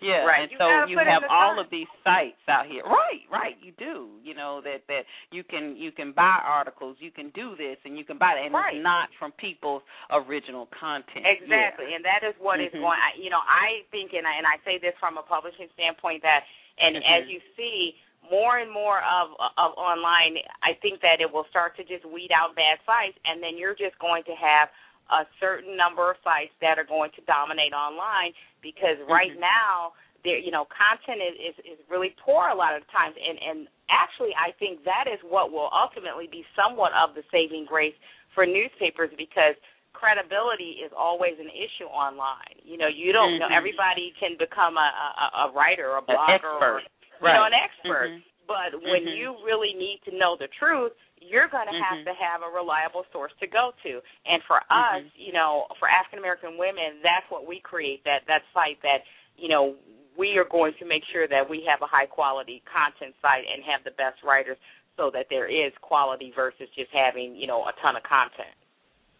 Yeah, 0.01 0.25
Right. 0.25 0.41
and 0.43 0.51
You 0.51 0.57
so 0.57 0.85
you 0.85 0.97
have 0.97 1.23
all 1.29 1.55
time. 1.55 1.59
of 1.59 1.69
these 1.69 1.87
sites 2.03 2.39
out 2.47 2.65
here. 2.65 2.83
Right, 2.83 3.23
right, 3.29 3.57
you 3.61 3.71
do. 3.77 4.09
You 4.23 4.33
know 4.33 4.61
that 4.61 4.87
that 4.87 5.05
you 5.31 5.43
can 5.43 5.75
you 5.75 5.91
can 5.91 6.11
buy 6.11 6.39
articles, 6.43 6.97
you 6.99 7.11
can 7.11 7.29
do 7.31 7.55
this, 7.55 7.77
and 7.85 7.97
you 7.97 8.03
can 8.03 8.17
buy 8.17 8.33
it, 8.39 8.45
and 8.45 8.53
Right. 8.53 8.75
it's 8.75 8.83
not 8.83 9.09
from 9.19 9.31
people's 9.33 9.83
original 10.11 10.67
content. 10.67 11.25
Exactly, 11.25 11.93
and 11.93 12.03
that 12.05 12.23
is 12.23 12.35
what 12.39 12.59
is 12.59 12.71
Mhm. 12.73 12.81
going. 12.81 12.99
You 13.17 13.29
know, 13.29 13.41
I 13.45 13.83
think, 13.91 14.13
and 14.13 14.27
I, 14.27 14.33
and 14.35 14.47
I 14.47 14.57
say 14.65 14.77
this 14.77 14.95
from 14.99 15.17
a 15.17 15.23
publishing 15.23 15.69
standpoint 15.73 16.21
that, 16.23 16.45
and 16.77 16.95
Mhm. 16.97 17.03
as 17.05 17.27
you 17.29 17.41
see 17.55 17.97
more 18.31 18.57
and 18.59 18.71
more 18.71 19.01
of 19.03 19.35
of 19.57 19.73
online, 19.77 20.39
I 20.63 20.73
think 20.75 21.01
that 21.01 21.19
it 21.21 21.29
will 21.31 21.43
start 21.45 21.75
to 21.75 21.83
just 21.83 22.05
weed 22.05 22.31
out 22.31 22.55
bad 22.55 22.79
sites, 22.85 23.17
and 23.25 23.43
then 23.43 23.57
you're 23.57 23.75
just 23.75 23.97
going 23.99 24.23
to 24.23 24.35
have 24.35 24.69
a 25.11 25.25
certain 25.39 25.75
number 25.75 26.11
of 26.11 26.17
sites 26.23 26.53
that 26.61 26.79
are 26.79 26.87
going 26.87 27.11
to 27.15 27.21
dominate 27.27 27.73
online 27.73 28.33
because 28.61 28.97
right 29.07 29.35
Mhm. 29.35 29.39
now 29.39 29.93
there 30.23 30.37
you 30.37 30.51
know 30.51 30.65
content 30.65 31.21
is, 31.21 31.35
is 31.35 31.65
is 31.65 31.89
really 31.89 32.15
poor 32.17 32.47
a 32.47 32.55
lot 32.55 32.75
of 32.75 32.85
the 32.85 32.91
times 32.91 33.15
and 33.19 33.41
and 33.41 33.67
actually 33.89 34.33
I 34.35 34.51
think 34.51 34.83
that 34.85 35.07
is 35.07 35.19
what 35.23 35.51
will 35.51 35.69
ultimately 35.73 36.27
be 36.27 36.45
somewhat 36.55 36.93
of 36.93 37.15
the 37.15 37.23
saving 37.31 37.65
grace 37.65 37.95
for 38.33 38.45
newspapers 38.45 39.11
because 39.17 39.55
credibility 39.93 40.81
is 40.83 40.91
always 40.95 41.37
an 41.39 41.49
issue 41.53 41.85
online. 41.85 42.57
You 42.63 42.77
know, 42.77 42.87
you 42.87 43.11
don't 43.13 43.37
know 43.37 43.47
Mhm. 43.47 43.55
everybody 43.55 44.11
can 44.19 44.35
become 44.37 44.77
a 44.77 44.89
a, 45.19 45.47
a 45.47 45.51
writer 45.51 45.91
or 45.91 45.97
a 45.97 46.01
blogger 46.01 46.43
or 46.61 46.81
you 47.21 47.33
know 47.33 47.43
an 47.43 47.53
expert. 47.53 48.09
Mhm. 48.11 48.23
But 48.47 48.73
when 48.81 49.05
Mhm. 49.05 49.15
you 49.15 49.37
really 49.43 49.73
need 49.73 50.01
to 50.03 50.11
know 50.11 50.35
the 50.35 50.47
truth, 50.47 50.93
you're 51.19 51.47
going 51.47 51.67
to 51.67 51.73
have 51.73 51.99
Mhm. 51.99 52.05
to 52.05 52.13
have 52.13 52.41
a 52.43 52.49
reliable 52.49 53.05
source 53.11 53.33
to 53.39 53.47
go 53.47 53.73
to. 53.83 54.03
And 54.25 54.43
for 54.43 54.57
us, 54.69 55.03
Mhm. 55.03 55.11
you 55.15 55.33
know, 55.33 55.67
for 55.79 55.87
African 55.87 56.19
American 56.19 56.57
women, 56.57 57.01
that's 57.01 57.29
what 57.29 57.45
we 57.45 57.59
create 57.59 58.03
that 58.03 58.25
that 58.25 58.43
site 58.53 58.81
that, 58.81 59.05
you 59.37 59.47
know, 59.47 59.77
we 60.17 60.37
are 60.37 60.45
going 60.45 60.73
to 60.75 60.85
make 60.85 61.03
sure 61.05 61.27
that 61.27 61.47
we 61.47 61.61
have 61.61 61.81
a 61.81 61.87
high 61.87 62.05
quality 62.05 62.61
content 62.65 63.15
site 63.21 63.47
and 63.47 63.63
have 63.63 63.83
the 63.83 63.91
best 63.91 64.21
writers 64.23 64.57
so 64.97 65.09
that 65.09 65.27
there 65.29 65.47
is 65.47 65.73
quality 65.81 66.31
versus 66.31 66.69
just 66.75 66.91
having, 66.91 67.35
you 67.35 67.47
know, 67.47 67.65
a 67.65 67.73
ton 67.81 67.95
of 67.95 68.03
content. 68.03 68.53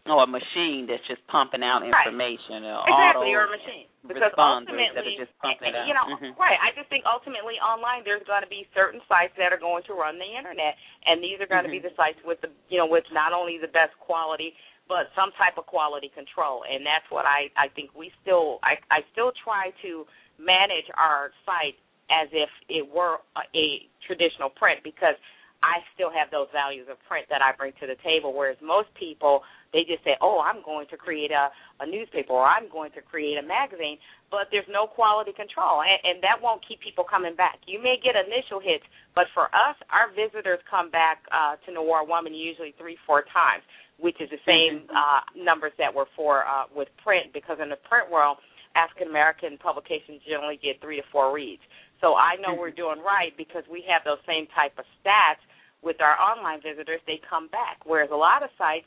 Or 0.04 0.24
a 0.24 0.26
machine 0.28 0.84
that's 0.84 1.04
just 1.08 1.24
pumping 1.28 1.64
out 1.64 1.80
Right. 1.80 2.06
information. 2.06 2.64
Or 2.64 2.84
Exactly, 2.86 3.32
or 3.32 3.44
a 3.44 3.48
machine. 3.48 3.88
Because 4.06 4.34
ultimately, 4.36 5.16
just 5.16 5.32
pumping 5.40 5.72
you 5.88 5.94
know, 5.94 6.04
Mhm. 6.04 6.36
right. 6.38 6.58
I 6.60 6.72
just 6.72 6.90
think 6.90 7.06
ultimately 7.06 7.58
online 7.60 8.04
there's 8.04 8.22
going 8.24 8.42
to 8.42 8.48
be 8.48 8.68
certain 8.74 9.00
sites 9.08 9.34
that 9.36 9.50
are 9.50 9.56
going 9.56 9.82
to 9.84 9.94
run 9.94 10.18
the 10.18 10.26
internet, 10.36 10.76
and 11.06 11.24
these 11.24 11.40
are 11.40 11.46
going 11.46 11.64
to 11.64 11.70
be 11.70 11.78
the 11.78 11.94
sites 11.96 12.22
with 12.22 12.38
the, 12.42 12.50
you 12.68 12.76
know, 12.76 12.84
with 12.84 13.10
not 13.12 13.32
only 13.32 13.56
the 13.56 13.68
best 13.68 13.98
quality 13.98 14.54
but 14.86 15.08
some 15.16 15.32
type 15.32 15.56
of 15.56 15.64
quality 15.64 16.10
control, 16.10 16.64
and 16.68 16.84
that's 16.84 17.08
what 17.10 17.24
I 17.24 17.50
I 17.56 17.68
think 17.68 17.94
we 17.94 18.12
still 18.20 18.58
I 18.62 18.76
I 18.90 19.02
still 19.12 19.32
try 19.32 19.70
to 19.80 20.06
manage 20.38 20.90
our 20.94 21.32
site 21.46 21.78
as 22.10 22.28
if 22.32 22.50
it 22.68 22.86
were 22.86 23.20
a, 23.36 23.42
a 23.56 23.88
traditional 24.06 24.50
print 24.50 24.82
because 24.84 25.16
I 25.62 25.80
still 25.96 26.10
have 26.12 26.28
those 26.30 26.48
values 26.52 26.88
of 26.90 27.00
print 27.08 27.24
that 27.30 27.40
I 27.40 27.56
bring 27.56 27.72
to 27.80 27.86
the 27.86 27.96
table, 28.04 28.34
whereas 28.36 28.60
most 28.60 28.92
people 28.94 29.40
they 29.74 29.82
just 29.82 30.06
say, 30.06 30.14
"Oh, 30.22 30.38
I'm 30.38 30.62
going 30.62 30.86
to 30.94 30.96
create 30.96 31.34
a 31.34 31.50
a 31.82 31.86
newspaper 31.86 32.32
or 32.32 32.46
I'm 32.46 32.70
going 32.70 32.94
to 32.94 33.02
create 33.02 33.36
a 33.36 33.42
magazine," 33.42 33.98
but 34.30 34.46
there's 34.54 34.70
no 34.70 34.86
quality 34.86 35.34
control, 35.34 35.82
and, 35.82 35.98
and 36.06 36.16
that 36.22 36.38
won't 36.38 36.62
keep 36.62 36.80
people 36.80 37.02
coming 37.02 37.34
back. 37.34 37.58
You 37.66 37.82
may 37.82 37.98
get 37.98 38.14
initial 38.14 38.62
hits, 38.62 38.86
but 39.18 39.26
for 39.34 39.50
us, 39.50 39.76
our 39.90 40.14
visitors 40.14 40.62
come 40.70 40.88
back 40.94 41.26
uh, 41.34 41.58
to 41.66 41.74
Noir 41.74 42.06
Woman 42.06 42.32
usually 42.32 42.72
three, 42.78 42.96
four 43.04 43.26
times, 43.34 43.66
which 43.98 44.16
is 44.22 44.30
the 44.30 44.42
same 44.46 44.86
uh, 44.94 45.26
numbers 45.34 45.74
that 45.82 45.92
were 45.92 46.06
for 46.14 46.46
uh, 46.46 46.70
with 46.70 46.88
print, 47.02 47.34
because 47.34 47.58
in 47.60 47.68
the 47.68 47.80
print 47.90 48.06
world, 48.10 48.38
African 48.78 49.10
American 49.10 49.58
publications 49.58 50.22
generally 50.26 50.58
get 50.62 50.80
three 50.80 51.02
to 51.02 51.06
four 51.10 51.34
reads. 51.34 51.62
So 52.00 52.14
I 52.14 52.36
know 52.38 52.54
we're 52.54 52.74
doing 52.74 53.02
right 53.02 53.34
because 53.36 53.62
we 53.70 53.84
have 53.90 54.02
those 54.04 54.22
same 54.26 54.46
type 54.54 54.78
of 54.78 54.84
stats 55.02 55.42
with 55.82 56.00
our 56.00 56.18
online 56.18 56.60
visitors. 56.60 57.00
They 57.06 57.20
come 57.28 57.48
back, 57.48 57.82
whereas 57.86 58.10
a 58.12 58.18
lot 58.18 58.42
of 58.42 58.50
sites 58.58 58.86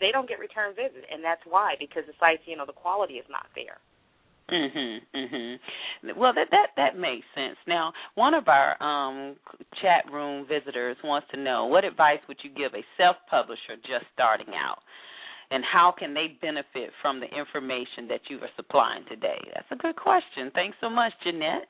they 0.00 0.10
don't 0.12 0.28
get 0.28 0.38
return 0.38 0.74
visits, 0.74 1.06
and 1.10 1.22
that's 1.22 1.42
why 1.46 1.74
because 1.78 2.04
the 2.06 2.14
sites, 2.20 2.42
you 2.46 2.56
know, 2.56 2.66
the 2.66 2.72
quality 2.72 3.14
is 3.14 3.26
not 3.28 3.46
there. 3.54 3.78
Mhm, 4.48 5.02
mhm. 5.14 5.60
Well, 6.16 6.32
that 6.32 6.50
that 6.50 6.70
that 6.76 6.96
makes 6.96 7.26
sense. 7.34 7.58
Now, 7.66 7.92
one 8.14 8.32
of 8.32 8.48
our 8.48 8.82
um 8.82 9.36
chat 9.82 10.10
room 10.10 10.46
visitors 10.46 10.96
wants 11.04 11.28
to 11.32 11.36
know 11.36 11.66
what 11.66 11.84
advice 11.84 12.20
would 12.28 12.42
you 12.42 12.50
give 12.50 12.74
a 12.74 12.82
self-publisher 12.96 13.76
just 13.84 14.06
starting 14.14 14.54
out, 14.54 14.78
and 15.50 15.62
how 15.64 15.92
can 15.92 16.14
they 16.14 16.28
benefit 16.40 16.92
from 17.02 17.20
the 17.20 17.26
information 17.26 18.08
that 18.08 18.30
you 18.30 18.38
are 18.40 18.48
supplying 18.56 19.04
today? 19.04 19.38
That's 19.54 19.70
a 19.70 19.76
good 19.76 19.96
question. 19.96 20.50
Thanks 20.54 20.78
so 20.80 20.88
much, 20.88 21.12
Jeanette. 21.22 21.68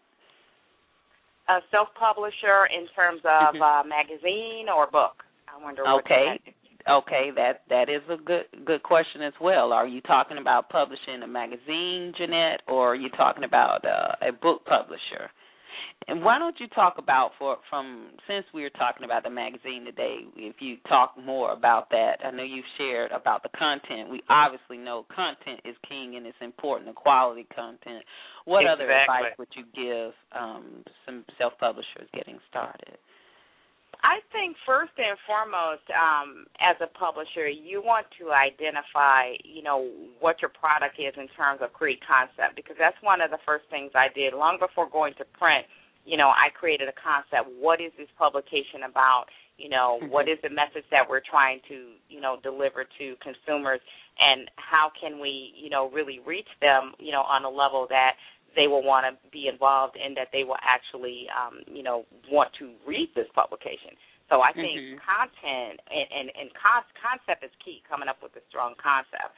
A 1.49 1.61
self-publisher 1.71 2.67
in 2.67 2.87
terms 2.95 3.23
of 3.25 3.55
Mhm. 3.55 3.63
uh, 3.63 3.83
magazine 3.85 4.69
or 4.69 4.87
book. 4.87 5.25
I 5.49 5.57
wonder. 5.57 5.83
what 5.83 6.05
Okay. 6.05 6.39
that- 6.45 6.55
Okay, 6.89 7.31
that 7.37 7.63
that 7.69 7.91
is 7.91 8.01
a 8.09 8.17
good 8.17 8.47
good 8.65 8.83
question 8.83 9.23
as 9.23 9.35
well. 9.41 9.73
Are 9.73 9.87
you 9.87 10.01
talking 10.01 10.39
about 10.39 10.71
publishing 10.71 11.23
a 11.23 11.27
magazine, 11.27 12.15
Jeanette, 12.17 12.63
or 12.67 12.93
are 12.93 12.97
you 12.97 13.11
talking 13.11 13.45
about 13.45 13.85
uh, 13.85 14.27
a 14.27 14.33
book 14.33 14.65
publisher? 14.65 15.29
And 16.07 16.25
why 16.25 16.39
don't 16.39 16.59
you 16.59 16.67
talk 16.69 16.95
about 16.97 17.33
for 17.39 17.59
from 17.69 18.13
since 18.27 18.47
we 18.55 18.65
are 18.65 18.71
talking 18.71 19.05
about 19.05 19.25
the 19.25 19.31
magazine 19.31 19.85
today, 19.85 20.21
if 20.37 20.57
you 20.61 20.77
talk 20.89 21.13
more 21.23 21.53
about 21.53 21.91
that. 21.91 22.21
I 22.25 22.31
know 22.31 22.43
you've 22.43 22.65
shared 22.79 23.13
about 23.13 23.43
the 23.43 23.51
content. 23.51 24.09
We 24.09 24.23
obviously 24.31 24.79
know 24.79 25.05
content 25.15 25.61
is 25.67 25.77
king 25.87 26.17
and 26.17 26.27
it's 26.27 26.39
important, 26.41 26.89
the 26.89 26.95
quality 26.95 27.47
content. 27.55 28.03
What 28.47 28.65
other 28.67 28.91
advice 28.91 29.37
would 29.39 29.49
you 29.55 29.65
give 29.75 30.15
um, 30.33 30.85
some 31.05 31.27
self 31.37 31.53
publishers 31.61 32.09
getting 32.15 32.39
started? 32.49 32.97
I 34.03 34.21
think 34.31 34.57
first 34.65 34.93
and 34.97 35.19
foremost, 35.27 35.83
um, 35.91 36.47
as 36.61 36.77
a 36.81 36.87
publisher, 36.87 37.49
you 37.49 37.83
want 37.83 38.07
to 38.23 38.31
identify, 38.31 39.35
you 39.43 39.63
know, 39.63 39.91
what 40.21 40.41
your 40.41 40.51
product 40.55 40.99
is 40.99 41.15
in 41.17 41.27
terms 41.35 41.61
of 41.63 41.73
create 41.73 41.99
concept 42.07 42.55
because 42.55 42.77
that's 42.79 42.97
one 43.03 43.21
of 43.21 43.31
the 43.31 43.43
first 43.45 43.65
things 43.71 43.91
I 43.95 44.07
did 44.15 44.35
long 44.35 44.59
before 44.59 44.89
going 44.89 45.15
to 45.19 45.25
print. 45.35 45.67
You 46.07 46.17
know, 46.17 46.29
I 46.31 46.49
created 46.55 46.89
a 46.89 46.95
concept. 46.95 47.51
What 47.59 47.81
is 47.81 47.93
this 47.99 48.09
publication 48.17 48.87
about? 48.89 49.27
You 49.59 49.69
know, 49.69 49.99
Mhm. 50.01 50.11
what 50.11 50.29
is 50.29 50.41
the 50.43 50.51
message 50.51 50.87
that 50.91 51.09
we're 51.09 51.21
trying 51.21 51.61
to, 51.67 51.93
you 52.09 52.21
know, 52.21 52.37
deliver 52.37 52.85
to 52.85 53.17
consumers, 53.17 53.81
and 54.19 54.49
how 54.57 54.91
can 54.91 55.19
we, 55.19 55.53
you 55.57 55.71
know, 55.71 55.87
really 55.91 56.21
reach 56.21 56.49
them, 56.61 56.95
you 57.01 57.11
know, 57.11 57.23
on 57.23 57.45
a 57.45 57.51
level 57.51 57.87
that 57.89 58.17
they 58.59 58.67
will 58.67 58.83
want 58.83 59.07
to 59.07 59.15
be 59.31 59.47
involved 59.47 59.95
and 59.95 60.19
that 60.19 60.35
they 60.35 60.43
will 60.43 60.59
actually, 60.67 61.31
um, 61.31 61.63
you 61.71 61.87
know, 61.87 62.03
want 62.27 62.51
to 62.59 62.75
read 62.83 63.07
this 63.15 63.31
publication. 63.39 63.95
So 64.29 64.43
I 64.43 64.53
think 64.53 64.77
Mhm. 64.77 64.99
content 64.99 65.81
and, 65.87 66.07
and, 66.11 66.27
and 66.35 66.53
con- 66.59 66.85
concept 66.99 67.45
is 67.45 67.55
key, 67.65 67.83
coming 67.89 68.09
up 68.11 68.21
with 68.21 68.35
a 68.35 68.43
strong 68.51 68.75
concept. 68.75 69.31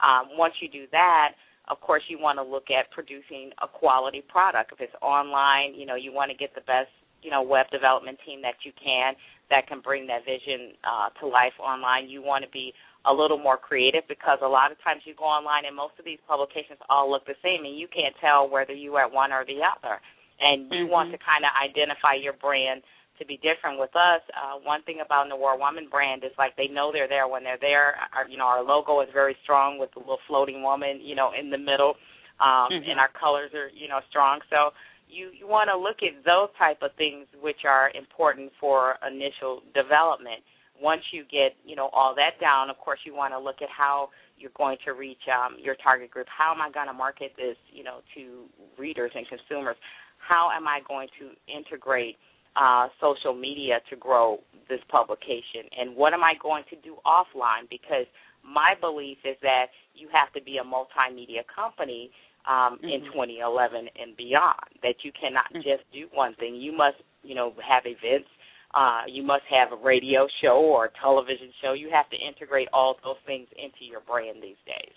Um, 0.00 0.38
once 0.38 0.54
you 0.62 0.68
do 0.68 0.86
that, 0.92 1.34
of 1.66 1.80
course, 1.80 2.02
you 2.08 2.18
want 2.18 2.38
to 2.38 2.42
look 2.42 2.70
at 2.70 2.88
producing 2.92 3.52
a 3.60 3.68
quality 3.68 4.22
product. 4.22 4.72
If 4.72 4.80
it's 4.80 4.94
online, 5.02 5.74
you 5.74 5.84
know, 5.84 5.96
you 5.96 6.12
want 6.12 6.30
to 6.30 6.36
get 6.36 6.54
the 6.54 6.62
best, 6.62 6.88
you 7.22 7.30
know, 7.30 7.42
web 7.42 7.66
development 7.70 8.18
team 8.24 8.42
that 8.42 8.54
you 8.64 8.72
can 8.76 9.14
that 9.50 9.66
can 9.66 9.80
bring 9.80 10.06
that 10.06 10.24
vision 10.24 10.76
uh, 10.84 11.08
to 11.20 11.26
life 11.26 11.56
online. 11.58 12.08
You 12.08 12.22
want 12.22 12.44
to 12.44 12.50
be 12.50 12.72
a 13.06 13.12
little 13.12 13.38
more 13.38 13.56
creative 13.56 14.04
because 14.08 14.38
a 14.42 14.48
lot 14.48 14.70
of 14.72 14.76
times 14.84 15.02
you 15.04 15.14
go 15.16 15.24
online 15.24 15.64
and 15.64 15.74
most 15.74 15.96
of 15.98 16.04
these 16.04 16.20
publications 16.28 16.78
all 16.90 17.10
look 17.10 17.24
the 17.24 17.38
same 17.42 17.64
and 17.64 17.78
you 17.78 17.88
can't 17.88 18.14
tell 18.20 18.48
whether 18.48 18.74
you 18.74 18.94
are 18.96 19.06
at 19.06 19.12
one 19.12 19.32
or 19.32 19.44
the 19.46 19.64
other. 19.64 20.00
And 20.40 20.70
you 20.70 20.84
mm-hmm. 20.84 20.92
want 20.92 21.10
to 21.12 21.18
kind 21.18 21.42
of 21.42 21.50
identify 21.56 22.14
your 22.14 22.34
brand 22.34 22.82
to 23.18 23.26
be 23.26 23.40
different 23.42 23.80
with 23.80 23.90
us. 23.96 24.22
Uh, 24.30 24.60
one 24.62 24.82
thing 24.84 25.02
about 25.04 25.26
the 25.26 25.34
Noir 25.34 25.58
Woman 25.58 25.88
brand 25.90 26.22
is 26.22 26.30
like 26.38 26.54
they 26.54 26.68
know 26.68 26.90
they're 26.92 27.08
there 27.08 27.26
when 27.26 27.42
they're 27.42 27.60
there. 27.60 27.98
Our, 28.14 28.28
you 28.28 28.38
know, 28.38 28.46
our 28.46 28.62
logo 28.62 29.00
is 29.00 29.08
very 29.12 29.34
strong 29.42 29.78
with 29.78 29.90
the 29.94 30.00
little 30.00 30.22
floating 30.28 30.62
woman, 30.62 31.00
you 31.02 31.16
know, 31.16 31.32
in 31.34 31.50
the 31.50 31.58
middle, 31.58 31.98
um, 32.38 32.70
mm-hmm. 32.70 32.86
and 32.86 33.00
our 33.00 33.10
colors 33.18 33.50
are, 33.54 33.70
you 33.74 33.88
know, 33.88 33.98
strong. 34.08 34.38
So 34.50 34.70
you 35.08 35.30
you 35.38 35.46
want 35.46 35.68
to 35.72 35.76
look 35.76 35.98
at 36.02 36.24
those 36.24 36.48
type 36.58 36.78
of 36.82 36.90
things 36.96 37.26
which 37.40 37.64
are 37.64 37.90
important 37.94 38.52
for 38.60 38.96
initial 39.06 39.62
development. 39.74 40.42
Once 40.80 41.02
you 41.10 41.24
get, 41.24 41.56
you 41.66 41.74
know, 41.74 41.90
all 41.92 42.14
that 42.14 42.38
down, 42.40 42.70
of 42.70 42.78
course, 42.78 43.00
you 43.04 43.12
want 43.14 43.34
to 43.34 43.38
look 43.38 43.56
at 43.62 43.68
how 43.68 44.08
you're 44.38 44.54
going 44.56 44.78
to 44.84 44.92
reach 44.92 45.18
um, 45.26 45.56
your 45.58 45.74
target 45.82 46.10
group. 46.10 46.26
How 46.30 46.54
am 46.54 46.60
I 46.60 46.70
going 46.70 46.86
to 46.86 46.92
market 46.92 47.32
this, 47.36 47.56
you 47.72 47.82
know, 47.82 47.98
to 48.14 48.44
readers 48.78 49.10
and 49.14 49.26
consumers? 49.26 49.76
How 50.18 50.50
am 50.54 50.68
I 50.68 50.78
going 50.86 51.08
to 51.18 51.34
integrate 51.50 52.16
uh, 52.54 52.88
social 53.00 53.34
media 53.34 53.80
to 53.90 53.96
grow 53.96 54.38
this 54.68 54.78
publication? 54.88 55.66
And 55.76 55.96
what 55.96 56.14
am 56.14 56.22
I 56.22 56.34
going 56.40 56.62
to 56.70 56.76
do 56.76 56.96
offline? 57.04 57.66
Because 57.68 58.06
my 58.44 58.74
belief 58.80 59.18
is 59.24 59.36
that 59.42 59.66
you 59.94 60.08
have 60.12 60.32
to 60.34 60.42
be 60.42 60.58
a 60.58 60.64
multimedia 60.64 61.42
company 61.52 62.10
um, 62.46 62.78
mm-hmm. 62.78 62.88
in 62.88 63.00
2011 63.12 63.88
and 64.00 64.16
beyond. 64.16 64.68
That 64.82 65.02
you 65.02 65.12
cannot 65.12 65.48
mm-hmm. 65.50 65.66
just 65.66 65.84
do 65.92 66.06
one 66.12 66.34
thing. 66.36 66.56
You 66.56 66.76
must, 66.76 66.96
you 67.22 67.34
know, 67.34 67.52
have 67.62 67.84
events. 67.86 68.28
Uh, 68.74 69.08
you 69.08 69.22
must 69.22 69.44
have 69.48 69.72
a 69.72 69.80
radio 69.80 70.28
show 70.42 70.60
or 70.60 70.86
a 70.86 70.90
television 71.00 71.50
show. 71.62 71.72
You 71.72 71.88
have 71.90 72.08
to 72.10 72.16
integrate 72.20 72.68
all 72.72 72.96
those 73.02 73.16
things 73.24 73.48
into 73.56 73.88
your 73.88 74.00
brand 74.04 74.42
these 74.42 74.60
days. 74.68 74.92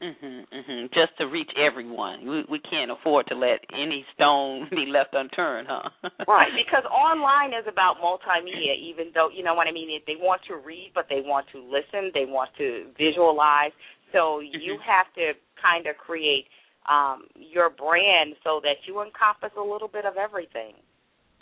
Mhm, 0.00 0.46
mhm. 0.46 0.94
Just 0.94 1.16
to 1.18 1.26
reach 1.26 1.50
everyone, 1.56 2.24
we 2.24 2.44
we 2.48 2.58
can't 2.60 2.90
afford 2.90 3.26
to 3.26 3.34
let 3.34 3.64
any 3.74 4.06
stone 4.14 4.68
be 4.70 4.86
left 4.86 5.12
unturned, 5.12 5.66
huh? 5.68 5.90
right, 6.28 6.52
because 6.54 6.84
online 6.86 7.50
is 7.52 7.66
about 7.66 7.98
multimedia. 7.98 8.78
Even 8.78 9.10
though 9.12 9.28
you 9.28 9.42
know 9.42 9.54
what 9.54 9.66
I 9.66 9.72
mean, 9.72 9.90
they 10.06 10.14
want 10.14 10.42
to 10.46 10.56
read, 10.56 10.92
but 10.94 11.06
they 11.10 11.20
want 11.20 11.46
to 11.50 11.58
listen, 11.58 12.12
they 12.14 12.26
want 12.26 12.50
to 12.58 12.86
visualize. 12.96 13.72
So 14.12 14.38
you 14.38 14.78
mm-hmm. 14.78 14.82
have 14.86 15.12
to 15.14 15.34
kind 15.60 15.86
of 15.86 15.96
create 15.98 16.46
um, 16.88 17.24
your 17.34 17.70
brand 17.70 18.34
so 18.44 18.60
that 18.62 18.86
you 18.86 19.02
encompass 19.02 19.56
a 19.58 19.62
little 19.62 19.88
bit 19.88 20.04
of 20.04 20.16
everything. 20.16 20.74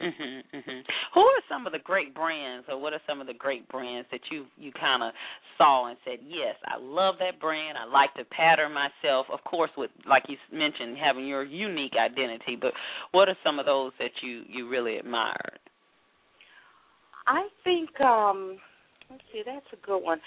Mhm, 0.01 0.45
mhm. 0.53 0.87
Who 1.15 1.21
are 1.21 1.43
some 1.49 1.67
of 1.67 1.73
the 1.73 1.79
great 1.79 2.13
brands, 2.13 2.69
or 2.69 2.77
what 2.77 2.93
are 2.93 3.01
some 3.07 3.23
of 3.23 3.27
the 3.27 3.33
great 3.33 3.67
brands 3.69 4.07
that 4.11 4.21
you 4.31 4.47
you 4.59 4.71
kind 4.73 5.03
of 5.03 5.15
saw 5.57 5.87
and 5.87 5.97
said, 6.05 6.21
"Yes, 6.23 6.55
I 6.67 6.77
love 6.77 7.17
that 7.19 7.41
brand. 7.41 7.79
I 7.79 7.85
like 7.85 8.13
to 8.15 8.25
pattern 8.27 8.73
myself." 8.73 9.31
Of 9.31 9.43
course, 9.45 9.71
with 9.75 9.91
like 10.05 10.29
you 10.29 10.37
mentioned, 10.53 10.99
having 10.99 11.27
your 11.27 11.45
unique 11.45 11.95
identity. 11.97 12.57
But 12.57 12.75
what 13.13 13.31
are 13.31 13.37
some 13.43 13.59
of 13.59 13.65
those 13.65 13.93
that 13.99 14.23
you 14.23 14.45
you 14.49 14.69
really 14.69 14.99
admired? 14.99 15.61
I 17.27 17.49
think 17.65 17.99
um 18.03 18.61
let's 19.09 19.25
see, 19.33 19.43
that's 19.47 19.73
a 19.73 19.77
good 19.77 20.01
one. 20.01 20.21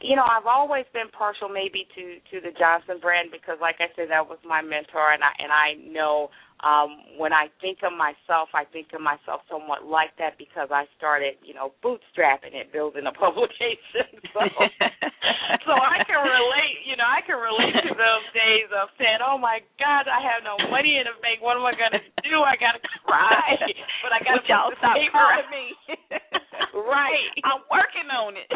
You 0.00 0.16
know, 0.16 0.24
I've 0.24 0.46
always 0.46 0.84
been 0.92 1.08
partial 1.10 1.48
maybe 1.48 1.88
to 1.94 2.20
to 2.30 2.40
the 2.40 2.52
Johnson 2.58 2.98
brand 3.00 3.30
because 3.32 3.58
like 3.60 3.76
I 3.80 3.88
said 3.96 4.10
that 4.10 4.28
was 4.28 4.38
my 4.44 4.62
mentor 4.62 5.12
and 5.12 5.22
I 5.22 5.32
and 5.38 5.50
I 5.52 5.74
know 5.90 6.30
um, 6.66 7.14
when 7.14 7.30
I 7.30 7.46
think 7.62 7.86
of 7.86 7.94
myself, 7.94 8.50
I 8.50 8.66
think 8.66 8.90
of 8.90 8.98
myself 8.98 9.46
somewhat 9.46 9.86
like 9.86 10.10
that 10.18 10.34
because 10.34 10.74
I 10.74 10.90
started, 10.98 11.38
you 11.46 11.54
know, 11.54 11.70
bootstrapping 11.86 12.50
it, 12.50 12.74
building 12.74 13.06
a 13.06 13.14
publication. 13.24 14.10
So, 14.34 14.42
so 15.66 15.72
I 15.78 16.02
can 16.02 16.18
relate, 16.18 16.82
you 16.82 16.98
know, 16.98 17.06
I 17.06 17.22
can 17.22 17.38
relate 17.38 17.78
to 17.86 17.94
those 17.94 18.26
days 18.34 18.68
of 18.74 18.90
saying, 18.98 19.22
"Oh 19.22 19.38
my 19.38 19.62
God, 19.78 20.10
I 20.10 20.18
have 20.18 20.42
no 20.42 20.58
money 20.66 20.98
in 20.98 21.06
the 21.06 21.14
bank. 21.22 21.38
What 21.38 21.54
am 21.54 21.62
I 21.62 21.78
gonna 21.78 22.02
do? 22.26 22.42
I 22.42 22.58
gotta 22.58 22.82
cry, 23.06 23.54
but 24.02 24.10
I 24.10 24.18
gotta 24.26 24.42
y'all 24.50 24.74
stop 24.82 24.98
calling 25.14 25.50
me." 25.54 25.66
right, 26.74 27.30
I'm 27.46 27.62
working 27.70 28.08
on 28.10 28.34
it. 28.34 28.48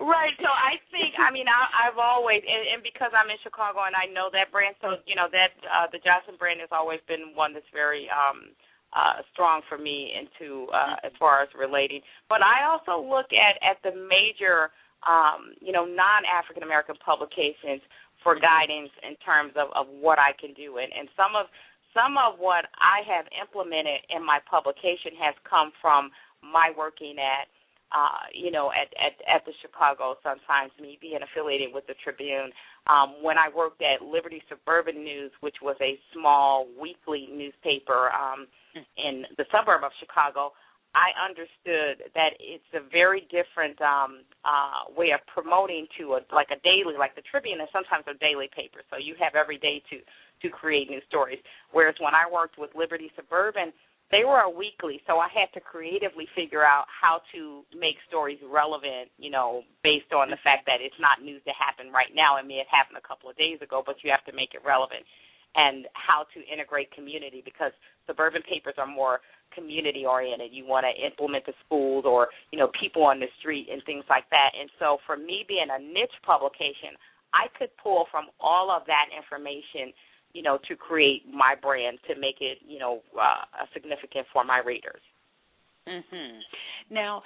right. 0.00 0.34
So 0.40 0.48
I 0.48 0.78
think, 0.94 1.16
I 1.18 1.30
mean, 1.32 1.46
I, 1.46 1.88
I've 1.88 1.98
always, 1.98 2.42
and, 2.44 2.78
and 2.78 2.80
because 2.82 3.12
I'm 3.12 3.28
in 3.30 3.40
Chicago 3.42 3.84
and 3.84 3.96
I 3.96 4.08
know 4.10 4.30
that 4.32 4.50
brand, 4.54 4.76
so 4.80 5.00
you 5.04 5.16
know 5.16 5.28
that 5.32 5.52
uh, 5.66 5.86
the 5.90 6.00
Johnson 6.00 6.36
brand 6.38 6.62
is 6.62 6.72
always 6.72 6.99
been 7.06 7.32
one 7.34 7.54
that's 7.54 7.70
very 7.72 8.08
um 8.10 8.52
uh 8.92 9.22
strong 9.32 9.62
for 9.68 9.78
me 9.78 10.12
into 10.12 10.66
uh 10.72 10.96
as 11.04 11.12
far 11.18 11.42
as 11.42 11.48
relating. 11.58 12.00
But 12.28 12.42
I 12.42 12.64
also 12.66 13.00
look 13.00 13.26
at 13.32 13.56
at 13.62 13.78
the 13.82 13.96
major 13.96 14.70
um, 15.06 15.56
you 15.60 15.72
know, 15.72 15.84
non 15.84 16.28
African 16.28 16.62
American 16.62 16.96
publications 17.00 17.80
for 18.22 18.36
guidance 18.36 18.92
in 19.00 19.16
terms 19.24 19.52
of, 19.56 19.72
of 19.72 19.88
what 19.88 20.18
I 20.18 20.36
can 20.36 20.52
do. 20.52 20.76
And, 20.76 20.92
and 20.92 21.08
some 21.16 21.32
of 21.36 21.48
some 21.96 22.20
of 22.20 22.38
what 22.38 22.68
I 22.78 23.02
have 23.08 23.26
implemented 23.32 24.04
in 24.12 24.24
my 24.24 24.38
publication 24.46 25.16
has 25.18 25.34
come 25.48 25.72
from 25.80 26.10
my 26.44 26.70
working 26.76 27.16
at 27.18 27.48
uh, 27.90 28.30
you 28.30 28.52
know, 28.52 28.70
at, 28.70 28.86
at 28.94 29.18
at 29.26 29.42
the 29.46 29.52
Chicago 29.58 30.14
Sun 30.22 30.38
Times, 30.46 30.70
me 30.78 30.98
being 31.00 31.18
affiliated 31.24 31.74
with 31.74 31.86
the 31.88 31.94
Tribune. 32.04 32.52
Um, 32.86 33.22
when 33.22 33.36
I 33.38 33.48
worked 33.54 33.82
at 33.82 34.02
Liberty 34.04 34.42
Suburban 34.48 35.04
News, 35.04 35.30
which 35.40 35.56
was 35.62 35.76
a 35.80 35.98
small 36.14 36.66
weekly 36.80 37.28
newspaper 37.30 38.10
um, 38.10 38.46
in 38.96 39.24
the 39.36 39.44
suburb 39.52 39.84
of 39.84 39.92
Chicago, 40.00 40.52
I 40.90 41.14
understood 41.14 42.10
that 42.18 42.34
it's 42.40 42.66
a 42.74 42.82
very 42.90 43.22
different 43.30 43.78
um, 43.80 44.26
uh, 44.42 44.90
way 44.90 45.14
of 45.14 45.20
promoting 45.30 45.86
to 45.98 46.18
a 46.18 46.20
like 46.34 46.50
a 46.50 46.58
daily, 46.66 46.98
like 46.98 47.14
the 47.14 47.22
Tribune 47.22 47.60
is 47.60 47.70
sometimes 47.70 48.04
a 48.10 48.18
daily 48.18 48.50
paper, 48.50 48.82
so 48.90 48.98
you 48.98 49.14
have 49.22 49.38
every 49.38 49.58
day 49.58 49.82
to 49.90 50.02
to 50.02 50.48
create 50.50 50.90
new 50.90 51.00
stories. 51.06 51.38
Whereas 51.70 51.94
when 52.00 52.14
I 52.14 52.26
worked 52.26 52.58
with 52.58 52.74
Liberty 52.74 53.12
Suburban, 53.14 53.72
they 54.10 54.26
were 54.26 54.42
a 54.42 54.50
weekly, 54.50 54.98
so 55.06 55.22
I 55.22 55.30
had 55.30 55.54
to 55.54 55.62
creatively 55.62 56.26
figure 56.34 56.66
out 56.66 56.86
how 56.90 57.22
to 57.30 57.62
make 57.70 57.94
stories 58.10 58.42
relevant, 58.42 59.06
you 59.22 59.30
know, 59.30 59.62
based 59.86 60.10
on 60.10 60.30
the 60.34 60.40
fact 60.42 60.66
that 60.66 60.82
it's 60.82 60.98
not 60.98 61.22
news 61.22 61.42
that 61.46 61.54
happened 61.54 61.94
right 61.94 62.10
now. 62.10 62.34
It 62.34 62.46
may 62.46 62.58
have 62.58 62.70
happened 62.70 62.98
a 62.98 63.06
couple 63.06 63.30
of 63.30 63.38
days 63.38 63.62
ago, 63.62 63.82
but 63.86 64.02
you 64.02 64.10
have 64.10 64.26
to 64.26 64.34
make 64.34 64.50
it 64.54 64.66
relevant. 64.66 65.06
And 65.54 65.90
how 65.98 66.30
to 66.30 66.38
integrate 66.46 66.94
community 66.94 67.42
because 67.42 67.74
suburban 68.06 68.42
papers 68.46 68.78
are 68.78 68.86
more 68.86 69.18
community 69.50 70.06
oriented. 70.06 70.54
You 70.54 70.62
want 70.66 70.86
to 70.86 70.94
implement 70.94 71.46
the 71.46 71.54
schools 71.66 72.06
or 72.06 72.28
you 72.54 72.58
know 72.58 72.70
people 72.78 73.02
on 73.02 73.18
the 73.18 73.26
street 73.42 73.66
and 73.66 73.82
things 73.82 74.06
like 74.06 74.30
that. 74.30 74.54
And 74.54 74.70
so 74.78 74.98
for 75.06 75.16
me 75.18 75.42
being 75.46 75.66
a 75.66 75.82
niche 75.82 76.14
publication, 76.22 76.94
I 77.34 77.46
could 77.58 77.70
pull 77.82 78.06
from 78.10 78.26
all 78.38 78.70
of 78.70 78.86
that 78.86 79.10
information, 79.10 79.90
you 80.32 80.42
know, 80.42 80.58
to 80.68 80.76
create 80.76 81.22
my 81.32 81.54
brand 81.60 81.98
to 82.08 82.18
make 82.18 82.36
it 82.40 82.58
you 82.66 82.78
know 82.78 83.02
uh, 83.20 83.64
significant 83.72 84.26
for 84.32 84.44
my 84.44 84.60
readers. 84.64 85.00
Mhm. 85.88 86.40
Now, 86.90 87.22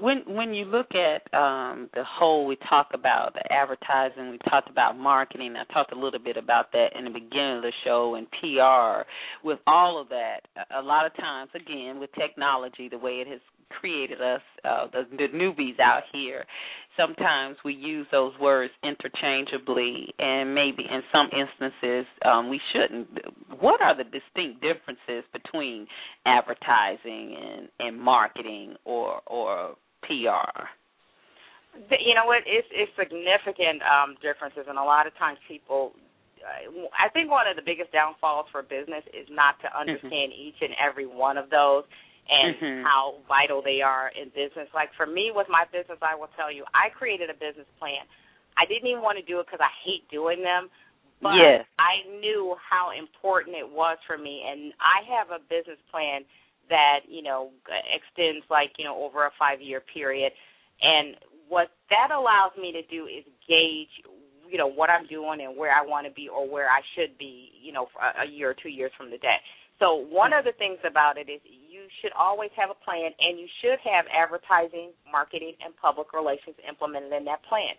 when 0.00 0.22
when 0.26 0.52
you 0.52 0.64
look 0.64 0.88
at 0.94 1.32
um, 1.32 1.88
the 1.94 2.04
whole, 2.04 2.44
we 2.44 2.56
talk 2.68 2.88
about 2.92 3.34
the 3.34 3.52
advertising, 3.52 4.30
we 4.30 4.38
talked 4.50 4.68
about 4.68 4.98
marketing. 4.98 5.54
I 5.56 5.64
talked 5.72 5.92
a 5.92 5.98
little 5.98 6.18
bit 6.18 6.36
about 6.36 6.72
that 6.72 6.96
in 6.96 7.04
the 7.04 7.10
beginning 7.10 7.58
of 7.58 7.62
the 7.62 7.72
show 7.84 8.16
and 8.16 8.26
PR. 8.32 9.08
With 9.46 9.60
all 9.66 10.00
of 10.00 10.08
that, 10.08 10.40
a 10.76 10.82
lot 10.82 11.06
of 11.06 11.14
times, 11.16 11.50
again, 11.54 12.00
with 12.00 12.10
technology, 12.12 12.88
the 12.88 12.98
way 12.98 13.20
it 13.20 13.28
has 13.28 13.40
created 13.70 14.20
us, 14.20 14.42
uh, 14.64 14.86
the, 14.92 15.06
the 15.16 15.28
newbies 15.28 15.78
out 15.80 16.02
here, 16.12 16.44
sometimes 16.96 17.56
we 17.64 17.74
use 17.74 18.06
those 18.10 18.32
words 18.40 18.72
interchangeably, 18.82 20.14
and 20.18 20.54
maybe 20.54 20.84
in 20.84 21.02
some 21.12 21.28
instances 21.32 22.06
um, 22.24 22.48
we 22.48 22.60
shouldn't. 22.72 23.08
What 23.60 23.80
are 23.80 23.96
the 23.96 24.04
distinct 24.04 24.62
differences 24.62 25.24
between 25.32 25.86
advertising 26.26 27.36
and, 27.36 27.68
and 27.80 28.00
marketing 28.00 28.76
or 28.84 29.20
or 29.26 29.74
PR? 30.02 30.68
You 31.74 32.14
know 32.14 32.26
what? 32.26 32.42
It's 32.46 32.68
it's 32.70 32.92
significant 32.98 33.82
um, 33.82 34.16
differences, 34.22 34.66
and 34.68 34.78
a 34.78 34.84
lot 34.84 35.06
of 35.06 35.16
times 35.18 35.38
people. 35.48 35.92
I 36.92 37.08
think 37.08 37.30
one 37.30 37.48
of 37.48 37.56
the 37.56 37.64
biggest 37.64 37.90
downfalls 37.90 38.46
for 38.52 38.60
business 38.62 39.00
is 39.16 39.26
not 39.30 39.56
to 39.62 39.68
Mm-hmm. 39.68 39.80
understand 39.80 40.32
mm-hmm. 40.32 40.48
each 40.48 40.60
and 40.60 40.74
every 40.78 41.06
one 41.06 41.38
of 41.38 41.50
those 41.50 41.84
and 42.28 42.56
mm-hmm. 42.56 42.82
how 42.84 43.20
vital 43.28 43.60
they 43.60 43.80
are 43.84 44.10
in 44.16 44.28
business. 44.32 44.68
Like 44.72 44.88
for 44.96 45.06
me 45.06 45.30
with 45.34 45.46
my 45.50 45.64
business, 45.68 46.00
I 46.00 46.16
will 46.16 46.32
tell 46.36 46.52
you, 46.52 46.64
I 46.72 46.88
created 46.92 47.28
a 47.28 47.36
business 47.36 47.68
plan. 47.78 48.04
I 48.56 48.64
didn't 48.64 48.88
even 48.88 49.02
want 49.02 49.18
to 49.18 49.26
do 49.26 49.40
it 49.40 49.46
because 49.46 49.60
I 49.60 49.72
hate 49.82 50.06
doing 50.08 50.40
them, 50.40 50.70
but 51.20 51.36
yes. 51.36 51.66
I 51.76 52.06
knew 52.06 52.54
how 52.58 52.94
important 52.94 53.56
it 53.58 53.66
was 53.66 53.98
for 54.06 54.16
me, 54.16 54.46
and 54.46 54.72
I 54.78 55.02
have 55.10 55.34
a 55.34 55.42
business 55.42 55.80
plan 55.90 56.22
that 56.70 57.04
you 57.10 57.20
know 57.20 57.50
extends 57.92 58.46
like 58.48 58.72
you 58.78 58.86
know 58.86 58.96
over 59.02 59.26
a 59.26 59.34
five 59.36 59.60
year 59.60 59.82
period, 59.82 60.30
and 60.80 61.18
what 61.50 61.74
that 61.90 62.14
allows 62.14 62.54
me 62.54 62.72
to 62.72 62.82
do 62.86 63.10
is 63.10 63.26
gauge 63.44 63.90
you 64.48 64.58
know 64.58 64.70
what 64.70 64.88
I'm 64.88 65.06
doing 65.06 65.42
and 65.42 65.56
where 65.56 65.74
I 65.74 65.82
want 65.84 66.06
to 66.06 66.12
be 66.12 66.28
or 66.28 66.48
where 66.48 66.70
I 66.70 66.80
should 66.94 67.18
be, 67.18 67.50
you 67.60 67.72
know, 67.72 67.88
a 67.98 68.28
year 68.28 68.50
or 68.50 68.54
two 68.54 68.68
years 68.68 68.92
from 68.96 69.10
the 69.10 69.18
day. 69.18 69.42
So 69.80 69.96
one 69.96 70.32
of 70.32 70.44
the 70.44 70.52
things 70.52 70.78
about 70.86 71.18
it 71.18 71.26
is 71.26 71.40
you 71.84 71.90
should 72.00 72.16
always 72.16 72.48
have 72.56 72.72
a 72.72 72.78
plan, 72.80 73.12
and 73.20 73.36
you 73.36 73.44
should 73.60 73.76
have 73.84 74.08
advertising, 74.08 74.96
marketing, 75.12 75.52
and 75.60 75.76
public 75.76 76.16
relations 76.16 76.56
implemented 76.66 77.12
in 77.12 77.28
that 77.28 77.44
plan. 77.44 77.76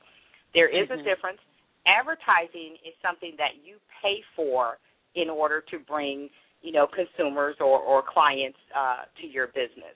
There 0.53 0.69
is 0.69 0.87
Mhm. 0.87 0.99
a 0.99 1.03
difference. 1.03 1.41
Advertising 1.87 2.77
is 2.85 2.93
something 3.01 3.35
that 3.37 3.57
you 3.65 3.79
pay 4.01 4.21
for 4.35 4.77
in 5.15 5.29
order 5.29 5.61
to 5.61 5.79
bring, 5.79 6.29
you 6.61 6.71
know, 6.71 6.85
consumers 6.85 7.59
or, 7.59 7.79
or 7.79 8.03
clients 8.03 8.59
uh, 8.73 9.05
to 9.17 9.27
your 9.27 9.47
business. 9.47 9.95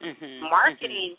Mhm. 0.00 0.40
Marketing 0.40 1.16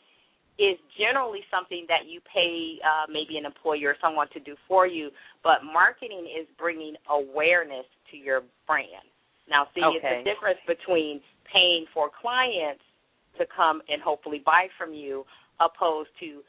is 0.58 0.78
generally 0.98 1.44
something 1.50 1.86
that 1.88 2.06
you 2.06 2.22
pay 2.22 2.80
uh, 2.84 3.06
maybe 3.10 3.38
an 3.38 3.46
employer 3.46 3.90
or 3.90 3.98
someone 4.00 4.28
to 4.30 4.40
do 4.40 4.56
for 4.68 4.86
you, 4.86 5.12
but 5.42 5.64
marketing 5.64 6.28
is 6.28 6.48
bringing 6.58 6.96
awareness 7.08 7.86
to 8.12 8.18
your 8.18 8.44
brand. 8.68 9.08
Now, 9.48 9.66
see, 9.74 9.82
it's 9.82 10.06
Okay. 10.06 10.18
the 10.18 10.24
difference 10.24 10.60
between 10.68 11.22
paying 11.54 11.86
for 11.94 12.10
clients 12.10 12.84
to 13.38 13.46
come 13.56 13.82
and 13.90 14.02
hopefully 14.02 14.42
buy 14.44 14.68
from 14.78 14.94
you, 14.94 15.24
opposed 15.60 16.10
to 16.20 16.42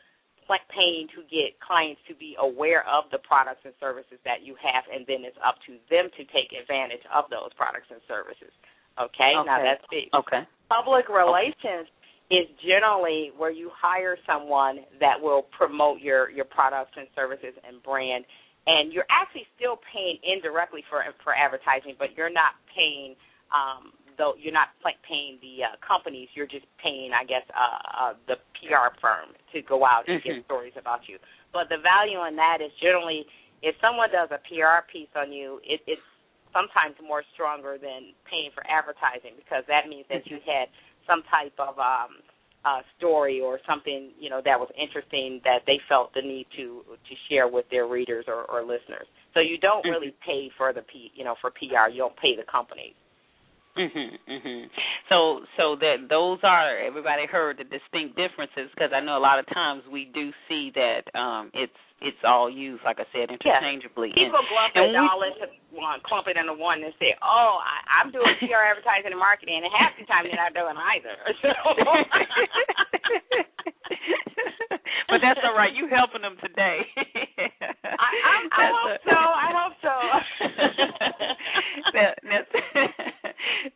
paying 0.68 1.08
to 1.16 1.24
get 1.32 1.56
clients 1.64 1.96
to 2.04 2.12
be 2.12 2.36
aware 2.36 2.84
of 2.84 3.08
the 3.08 3.16
products 3.24 3.64
and 3.64 3.72
services 3.80 4.20
that 4.20 4.44
you 4.44 4.52
have, 4.60 4.84
and 4.92 5.08
then 5.08 5.24
it's 5.24 5.38
up 5.40 5.56
to 5.64 5.80
them 5.88 6.12
to 6.12 6.22
take 6.28 6.52
advantage 6.52 7.00
of 7.08 7.24
those 7.32 7.48
products 7.56 7.88
and 7.88 8.04
services. 8.04 8.52
Okay, 9.00 9.32
now 9.32 9.64
that's 9.64 9.80
big. 9.88 10.12
Okay. 10.12 10.44
Public 10.68 11.08
relations 11.08 11.88
is 12.28 12.48
generally 12.64 13.32
where 13.36 13.52
you 13.52 13.72
hire 13.72 14.16
someone 14.24 14.84
that 15.00 15.16
will 15.20 15.48
promote 15.56 16.00
your 16.00 16.30
your 16.30 16.44
products 16.44 16.92
and 16.96 17.08
services 17.16 17.56
and 17.64 17.82
brand 17.82 18.24
and 18.66 18.92
you're 18.92 19.08
actually 19.10 19.44
still 19.56 19.76
paying 19.92 20.16
indirectly 20.24 20.80
for 20.88 21.04
for 21.24 21.36
advertising 21.36 21.92
but 21.98 22.08
you're 22.16 22.32
not 22.32 22.56
paying 22.72 23.12
um 23.52 23.92
though 24.22 24.38
you're 24.38 24.54
not 24.54 24.70
paying 25.02 25.42
the 25.42 25.66
uh, 25.66 25.74
companies 25.82 26.30
you're 26.38 26.46
just 26.46 26.66
paying 26.78 27.10
i 27.10 27.26
guess 27.26 27.42
uh, 27.50 27.82
uh 27.90 28.12
the 28.30 28.38
PR 28.62 28.94
firm 29.02 29.34
to 29.50 29.58
go 29.62 29.84
out 29.84 30.06
and 30.06 30.22
get 30.22 30.38
stories 30.46 30.72
about 30.78 31.02
you. 31.10 31.18
But 31.52 31.68
the 31.68 31.82
value 31.82 32.22
in 32.30 32.38
that 32.38 32.62
is 32.62 32.70
generally 32.78 33.26
if 33.60 33.74
someone 33.82 34.08
does 34.14 34.30
a 34.30 34.40
PR 34.46 34.86
piece 34.86 35.10
on 35.18 35.34
you 35.34 35.58
it 35.66 35.82
it's 35.90 36.02
sometimes 36.54 36.94
more 37.02 37.26
stronger 37.34 37.76
than 37.80 38.14
paying 38.30 38.54
for 38.54 38.62
advertising 38.70 39.34
because 39.34 39.66
that 39.66 39.90
means 39.90 40.06
that 40.08 40.22
you 40.30 40.38
had 40.46 40.70
some 41.10 41.26
type 41.26 41.54
of 41.58 41.74
um 41.82 42.22
uh 42.62 42.86
story 42.94 43.42
or 43.42 43.58
something 43.66 44.14
you 44.14 44.30
know 44.30 44.38
that 44.38 44.54
was 44.54 44.70
interesting 44.78 45.42
that 45.42 45.66
they 45.66 45.82
felt 45.90 46.14
the 46.14 46.22
need 46.22 46.46
to 46.54 46.86
to 47.02 47.14
share 47.26 47.50
with 47.50 47.66
their 47.74 47.90
readers 47.90 48.24
or, 48.30 48.46
or 48.46 48.62
listeners. 48.62 49.10
So 49.34 49.40
you 49.40 49.58
don't 49.58 49.82
really 49.82 50.14
pay 50.24 50.50
for 50.56 50.72
the 50.72 50.86
P 50.86 51.10
you 51.14 51.24
know 51.24 51.34
for 51.42 51.50
PR 51.50 51.90
you 51.90 51.98
don't 51.98 52.16
pay 52.16 52.38
the 52.38 52.46
companies 52.46 52.94
Mhm, 53.72 54.18
mhm. 54.28 54.70
So, 55.08 55.40
so 55.56 55.76
that 55.80 56.08
those 56.10 56.38
are 56.44 56.76
everybody 56.76 57.24
heard 57.26 57.56
the 57.56 57.64
distinct 57.64 58.16
differences 58.20 58.68
because 58.74 58.92
I 58.92 59.00
know 59.00 59.16
a 59.16 59.24
lot 59.24 59.38
of 59.38 59.46
times 59.48 59.82
we 59.90 60.04
do 60.12 60.30
see 60.48 60.70
that 60.76 61.08
um 61.18 61.50
it's 61.54 61.72
it's 62.04 62.20
all 62.22 62.50
used 62.50 62.84
like 62.84 63.00
I 63.00 63.06
said 63.16 63.30
interchangeably. 63.32 64.12
people 64.12 64.36
and, 64.36 64.48
lump 64.52 64.76
and 64.76 64.84
it 64.84 64.90
we- 64.92 64.96
all 65.00 65.22
into 65.24 65.46
one 65.72 66.00
clump 66.04 66.28
it 66.28 66.36
into 66.36 66.52
one 66.52 66.84
and 66.84 66.92
say 67.00 67.16
oh 67.24 67.60
I, 67.64 67.80
I'm 68.04 68.12
doing 68.12 68.28
PR 68.44 68.60
advertising 68.76 69.12
and 69.12 69.18
marketing 69.18 69.64
and 69.64 69.72
half 69.72 69.96
the 69.96 70.04
time 70.04 70.28
they're 70.28 70.36
not 70.36 70.52
doing 70.52 70.76
either 70.76 71.16
but 75.08 75.18
that's 75.22 75.40
all 75.44 75.56
right. 75.56 75.72
You 75.74 75.88
helping 75.88 76.22
them 76.22 76.36
today. 76.40 76.80
I, 77.84 78.10
I, 78.24 78.36
I 78.50 78.66
hope 78.72 79.00
so. 79.04 79.16
I 79.16 79.48
hope 79.52 79.74
so. 79.82 79.94
now, 81.94 82.10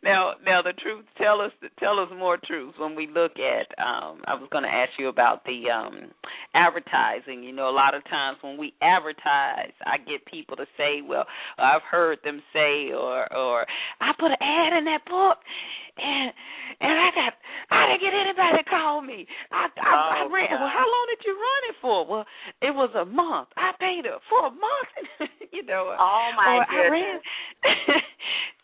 now, 0.03 0.33
now, 0.45 0.61
the 0.61 0.73
truth. 0.73 1.05
Tell 1.17 1.41
us, 1.41 1.51
tell 1.79 1.99
us 1.99 2.09
more 2.17 2.37
truths 2.45 2.77
when 2.79 2.95
we 2.95 3.07
look 3.07 3.33
at. 3.39 3.67
Um, 3.83 4.21
I 4.27 4.33
was 4.35 4.47
going 4.51 4.63
to 4.63 4.69
ask 4.69 4.91
you 4.99 5.07
about 5.09 5.43
the 5.45 5.69
um, 5.71 6.11
advertising. 6.53 7.43
You 7.43 7.53
know, 7.53 7.69
a 7.69 7.75
lot 7.75 7.93
of 7.95 8.03
times 8.05 8.37
when 8.41 8.57
we 8.57 8.73
advertise, 8.81 9.73
I 9.85 9.97
get 9.97 10.25
people 10.25 10.55
to 10.57 10.65
say, 10.77 11.01
"Well, 11.05 11.25
I've 11.57 11.83
heard 11.89 12.19
them 12.23 12.41
say," 12.53 12.91
or, 12.93 13.31
or 13.33 13.65
I 14.01 14.11
put 14.19 14.31
an 14.31 14.41
ad 14.41 14.73
in 14.77 14.85
that 14.85 15.05
book, 15.05 15.37
and 15.97 16.31
and 16.81 16.91
I 16.93 17.09
got 17.15 17.33
I 17.71 17.87
didn't 17.91 18.01
get 18.01 18.13
anybody 18.13 18.63
to 18.63 18.69
call 18.69 19.01
me. 19.01 19.27
I 19.51 19.67
I, 19.77 19.91
I 19.93 20.23
Oh, 20.27 20.31
ran. 20.33 20.47
Well, 20.51 20.69
how 20.71 20.85
long 20.85 21.06
did 21.07 21.19
you 21.25 21.33
run 21.33 21.61
it 21.71 21.75
for? 21.81 22.05
Well, 22.05 22.25
it 22.61 22.73
was 22.75 22.91
a 22.95 23.05
month. 23.05 23.49
I 23.57 23.71
paid 23.79 24.05
her 24.05 24.19
for 24.29 24.47
a 24.47 24.53
month. 24.53 24.91
you 25.55 25.63
know. 25.63 25.95
Oh 25.97 26.29
my 26.35 26.45
or 26.45 26.63
I 26.63 26.67
goodness. 26.69 27.23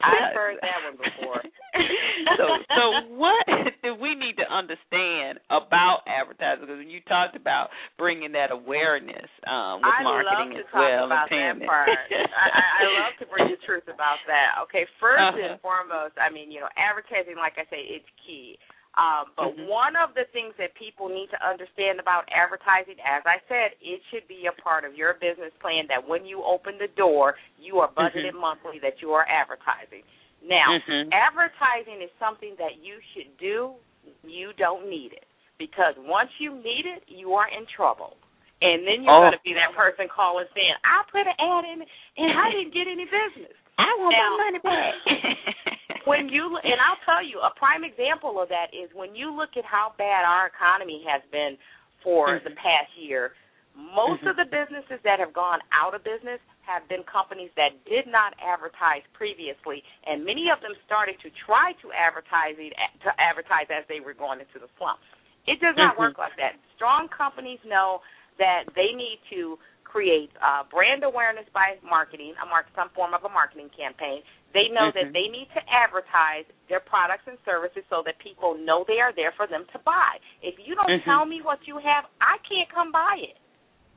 I've 0.03 0.35
heard 0.35 0.59
that 0.59 0.83
one 0.83 0.99
before. 0.99 1.39
so, 2.37 2.45
so 2.75 2.83
what 3.15 3.47
do 3.79 3.95
we 3.95 4.19
need 4.19 4.35
to 4.35 4.47
understand 4.51 5.39
about 5.47 6.03
advertising? 6.11 6.67
Because 6.67 6.83
when 6.83 6.91
you 6.91 6.99
talked 7.07 7.39
about 7.39 7.71
bringing 7.95 8.35
that 8.35 8.51
awareness 8.51 9.31
um, 9.47 9.79
with 9.79 9.95
I 9.95 10.03
marketing 10.03 10.59
as 10.59 10.67
well 10.75 11.07
about 11.07 11.31
and 11.31 11.63
payment. 11.63 11.71
that 11.71 12.27
I 12.35 12.47
I 12.51 12.83
love 12.99 13.15
to 13.23 13.25
bring 13.31 13.47
the 13.47 13.61
truth 13.63 13.87
about 13.87 14.19
that. 14.27 14.59
Okay, 14.67 14.83
1st 14.99 15.23
Uh-huh. 15.23 15.39
and 15.39 15.61
foremost, 15.63 16.19
I 16.19 16.27
mean, 16.27 16.51
you 16.51 16.59
know, 16.59 16.71
advertising, 16.75 17.39
like 17.39 17.55
I 17.55 17.63
say, 17.71 17.79
it's 17.87 18.09
key. 18.27 18.59
Um, 18.95 19.31
but 19.35 19.57
Mhm. 19.57 19.67
one 19.67 19.95
of 19.95 20.13
the 20.13 20.25
things 20.25 20.55
that 20.57 20.75
people 20.75 21.09
need 21.09 21.29
to 21.31 21.41
understand 21.43 21.99
about 21.99 22.29
advertising, 22.31 22.99
as 23.01 23.25
I 23.25 23.41
said, 23.47 23.75
it 23.81 24.03
should 24.11 24.27
be 24.27 24.45
a 24.45 24.51
part 24.51 24.85
of 24.85 24.93
your 24.93 25.15
business 25.15 25.51
plan 25.59 25.87
that 25.87 26.07
when 26.07 26.25
you 26.25 26.43
open 26.43 26.77
the 26.77 26.89
door, 26.89 27.37
you 27.57 27.79
are 27.79 27.87
budgeted 27.87 28.33
monthly 28.33 28.77
that 28.79 29.01
you 29.01 29.13
are 29.13 29.25
advertising. 29.27 30.03
Now, 30.43 30.77
Mhm. 30.77 31.09
advertising 31.11 32.01
is 32.01 32.11
something 32.19 32.55
that 32.57 32.77
you 32.77 32.99
should 33.13 33.35
do. 33.37 33.75
You 34.23 34.53
don't 34.53 34.87
need 34.87 35.13
it 35.13 35.25
because 35.57 35.95
once 35.97 36.29
you 36.39 36.53
need 36.53 36.85
it, 36.85 37.03
you 37.07 37.33
are 37.33 37.47
in 37.47 37.65
trouble. 37.65 38.17
And 38.61 38.87
then 38.87 39.03
you're 39.03 39.15
Oh. 39.15 39.19
going 39.21 39.33
to 39.33 39.39
be 39.43 39.53
that 39.53 39.73
person 39.73 40.07
calling 40.07 40.47
saying, 40.53 40.75
"I 40.83 41.03
put 41.09 41.25
an 41.25 41.35
ad 41.39 41.65
in 41.65 41.81
and 42.17 42.39
I 42.39 42.51
didn't 42.51 42.71
get 42.71 42.87
any 42.87 43.05
business." 43.05 43.57
I 43.77 43.89
want 43.99 44.13
Now- 44.15 44.37
my 44.37 44.43
money 44.51 44.59
back. 44.59 44.93
when 46.05 46.29
you 46.29 46.57
and 46.57 46.79
I'll 46.81 46.99
tell 47.05 47.23
you 47.23 47.39
a 47.39 47.51
prime 47.55 47.83
example 47.83 48.39
of 48.41 48.49
that 48.49 48.73
is 48.73 48.91
when 48.93 49.15
you 49.15 49.31
look 49.31 49.55
at 49.57 49.65
how 49.65 49.93
bad 49.97 50.25
our 50.25 50.47
economy 50.47 51.03
has 51.07 51.21
been 51.31 51.57
for 52.03 52.39
the 52.43 52.51
past 52.59 52.91
year. 52.99 53.33
Most 53.73 54.21
Mhm. 54.21 54.29
of 54.29 54.35
the 54.35 54.45
businesses 54.45 55.01
that 55.01 55.17
have 55.19 55.33
gone 55.33 55.59
out 55.71 55.95
of 55.95 56.03
business 56.03 56.39
have 56.61 56.87
been 56.87 57.03
companies 57.05 57.49
that 57.55 57.73
did 57.85 58.05
not 58.05 58.35
advertise 58.39 59.01
previously, 59.13 59.83
and 60.05 60.23
many 60.23 60.49
of 60.49 60.61
them 60.61 60.75
started 60.85 61.19
to 61.21 61.29
try 61.31 61.73
to 61.81 61.91
advertise 61.91 62.55
it, 62.59 62.73
to 63.01 63.09
advertise 63.19 63.65
as 63.71 63.83
they 63.87 63.99
were 63.99 64.13
going 64.13 64.39
into 64.39 64.59
the 64.59 64.69
slump. 64.77 64.99
It 65.47 65.59
does 65.59 65.75
not 65.75 65.95
Mhm. 65.95 65.99
work 65.99 66.17
like 66.19 66.35
that. 66.35 66.55
Strong 66.75 67.09
companies 67.09 67.63
know 67.63 68.01
that 68.37 68.65
they 68.75 68.93
need 68.93 69.19
to 69.31 69.57
create 69.93 70.33
uh, 70.41 70.65
brand 70.73 71.05
awareness 71.05 71.45
by 71.53 71.77
marketing, 71.85 72.33
a 72.41 72.45
mark, 72.49 72.65
some 72.73 72.89
form 72.97 73.13
of 73.13 73.21
a 73.21 73.29
marketing 73.29 73.69
campaign. 73.77 74.25
They 74.57 74.67
know 74.73 74.89
Mhm. 74.89 74.97
that 74.97 75.13
they 75.13 75.29
need 75.29 75.53
to 75.53 75.61
advertise 75.69 76.49
their 76.67 76.81
products 76.81 77.29
and 77.29 77.37
services 77.45 77.85
so 77.93 78.01
that 78.01 78.17
people 78.17 78.55
know 78.55 78.83
they 78.89 78.99
are 78.99 79.13
there 79.13 79.31
for 79.33 79.45
them 79.45 79.65
to 79.67 79.77
buy. 79.85 80.17
If 80.41 80.57
you 80.57 80.73
don't 80.73 80.89
Mhm. 80.89 81.03
tell 81.03 81.25
me 81.25 81.41
what 81.41 81.67
you 81.67 81.77
have, 81.77 82.07
I 82.19 82.39
can't 82.39 82.69
come 82.69 82.91
buy 82.91 83.17
it. 83.17 83.37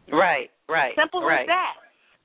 right, 0.09 0.53
right, 0.69 0.95
Simple 0.95 1.25
right. 1.25 1.41
as 1.41 1.47
that. 1.47 1.77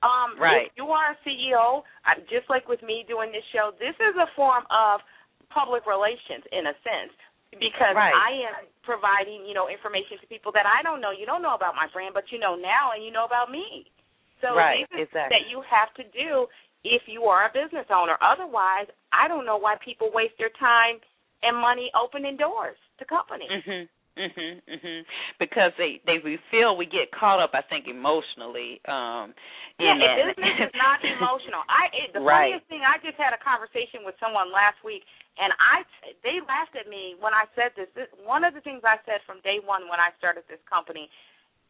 Um, 0.02 0.36
Right. 0.36 0.66
If 0.66 0.76
you 0.76 0.92
are 0.92 1.10
a 1.12 1.16
CEO, 1.24 1.84
just 2.28 2.48
like 2.48 2.68
with 2.68 2.80
me 2.82 3.02
doing 3.04 3.32
this 3.32 3.44
show, 3.46 3.72
this 3.72 3.98
is 3.98 4.16
a 4.16 4.26
form 4.28 4.64
of 4.70 5.02
public 5.48 5.84
relations 5.86 6.44
in 6.52 6.66
a 6.66 6.74
sense 6.82 7.12
because 7.58 7.96
Right. 7.96 8.14
I 8.14 8.30
am 8.48 8.66
providing, 8.82 9.44
you 9.46 9.54
know, 9.54 9.68
information 9.68 10.18
to 10.20 10.26
people 10.26 10.52
that 10.52 10.66
I 10.66 10.82
don't 10.82 11.00
know. 11.00 11.10
You 11.10 11.26
don't 11.26 11.42
know 11.42 11.54
about 11.54 11.74
my 11.74 11.86
brand, 11.92 12.14
but 12.14 12.24
you 12.32 12.38
know 12.38 12.56
now, 12.56 12.92
and 12.94 13.04
you 13.04 13.10
know 13.12 13.24
about 13.24 13.50
me. 13.50 13.90
So 14.40 14.56
Right, 14.56 14.88
these 14.90 15.06
exactly. 15.06 15.30
that 15.30 15.46
you 15.48 15.62
have 15.62 15.94
to 15.94 16.04
do 16.10 16.46
if 16.84 17.02
you 17.06 17.24
are 17.30 17.46
a 17.46 17.52
business 17.52 17.86
owner. 17.94 18.18
Otherwise, 18.18 18.90
I 19.12 19.28
don't 19.28 19.46
know 19.46 19.56
why 19.56 19.76
people 19.84 20.10
waste 20.12 20.34
their 20.38 20.50
time 20.58 20.98
and 21.42 21.56
money 21.56 21.90
opening 21.94 22.36
doors 22.36 22.76
to 22.98 23.04
companies. 23.04 23.50
Mhm. 23.50 23.88
Mhm. 24.16 24.62
Mhm. 24.68 25.06
Because 25.38 25.72
they 25.78 26.00
they 26.04 26.18
we 26.18 26.36
feel 26.50 26.76
we 26.76 26.84
get 26.86 27.10
caught 27.12 27.40
up 27.40 27.54
I 27.54 27.62
think 27.62 27.88
emotionally 27.88 28.80
um 28.84 29.32
Yeah, 29.78 29.92
in 29.92 29.98
that. 30.00 30.16
business 30.36 30.68
is 30.68 30.74
not 30.74 31.02
emotional. 31.02 31.62
I 31.68 31.88
it, 31.96 32.12
the 32.12 32.20
Right. 32.24 32.52
funniest 32.52 32.68
thing 32.68 32.82
I 32.84 32.98
just 32.98 33.16
had 33.16 33.32
a 33.32 33.38
conversation 33.38 34.04
with 34.04 34.14
someone 34.20 34.52
last 34.52 34.82
week, 34.84 35.04
and 35.38 35.52
I 35.56 35.84
they 36.22 36.40
laughed 36.44 36.76
at 36.76 36.88
me 36.88 37.16
when 37.20 37.32
I 37.32 37.48
said 37.54 37.72
this. 37.76 37.88
this. 37.94 38.08
One 38.24 38.44
of 38.44 38.54
the 38.54 38.60
things 38.60 38.82
I 38.84 39.00
said 39.04 39.24
from 39.26 39.40
day 39.40 39.60
one 39.64 39.88
when 39.88 40.00
I 40.00 40.12
started 40.18 40.44
this 40.48 40.62
company, 40.68 41.08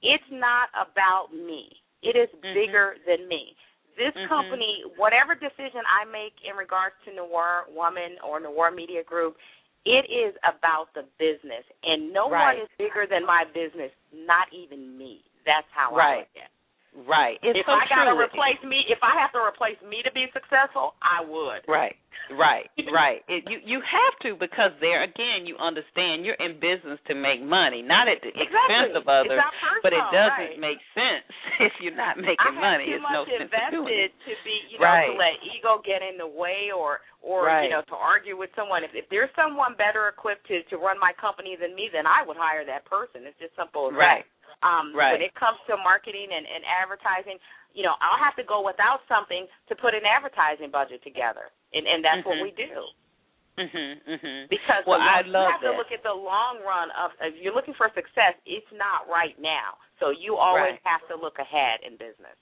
it's 0.03 0.27
not 0.31 0.69
about 0.75 1.31
me. 1.33 1.71
It 2.03 2.17
is 2.17 2.29
Mhm. 2.43 2.55
bigger 2.55 2.97
than 3.07 3.29
me. 3.29 3.57
This 3.95 4.15
Mhm. 4.15 4.29
company, 4.29 4.83
whatever 4.97 5.35
decision 5.35 5.85
I 5.87 6.05
make 6.05 6.35
in 6.43 6.57
regards 6.57 6.97
to 7.05 7.13
Noir 7.13 7.67
Woman 7.69 8.19
or 8.21 8.41
Noir 8.41 8.71
Media 8.71 9.05
Group, 9.05 9.39
it 9.85 10.07
is 10.09 10.37
about 10.45 10.93
the 10.95 11.03
business, 11.19 11.65
and 11.83 12.13
no 12.13 12.29
Right. 12.29 12.57
one 12.57 12.65
is 12.65 12.69
bigger 12.79 13.07
than 13.07 13.25
my 13.25 13.45
business. 13.45 13.93
Not 14.13 14.53
even 14.53 14.97
me. 14.97 15.25
That's 15.45 15.71
how 15.73 15.95
I 15.95 16.19
look 16.19 16.29
at. 16.37 16.45
it. 16.45 16.51
Right. 16.93 17.41
It's 17.41 17.57
if 17.57 17.65
so 17.65 17.73
I 17.73 17.89
gotta 17.89 18.13
replace 18.13 18.61
me, 18.61 18.85
if 18.93 19.01
I 19.01 19.17
have 19.17 19.33
to 19.33 19.41
replace 19.41 19.81
me 19.81 20.05
to 20.05 20.13
be 20.13 20.29
successful, 20.37 20.93
I 21.01 21.25
would. 21.25 21.65
Right. 21.65 21.97
Right, 22.31 22.69
right. 22.93 23.25
It, 23.27 23.49
you 23.49 23.59
you 23.65 23.79
have 23.81 24.15
to 24.29 24.37
because 24.39 24.71
there 24.85 25.03
again 25.03 25.49
you 25.49 25.57
understand 25.57 26.23
you're 26.29 26.39
in 26.39 26.61
business 26.61 27.01
to 27.09 27.17
make 27.17 27.41
money, 27.43 27.81
not 27.83 28.07
at 28.13 28.21
the 28.23 28.31
expense 28.31 28.93
of 28.95 29.09
others. 29.09 29.35
It's 29.35 29.43
not 29.43 29.57
personal, 29.57 29.83
but 29.83 29.93
it 29.97 30.07
doesn't 30.13 30.53
right. 30.55 30.61
make 30.61 30.81
sense 30.95 31.27
if 31.67 31.73
you're 31.81 31.97
not 31.97 32.21
making 32.21 32.39
I 32.45 32.53
have 32.53 32.61
money. 32.63 32.87
too 32.93 33.01
It's 33.01 33.09
much 33.09 33.17
no 33.17 33.23
sense 33.27 33.49
invested 33.49 34.09
to 34.29 34.33
be, 34.45 34.55
you 34.71 34.77
know, 34.79 34.87
Right. 34.87 35.09
to 35.11 35.17
let 35.19 35.35
ego 35.43 35.81
get 35.83 36.05
in 36.05 36.21
the 36.21 36.29
way 36.29 36.69
or 36.71 37.01
or 37.25 37.49
Right. 37.49 37.65
you 37.67 37.71
know 37.73 37.83
to 37.89 37.97
argue 37.97 38.37
with 38.37 38.53
someone. 38.55 38.85
If 38.85 38.93
if 38.95 39.09
there's 39.09 39.33
someone 39.35 39.75
better 39.81 40.07
equipped 40.13 40.47
to 40.53 40.63
to 40.71 40.77
run 40.77 41.01
my 41.01 41.17
company 41.17 41.57
than 41.57 41.75
me, 41.75 41.89
then 41.89 42.05
I 42.07 42.21
would 42.23 42.37
hire 42.37 42.69
that 42.69 42.85
person. 42.85 43.25
It's 43.25 43.39
just 43.41 43.57
simple 43.57 43.89
as 43.89 43.97
Right. 43.97 44.23
that. 44.23 44.29
Um, 44.63 44.95
Right. 44.95 45.13
When 45.13 45.23
it 45.23 45.35
comes 45.35 45.59
to 45.67 45.77
marketing 45.77 46.31
and, 46.31 46.47
and 46.47 46.63
advertising, 46.65 47.39
you 47.75 47.83
know, 47.83 47.95
I'll 48.01 48.19
have 48.23 48.37
to 48.37 48.45
go 48.45 48.63
without 48.63 49.03
something 49.09 49.47
to 49.69 49.75
put 49.75 49.95
an 49.95 50.07
advertising 50.07 50.71
budget 50.71 51.03
together, 51.03 51.51
and 51.73 51.87
and 51.87 52.05
that's 52.05 52.25
what 52.25 52.39
Mhm. 52.39 52.43
we 52.43 52.51
do. 52.53 52.89
Mhm. 53.59 54.01
Mhm. 54.07 54.49
Because 54.49 54.85
well, 54.87 55.01
I 55.01 55.21
love 55.23 55.47
you 55.47 55.53
have 55.53 55.61
that. 55.61 55.71
to 55.73 55.77
look 55.77 55.93
at 55.93 56.03
the 56.03 56.13
long 56.13 56.63
run 56.63 56.91
of 56.93 57.13
if 57.21 57.37
you're 57.37 57.53
looking 57.55 57.75
for 57.75 57.91
success, 57.95 58.35
it's 58.47 58.71
not 58.73 59.09
right 59.09 59.39
now. 59.39 59.77
So 60.01 60.11
you 60.11 60.37
always 60.37 60.73
Right. 60.73 60.81
have 60.85 61.07
to 61.09 61.17
look 61.17 61.39
ahead 61.39 61.81
in 61.83 61.97
business. 61.97 62.37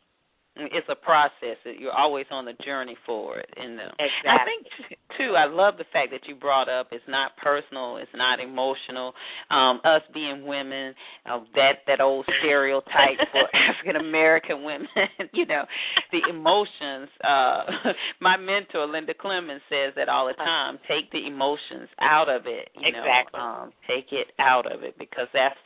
It's 0.73 0.89
a 0.89 0.95
process. 0.95 1.57
You're 1.65 1.97
always 1.97 2.27
on 2.31 2.45
the 2.45 2.55
journey 2.65 2.97
for 3.07 3.39
it. 3.39 3.49
And 3.57 3.81
Exactly. 3.81 4.29
I 4.31 4.45
think 4.45 4.99
too. 5.19 5.35
I 5.37 5.47
love 5.47 5.75
the 5.77 5.85
fact 5.93 6.11
that 6.13 6.27
you 6.29 6.35
brought 6.35 6.69
up. 6.69 6.89
It's 6.93 7.05
not 7.09 7.37
personal. 7.37 7.97
It's 7.99 8.11
not 8.15 8.41
emotional. 8.41 9.13
Um, 9.51 9.81
us 9.85 10.03
being 10.15 10.47
women, 10.47 10.95
uh, 11.27 11.41
that 11.55 11.85
that 11.87 12.01
old 12.01 12.27
stereotype 12.41 13.19
for 13.33 13.45
African 13.55 13.97
American 14.01 14.65
women. 14.65 14.89
you 15.33 15.47
know, 15.47 15.65
the 16.13 16.21
emotions. 16.29 17.09
Uh, 17.23 17.93
my 18.21 18.37
mentor 18.37 18.87
Linda 18.87 19.15
Clemens 19.15 19.63
says 19.69 19.95
that 19.97 20.09
all 20.09 20.27
the 20.27 20.35
time. 20.35 20.79
Take 20.89 21.11
the 21.13 21.27
emotions 21.27 21.89
out 22.01 22.29
of 22.29 22.43
it. 22.47 22.71
You 22.75 22.89
Exactly. 22.89 23.39
know, 23.39 23.45
um, 23.45 23.73
take 23.87 24.13
it 24.13 24.29
out 24.39 24.71
of 24.71 24.83
it 24.83 24.97
because 24.99 25.29
that's 25.33 25.59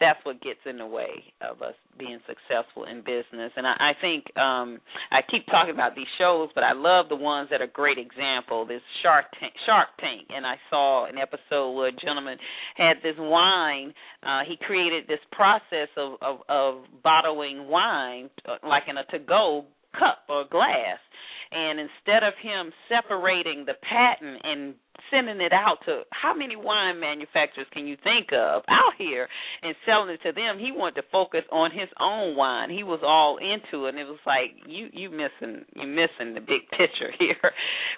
that's 0.00 0.18
what 0.24 0.40
gets 0.42 0.60
in 0.66 0.78
the 0.78 0.86
way 0.86 1.24
of 1.40 1.62
us 1.62 1.74
being 1.98 2.18
successful 2.26 2.84
in 2.84 3.00
business. 3.00 3.52
And 3.56 3.66
I, 3.66 3.74
I 3.78 3.92
think 4.00 4.24
um 4.42 4.80
I 5.10 5.20
keep 5.30 5.46
talking 5.46 5.74
about 5.74 5.94
these 5.94 6.10
shows, 6.18 6.48
but 6.54 6.64
I 6.64 6.72
love 6.72 7.08
the 7.08 7.16
ones 7.16 7.48
that 7.50 7.60
are 7.62 7.66
great 7.66 7.98
example. 7.98 8.66
This 8.66 8.82
Shark 9.02 9.26
Tank, 9.38 9.52
Shark 9.66 9.88
Tank, 10.00 10.28
and 10.34 10.44
I 10.46 10.56
saw 10.70 11.06
an 11.06 11.16
episode 11.18 11.72
where 11.72 11.88
a 11.88 11.92
gentleman 11.92 12.38
had 12.76 12.96
this 13.02 13.16
wine. 13.18 13.94
Uh, 14.22 14.40
he 14.48 14.56
created 14.66 15.04
this 15.06 15.22
process 15.30 15.88
of 15.96 16.18
of, 16.20 16.38
of 16.48 16.84
bottling 17.02 17.68
wine, 17.68 18.30
uh, 18.48 18.56
like 18.66 18.84
in 18.88 18.96
a 18.98 19.04
to-go 19.12 19.64
cup 19.98 20.24
or 20.28 20.44
glass. 20.50 20.98
And 21.52 21.78
instead 21.78 22.22
of 22.24 22.34
him 22.42 22.72
separating 22.88 23.64
the 23.66 23.74
patent 23.74 24.40
and 24.44 24.74
sending 25.10 25.40
it 25.40 25.52
out 25.52 25.78
to 25.86 26.02
how 26.10 26.34
many 26.34 26.56
wine 26.56 27.00
manufacturers 27.00 27.66
can 27.72 27.86
you 27.86 27.96
think 28.02 28.28
of 28.32 28.62
out 28.68 28.94
here 28.98 29.28
and 29.62 29.74
selling 29.84 30.10
it 30.10 30.20
to 30.22 30.32
them, 30.32 30.58
he 30.58 30.72
wanted 30.72 31.00
to 31.02 31.06
focus 31.10 31.42
on 31.50 31.70
his 31.70 31.88
own 32.00 32.36
wine. 32.36 32.70
He 32.70 32.82
was 32.82 33.00
all 33.02 33.38
into 33.38 33.86
it 33.86 33.90
and 33.90 33.98
it 33.98 34.08
was 34.08 34.20
like 34.26 34.56
you 34.66 34.88
you 34.92 35.10
missing 35.10 35.64
you 35.74 35.86
missing 35.86 36.34
the 36.34 36.40
big 36.40 36.68
picture 36.70 37.12
here 37.18 37.52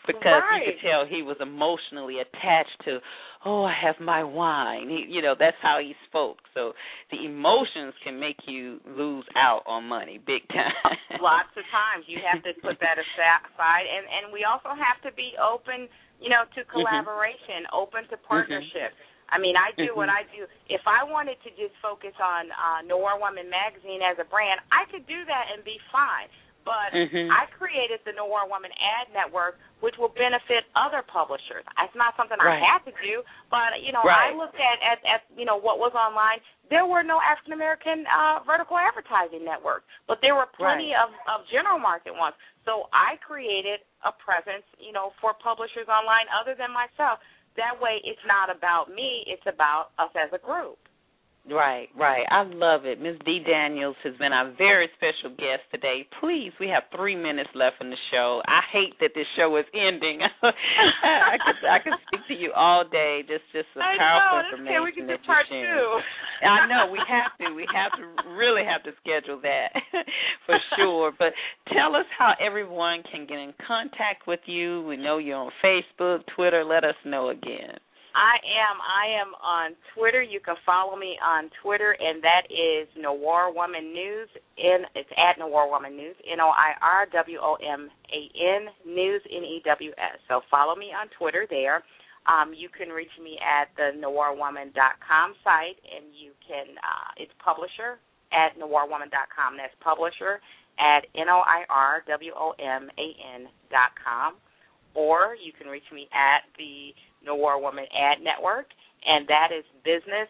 because 0.07 0.43
you 0.55 0.73
could 0.73 0.81
tell 0.83 1.07
he 1.07 1.23
was 1.23 1.37
emotionally 1.41 2.19
attached 2.19 2.79
to 2.85 2.99
oh 3.45 3.65
I 3.65 3.75
have 3.85 3.97
my 4.01 4.25
wine. 4.25 4.89
He, 4.89 5.07
you 5.09 5.23
know, 5.23 5.35
that's 5.39 5.57
how 5.63 5.79
he 5.81 5.95
spoke. 6.09 6.39
So 6.55 6.73
the 7.11 7.25
emotions 7.25 7.95
can 8.03 8.19
make 8.19 8.39
you 8.47 8.81
lose 8.87 9.25
out 9.37 9.63
on 9.67 9.85
money 9.85 10.19
big 10.19 10.49
time. 10.49 10.97
Lots 11.21 11.53
of 11.57 11.65
times 11.71 12.05
you 12.09 12.19
have 12.25 12.43
to 12.43 12.53
put 12.61 12.81
that 12.81 12.97
aside, 13.05 13.44
and 13.59 14.05
and 14.09 14.33
we 14.33 14.45
also 14.45 14.71
have 14.75 15.01
to 15.03 15.13
be 15.15 15.35
open, 15.41 15.89
you 16.21 16.29
know, 16.29 16.45
to 16.55 16.65
collaboration, 16.65 17.67
open 17.73 18.09
to 18.09 18.17
partnership. 18.17 18.95
I 19.31 19.39
mean, 19.39 19.57
I 19.57 19.73
do 19.73 19.97
what 19.97 20.09
Mhm. 20.09 20.21
I 20.21 20.23
do. 20.37 20.47
If 20.69 20.87
I 20.87 21.03
wanted 21.03 21.41
to 21.43 21.51
just 21.57 21.75
focus 21.81 22.15
on 22.21 22.53
uh, 22.53 22.83
Noir 22.83 23.19
Woman 23.19 23.49
magazine 23.49 24.03
as 24.03 24.19
a 24.19 24.25
brand, 24.25 24.61
I 24.71 24.85
could 24.93 25.07
do 25.07 25.25
that 25.25 25.51
and 25.53 25.65
be 25.65 25.81
fine. 25.91 26.29
But 26.65 26.93
Mhm. 26.93 27.29
I 27.31 27.45
created 27.47 28.01
the 28.05 28.13
Noir 28.13 28.47
Woman 28.47 28.73
Ad 28.73 29.13
Network, 29.13 29.59
which 29.81 29.99
will 29.99 30.09
benefit 30.09 30.65
other 30.75 31.03
publishers. 31.03 31.65
It's 31.79 31.95
not 31.95 32.17
something 32.17 32.39
Right. 32.39 32.63
I 32.63 32.65
had 32.65 32.85
to 32.87 32.93
do, 33.03 33.23
but 33.51 33.83
you 33.83 33.93
know, 33.93 34.03
Right. 34.03 34.33
I 34.33 34.37
looked 34.37 34.59
at, 34.59 34.81
at 34.83 35.05
at 35.05 35.25
you 35.37 35.45
know 35.45 35.57
what 35.57 35.79
was 35.79 35.95
online. 35.95 36.41
There 36.71 36.87
were 36.87 37.03
no 37.03 37.21
African 37.21 37.53
American 37.53 38.07
uh, 38.07 38.41
vertical 38.47 38.79
advertising 38.79 39.45
networks, 39.45 39.85
but 40.07 40.21
there 40.23 40.35
were 40.35 40.47
plenty 40.47 40.95
of 40.95 41.13
of 41.29 41.47
general 41.49 41.79
market 41.79 42.15
ones. 42.15 42.35
So 42.65 42.89
I 42.93 43.17
created 43.21 43.81
a 44.05 44.13
presence, 44.13 44.65
you 44.81 44.93
know, 44.93 45.13
for 45.21 45.35
publishers 45.37 45.89
online 45.89 46.27
other 46.33 46.57
than 46.57 46.73
myself. 46.73 47.21
That 47.57 47.79
way, 47.79 48.01
it's 48.05 48.23
not 48.27 48.51
about 48.51 48.91
me; 48.91 49.25
it's 49.29 49.47
about 49.47 49.93
us 49.99 50.11
as 50.17 50.33
a 50.33 50.41
group. 50.43 50.79
Right, 51.45 51.89
right. 51.93 52.25
I 52.31 52.45
love 52.49 52.87
it. 52.89 53.01
Ms. 53.01 53.21
Dee 53.27 53.45
Daniels 53.45 53.97
has 54.03 54.17
been 54.17 54.33
our 54.33 54.51
very 54.57 54.89
special 54.97 55.29
guest 55.37 55.61
today. 55.71 56.09
Please, 56.19 56.53
we 56.59 56.69
have 56.73 56.85
three 56.89 57.17
minutes 57.17 57.51
left 57.55 57.77
in 57.85 57.91
the 57.91 58.01
show. 58.11 58.41
I 58.49 58.65
hate 58.73 58.97
that 59.01 59.11
this 59.15 59.29
show 59.37 59.55
is 59.61 59.69
ending. 59.77 60.25
I 60.43 61.37
could 61.45 61.61
I 61.69 61.79
could 61.85 62.01
speak 62.09 62.25
to 62.29 62.35
you 62.35 62.51
all 62.57 62.89
day. 62.89 63.21
Just 63.29 63.45
just 63.53 63.69
I 63.77 63.93
powerful 64.01 64.65
know. 64.65 64.73
Okay. 64.73 64.81
information 64.81 64.85
We 64.89 64.93
can 64.97 65.07
do 65.07 65.21
part 65.29 65.45
two. 65.53 65.85
I 66.49 66.65
know 66.65 66.89
we 66.89 67.01
have 67.05 67.37
to. 67.37 67.53
We 67.53 67.69
have 67.77 67.93
to 68.01 68.33
really 68.33 68.65
have 68.65 68.81
to 68.89 68.97
schedule 69.05 69.41
that 69.45 69.77
for 70.47 70.57
sure. 70.81 71.13
But 71.13 71.37
tell 71.77 71.95
us 71.95 72.09
how 72.17 72.33
everyone 72.41 73.05
can 73.05 73.29
get 73.29 73.37
in 73.37 73.53
contact 73.69 74.25
with 74.27 74.41
you. 74.47 74.81
We 74.89 74.97
know 74.97 75.19
you're 75.19 75.37
on 75.37 75.53
Facebook, 75.61 76.25
Twitter. 76.35 76.65
Let 76.65 76.85
us 76.85 76.97
know 77.05 77.29
again. 77.29 77.84
I 78.15 78.39
am. 78.47 78.79
I 78.79 79.11
am 79.19 79.35
on 79.43 79.75
Twitter. 79.91 80.23
You 80.23 80.39
can 80.39 80.55
follow 80.65 80.97
me 80.97 81.19
on 81.19 81.51
Twitter, 81.63 81.99
and 81.99 82.23
that 82.23 82.47
is 82.47 82.87
Noir 82.97 83.53
Woman 83.53 83.93
News. 83.93 84.29
In 84.57 84.87
it's 84.95 85.11
at 85.19 85.39
Noir 85.39 85.69
Woman 85.69 85.97
News. 85.97 86.15
N 86.23 86.39
O 86.39 86.47
I 86.47 86.79
R 86.79 87.07
W 87.11 87.39
O 87.43 87.59
M 87.59 87.91
A 87.91 88.21
N 88.39 88.71
News 88.87 89.23
N 89.27 89.43
E 89.43 89.63
W 89.67 89.91
S. 89.99 90.19
So 90.29 90.43
follow 90.49 90.77
me 90.77 90.95
on 90.95 91.11
Twitter 91.19 91.47
there. 91.51 91.83
Um, 92.31 92.55
you 92.55 92.71
can 92.71 92.89
reach 92.89 93.13
me 93.23 93.37
at 93.43 93.69
the 93.77 93.99
noirwoman.com 93.99 95.35
site, 95.43 95.77
and 95.83 96.15
you 96.15 96.33
can. 96.47 96.79
Uh, 96.79 97.11
it's 97.19 97.35
publisher 97.43 97.99
at 98.31 98.55
noirwoman.com. 98.55 99.59
That's 99.59 99.75
publisher 99.83 100.39
at 100.79 101.03
n 101.19 101.29
o 101.29 101.43
i 101.43 101.67
r 101.69 102.03
w 102.07 102.33
o 102.35 102.55
m 102.63 102.89
a 102.95 103.09
n 103.43 103.51
dot 103.75 103.91
com. 103.99 104.39
Or 104.95 105.35
you 105.35 105.51
can 105.51 105.67
reach 105.67 105.91
me 105.93 106.07
at 106.15 106.47
the 106.57 106.95
Noir 107.25 107.61
Woman 107.61 107.85
Ad 107.91 108.23
Network, 108.23 108.67
and 109.07 109.27
that 109.29 109.49
is 109.57 109.65
business 109.85 110.29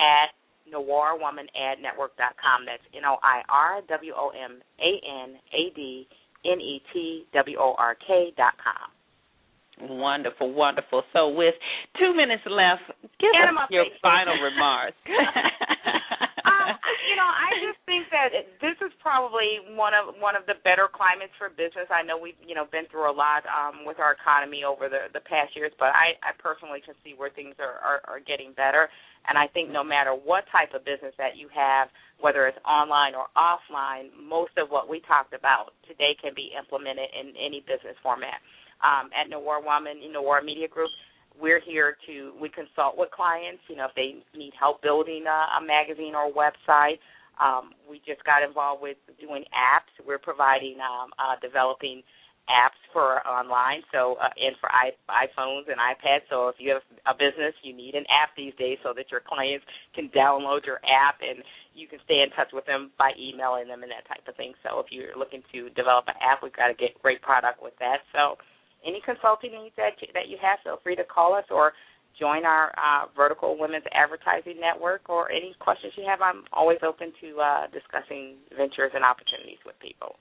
at 0.00 0.30
noirwomanadnetwork.com. 0.72 2.66
That's 2.66 2.82
N 2.94 3.04
O 3.04 3.16
I 3.22 3.42
R 3.48 3.80
W 3.88 4.12
O 4.16 4.30
M 4.30 4.60
A 4.80 5.00
N 5.24 5.36
A 5.52 5.74
D 5.74 6.06
N 6.44 6.60
E 6.60 6.82
T 6.92 7.24
W 7.34 7.58
O 7.58 7.74
R 7.78 7.96
K 8.06 8.32
dot 8.36 8.54
com. 8.62 8.90
Wonderful, 9.80 10.52
wonderful. 10.52 11.02
So 11.12 11.28
with 11.28 11.54
two 12.00 12.12
minutes 12.14 12.42
left, 12.50 12.82
give 13.20 13.30
us 13.30 13.70
your 13.70 13.84
final 14.02 14.34
remarks. 14.42 14.96
know, 17.18 17.26
I 17.26 17.50
just 17.58 17.82
think 17.82 18.06
that 18.14 18.30
this 18.62 18.78
is 18.78 18.94
probably 19.02 19.58
one 19.74 19.92
of 19.92 20.14
one 20.22 20.38
of 20.38 20.46
the 20.46 20.54
better 20.62 20.86
climates 20.86 21.34
for 21.34 21.50
business. 21.50 21.90
I 21.90 22.06
know 22.06 22.14
we've 22.14 22.38
you 22.38 22.54
know 22.54 22.70
been 22.70 22.86
through 22.88 23.10
a 23.10 23.14
lot 23.14 23.42
um, 23.50 23.82
with 23.82 23.98
our 23.98 24.14
economy 24.14 24.62
over 24.62 24.86
the 24.86 25.10
the 25.10 25.20
past 25.26 25.58
years, 25.58 25.74
but 25.82 25.90
I, 25.90 26.14
I 26.22 26.32
personally 26.38 26.78
can 26.78 26.94
see 27.02 27.18
where 27.18 27.34
things 27.34 27.58
are, 27.58 27.82
are 27.82 28.00
are 28.06 28.22
getting 28.22 28.54
better. 28.54 28.86
And 29.26 29.34
I 29.36 29.50
think 29.50 29.68
no 29.74 29.82
matter 29.82 30.14
what 30.14 30.46
type 30.54 30.72
of 30.72 30.86
business 30.86 31.12
that 31.18 31.34
you 31.34 31.50
have, 31.50 31.90
whether 32.22 32.46
it's 32.46 32.58
online 32.64 33.18
or 33.18 33.26
offline, 33.34 34.14
most 34.14 34.54
of 34.56 34.70
what 34.70 34.88
we 34.88 35.02
talked 35.04 35.34
about 35.34 35.74
today 35.90 36.14
can 36.16 36.32
be 36.32 36.54
implemented 36.54 37.10
in 37.12 37.34
any 37.34 37.60
business 37.66 37.98
format. 38.00 38.38
Um, 38.78 39.10
at 39.10 39.26
Noir 39.26 39.58
Woman, 39.58 39.98
Noir 40.14 40.38
Media 40.38 40.70
Group, 40.70 40.94
we're 41.40 41.60
here 41.60 41.96
to 42.06 42.32
we 42.40 42.48
consult 42.48 42.98
with 42.98 43.10
clients. 43.10 43.62
You 43.68 43.76
know, 43.76 43.86
if 43.86 43.94
they 43.94 44.22
need 44.38 44.52
help 44.58 44.82
building 44.82 45.24
a, 45.26 45.62
a 45.62 45.64
magazine 45.64 46.14
or 46.14 46.30
website. 46.32 46.98
Um, 47.38 47.70
we 47.88 48.02
just 48.02 48.24
got 48.24 48.42
involved 48.42 48.82
with 48.82 48.98
doing 49.20 49.44
apps. 49.54 49.94
We're 50.04 50.18
providing 50.18 50.78
um, 50.82 51.14
uh, 51.22 51.38
developing 51.40 52.02
apps 52.48 52.80
for 52.92 53.20
online, 53.28 53.84
so 53.92 54.16
uh, 54.18 54.32
and 54.40 54.56
for 54.58 54.72
iPhones 54.72 55.68
and 55.68 55.76
iPads. 55.76 56.24
So 56.32 56.48
if 56.48 56.56
you 56.58 56.72
have 56.72 56.82
a 57.06 57.14
business, 57.14 57.54
you 57.62 57.76
need 57.76 57.94
an 57.94 58.04
app 58.08 58.32
these 58.36 58.56
days 58.58 58.78
so 58.82 58.92
that 58.96 59.12
your 59.12 59.20
clients 59.20 59.64
can 59.94 60.08
download 60.16 60.64
your 60.64 60.80
app 60.82 61.20
and 61.20 61.44
you 61.76 61.86
can 61.86 62.00
stay 62.04 62.24
in 62.24 62.30
touch 62.34 62.48
with 62.52 62.64
them 62.66 62.90
by 62.98 63.12
emailing 63.20 63.68
them 63.68 63.84
and 63.84 63.92
that 63.92 64.08
type 64.08 64.26
of 64.26 64.34
thing. 64.34 64.52
So 64.64 64.80
if 64.80 64.88
you're 64.90 65.14
looking 65.16 65.44
to 65.52 65.68
develop 65.76 66.08
an 66.08 66.16
app, 66.24 66.42
we've 66.42 66.56
got 66.56 66.68
to 66.68 66.74
get 66.74 66.96
great 67.00 67.20
product 67.22 67.62
with 67.62 67.76
that. 67.78 68.02
So 68.16 68.40
any 68.86 69.00
consulting 69.04 69.52
needs 69.52 69.74
that 69.76 69.98
you, 70.00 70.08
that 70.14 70.28
you 70.28 70.36
have, 70.40 70.58
feel 70.62 70.78
free 70.82 70.96
to 70.96 71.04
call 71.04 71.34
us 71.34 71.44
or 71.50 71.72
join 72.18 72.44
our 72.44 72.74
uh, 72.76 73.06
Vertical 73.16 73.56
Women's 73.58 73.84
Advertising 73.94 74.60
Network 74.60 75.08
or 75.08 75.30
any 75.30 75.54
questions 75.60 75.92
you 75.96 76.04
have. 76.06 76.20
I'm 76.20 76.44
always 76.52 76.78
open 76.82 77.12
to 77.20 77.40
uh, 77.40 77.66
discussing 77.72 78.36
ventures 78.56 78.92
and 78.94 79.04
opportunities 79.04 79.58
with 79.64 79.78
people. 79.80 80.16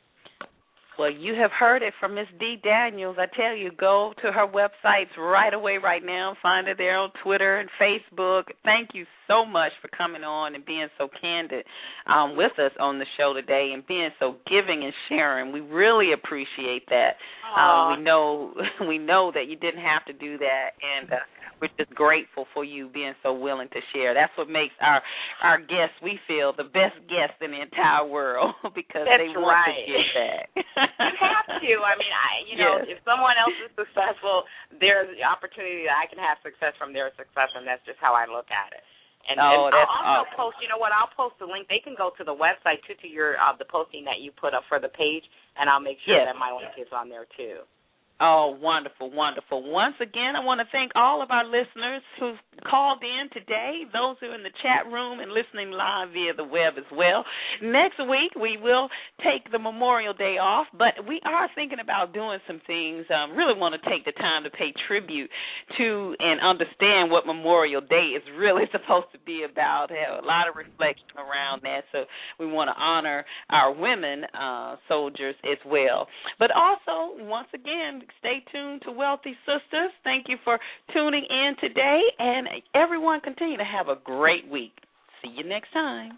Well, 0.98 1.12
you 1.12 1.36
have 1.36 1.52
heard 1.52 1.84
it 1.84 1.94
from 2.00 2.16
Miss 2.16 2.26
Dee 2.40 2.58
Daniels. 2.64 3.18
I 3.20 3.28
tell 3.36 3.56
you, 3.56 3.72
go 3.78 4.14
to 4.24 4.32
her 4.32 4.48
websites 4.48 5.16
right 5.16 5.54
away, 5.54 5.78
right 5.78 6.04
now. 6.04 6.36
Find 6.42 6.68
her 6.68 6.74
there 6.76 6.98
on 6.98 7.12
Twitter 7.24 7.60
and 7.60 7.70
Facebook. 7.80 8.46
Thank 8.64 8.90
you 8.94 9.06
so 9.28 9.46
much 9.46 9.72
for 9.80 9.90
coming 9.96 10.24
on 10.24 10.56
and 10.56 10.66
being 10.66 10.88
so 10.98 11.08
candid 11.22 11.66
um, 12.08 12.36
with 12.36 12.58
us 12.58 12.72
on 12.80 12.98
the 12.98 13.06
show 13.16 13.34
today 13.34 13.72
and 13.74 13.86
being 13.86 14.10
so 14.20 14.38
giving 14.50 14.84
and 14.84 14.94
sharing. 15.08 15.52
We 15.52 15.60
really 15.60 16.14
appreciate 16.14 16.88
that. 16.90 17.18
Um, 17.56 17.98
we 17.98 18.04
know 18.04 18.54
we 18.88 18.98
know 18.98 19.32
that 19.36 19.48
you 19.48 19.56
didn't 19.56 19.82
have 19.82 20.04
to 20.06 20.14
do 20.14 20.38
that, 20.40 20.70
and 20.82 21.12
uh, 21.12 21.16
we're 21.62 21.74
just 21.78 21.90
grateful 21.98 22.46
for 22.54 22.64
you 22.64 22.90
being 22.94 23.14
so 23.24 23.34
willing 23.34 23.70
to 23.74 23.82
share. 23.94 24.14
That's 24.14 24.34
what 24.38 24.50
makes 24.50 24.74
our 24.82 25.02
our 25.42 25.58
guests 25.58 25.98
we 26.04 26.20
feel 26.30 26.54
the 26.54 26.70
best 26.70 26.98
guests 27.10 27.38
in 27.42 27.52
the 27.52 27.62
entire 27.62 28.06
world 28.06 28.54
because 28.78 29.06
That's 29.10 29.22
they 29.26 29.34
want 29.34 29.58
right. 29.58 29.74
to 29.74 29.90
give 29.90 30.08
back. 30.14 30.46
you 31.14 31.18
have 31.22 31.48
to. 31.50 31.72
I 31.82 31.94
mean, 31.98 32.14
I 32.14 32.30
you 32.50 32.56
know, 32.62 32.82
if 32.86 33.02
someone 33.04 33.36
else 33.42 33.58
is 33.66 33.72
successful, 33.74 34.46
there's 34.78 35.10
the 35.18 35.26
opportunity 35.26 35.86
that 35.90 35.98
I 35.98 36.06
can 36.06 36.22
have 36.22 36.38
success 36.46 36.78
from 36.78 36.94
their 36.94 37.10
success, 37.18 37.50
and 37.58 37.66
that's 37.66 37.84
just 37.86 37.98
how 37.98 38.14
I 38.14 38.30
look 38.30 38.50
at 38.54 38.74
it. 38.78 38.84
And, 39.28 39.44
Oh, 39.44 39.68
and 39.68 39.76
I'll 39.76 39.92
also 39.92 40.24
awesome. 40.24 40.40
post. 40.40 40.56
You 40.64 40.72
know 40.72 40.80
what? 40.80 40.96
I'll 40.96 41.12
post 41.12 41.36
the 41.42 41.50
link. 41.50 41.68
They 41.68 41.84
can 41.84 42.00
go 42.00 42.16
to 42.16 42.24
the 42.24 42.32
website 42.32 42.80
too 42.88 42.96
to 43.04 43.08
your 43.12 43.36
uh, 43.36 43.58
the 43.60 43.68
posting 43.68 44.08
that 44.08 44.24
you 44.24 44.32
put 44.32 44.54
up 44.56 44.64
for 44.72 44.80
the 44.80 44.88
page, 44.88 45.26
and 45.60 45.68
I'll 45.68 45.84
make 45.84 46.00
sure 46.08 46.16
Yes. 46.16 46.32
that 46.32 46.40
my 46.40 46.54
link 46.56 46.72
is 46.80 46.88
on 46.96 47.10
there 47.12 47.28
too. 47.36 47.68
Oh, 48.20 48.58
wonderful, 48.60 49.12
wonderful. 49.12 49.62
Once 49.70 49.94
again, 50.02 50.34
I 50.36 50.44
want 50.44 50.58
to 50.58 50.66
thank 50.72 50.92
all 50.96 51.22
of 51.22 51.30
our 51.30 51.46
listeners 51.46 52.02
who've 52.20 52.42
called 52.66 53.04
in 53.06 53.30
today, 53.30 53.86
those 53.94 54.18
who 54.20 54.34
are 54.34 54.36
in 54.36 54.42
the 54.42 54.58
chat 54.66 54.90
room 54.92 55.20
and 55.20 55.30
listening 55.30 55.70
live 55.70 56.10
via 56.18 56.34
the 56.34 56.44
web 56.44 56.82
as 56.82 56.90
well. 56.90 57.22
Next 57.62 58.02
week, 58.02 58.34
we 58.34 58.58
will 58.58 58.90
take 59.22 59.46
the 59.52 59.60
Memorial 59.60 60.18
Day 60.18 60.42
off, 60.42 60.66
but 60.74 61.06
we 61.06 61.22
are 61.30 61.46
thinking 61.54 61.78
about 61.78 62.10
doing 62.10 62.40
some 62.48 62.58
things. 62.66 63.06
Um, 63.14 63.38
really 63.38 63.54
want 63.54 63.78
to 63.78 63.82
take 63.86 64.02
the 64.02 64.18
time 64.18 64.42
to 64.46 64.50
pay 64.50 64.74
tribute 64.90 65.30
to 65.78 66.16
and 66.18 66.42
understand 66.42 67.14
what 67.14 67.30
Memorial 67.30 67.82
Day 67.82 68.18
is 68.18 68.26
really 68.34 68.66
supposed 68.74 69.14
to 69.14 69.22
be 69.30 69.46
about. 69.46 69.94
Have 69.94 70.24
a 70.24 70.26
lot 70.26 70.50
of 70.50 70.58
reflection 70.58 71.22
around 71.22 71.62
that, 71.70 71.86
so 71.94 72.10
we 72.40 72.50
want 72.50 72.74
to 72.74 72.78
honor 72.82 73.26
our 73.54 73.70
women 73.78 74.26
uh, 74.34 74.82
soldiers 74.90 75.36
as 75.46 75.62
well. 75.70 76.08
But 76.42 76.50
also, 76.50 77.22
once 77.22 77.54
again, 77.54 78.07
stay 78.20 78.44
tuned 78.52 78.82
to 78.84 78.92
Wealthy 78.92 79.36
Sistas. 79.48 79.90
Thank 80.04 80.26
you 80.28 80.38
for 80.44 80.60
tuning 80.94 81.26
in 81.30 81.56
today, 81.62 82.02
and 82.20 82.48
everyone 82.76 83.22
continue 83.22 83.58
to 83.58 83.64
have 83.64 83.88
a 83.90 83.96
great 84.04 84.48
week. 84.50 84.74
See 85.22 85.34
you 85.36 85.44
next 85.44 85.72
time. 85.74 86.18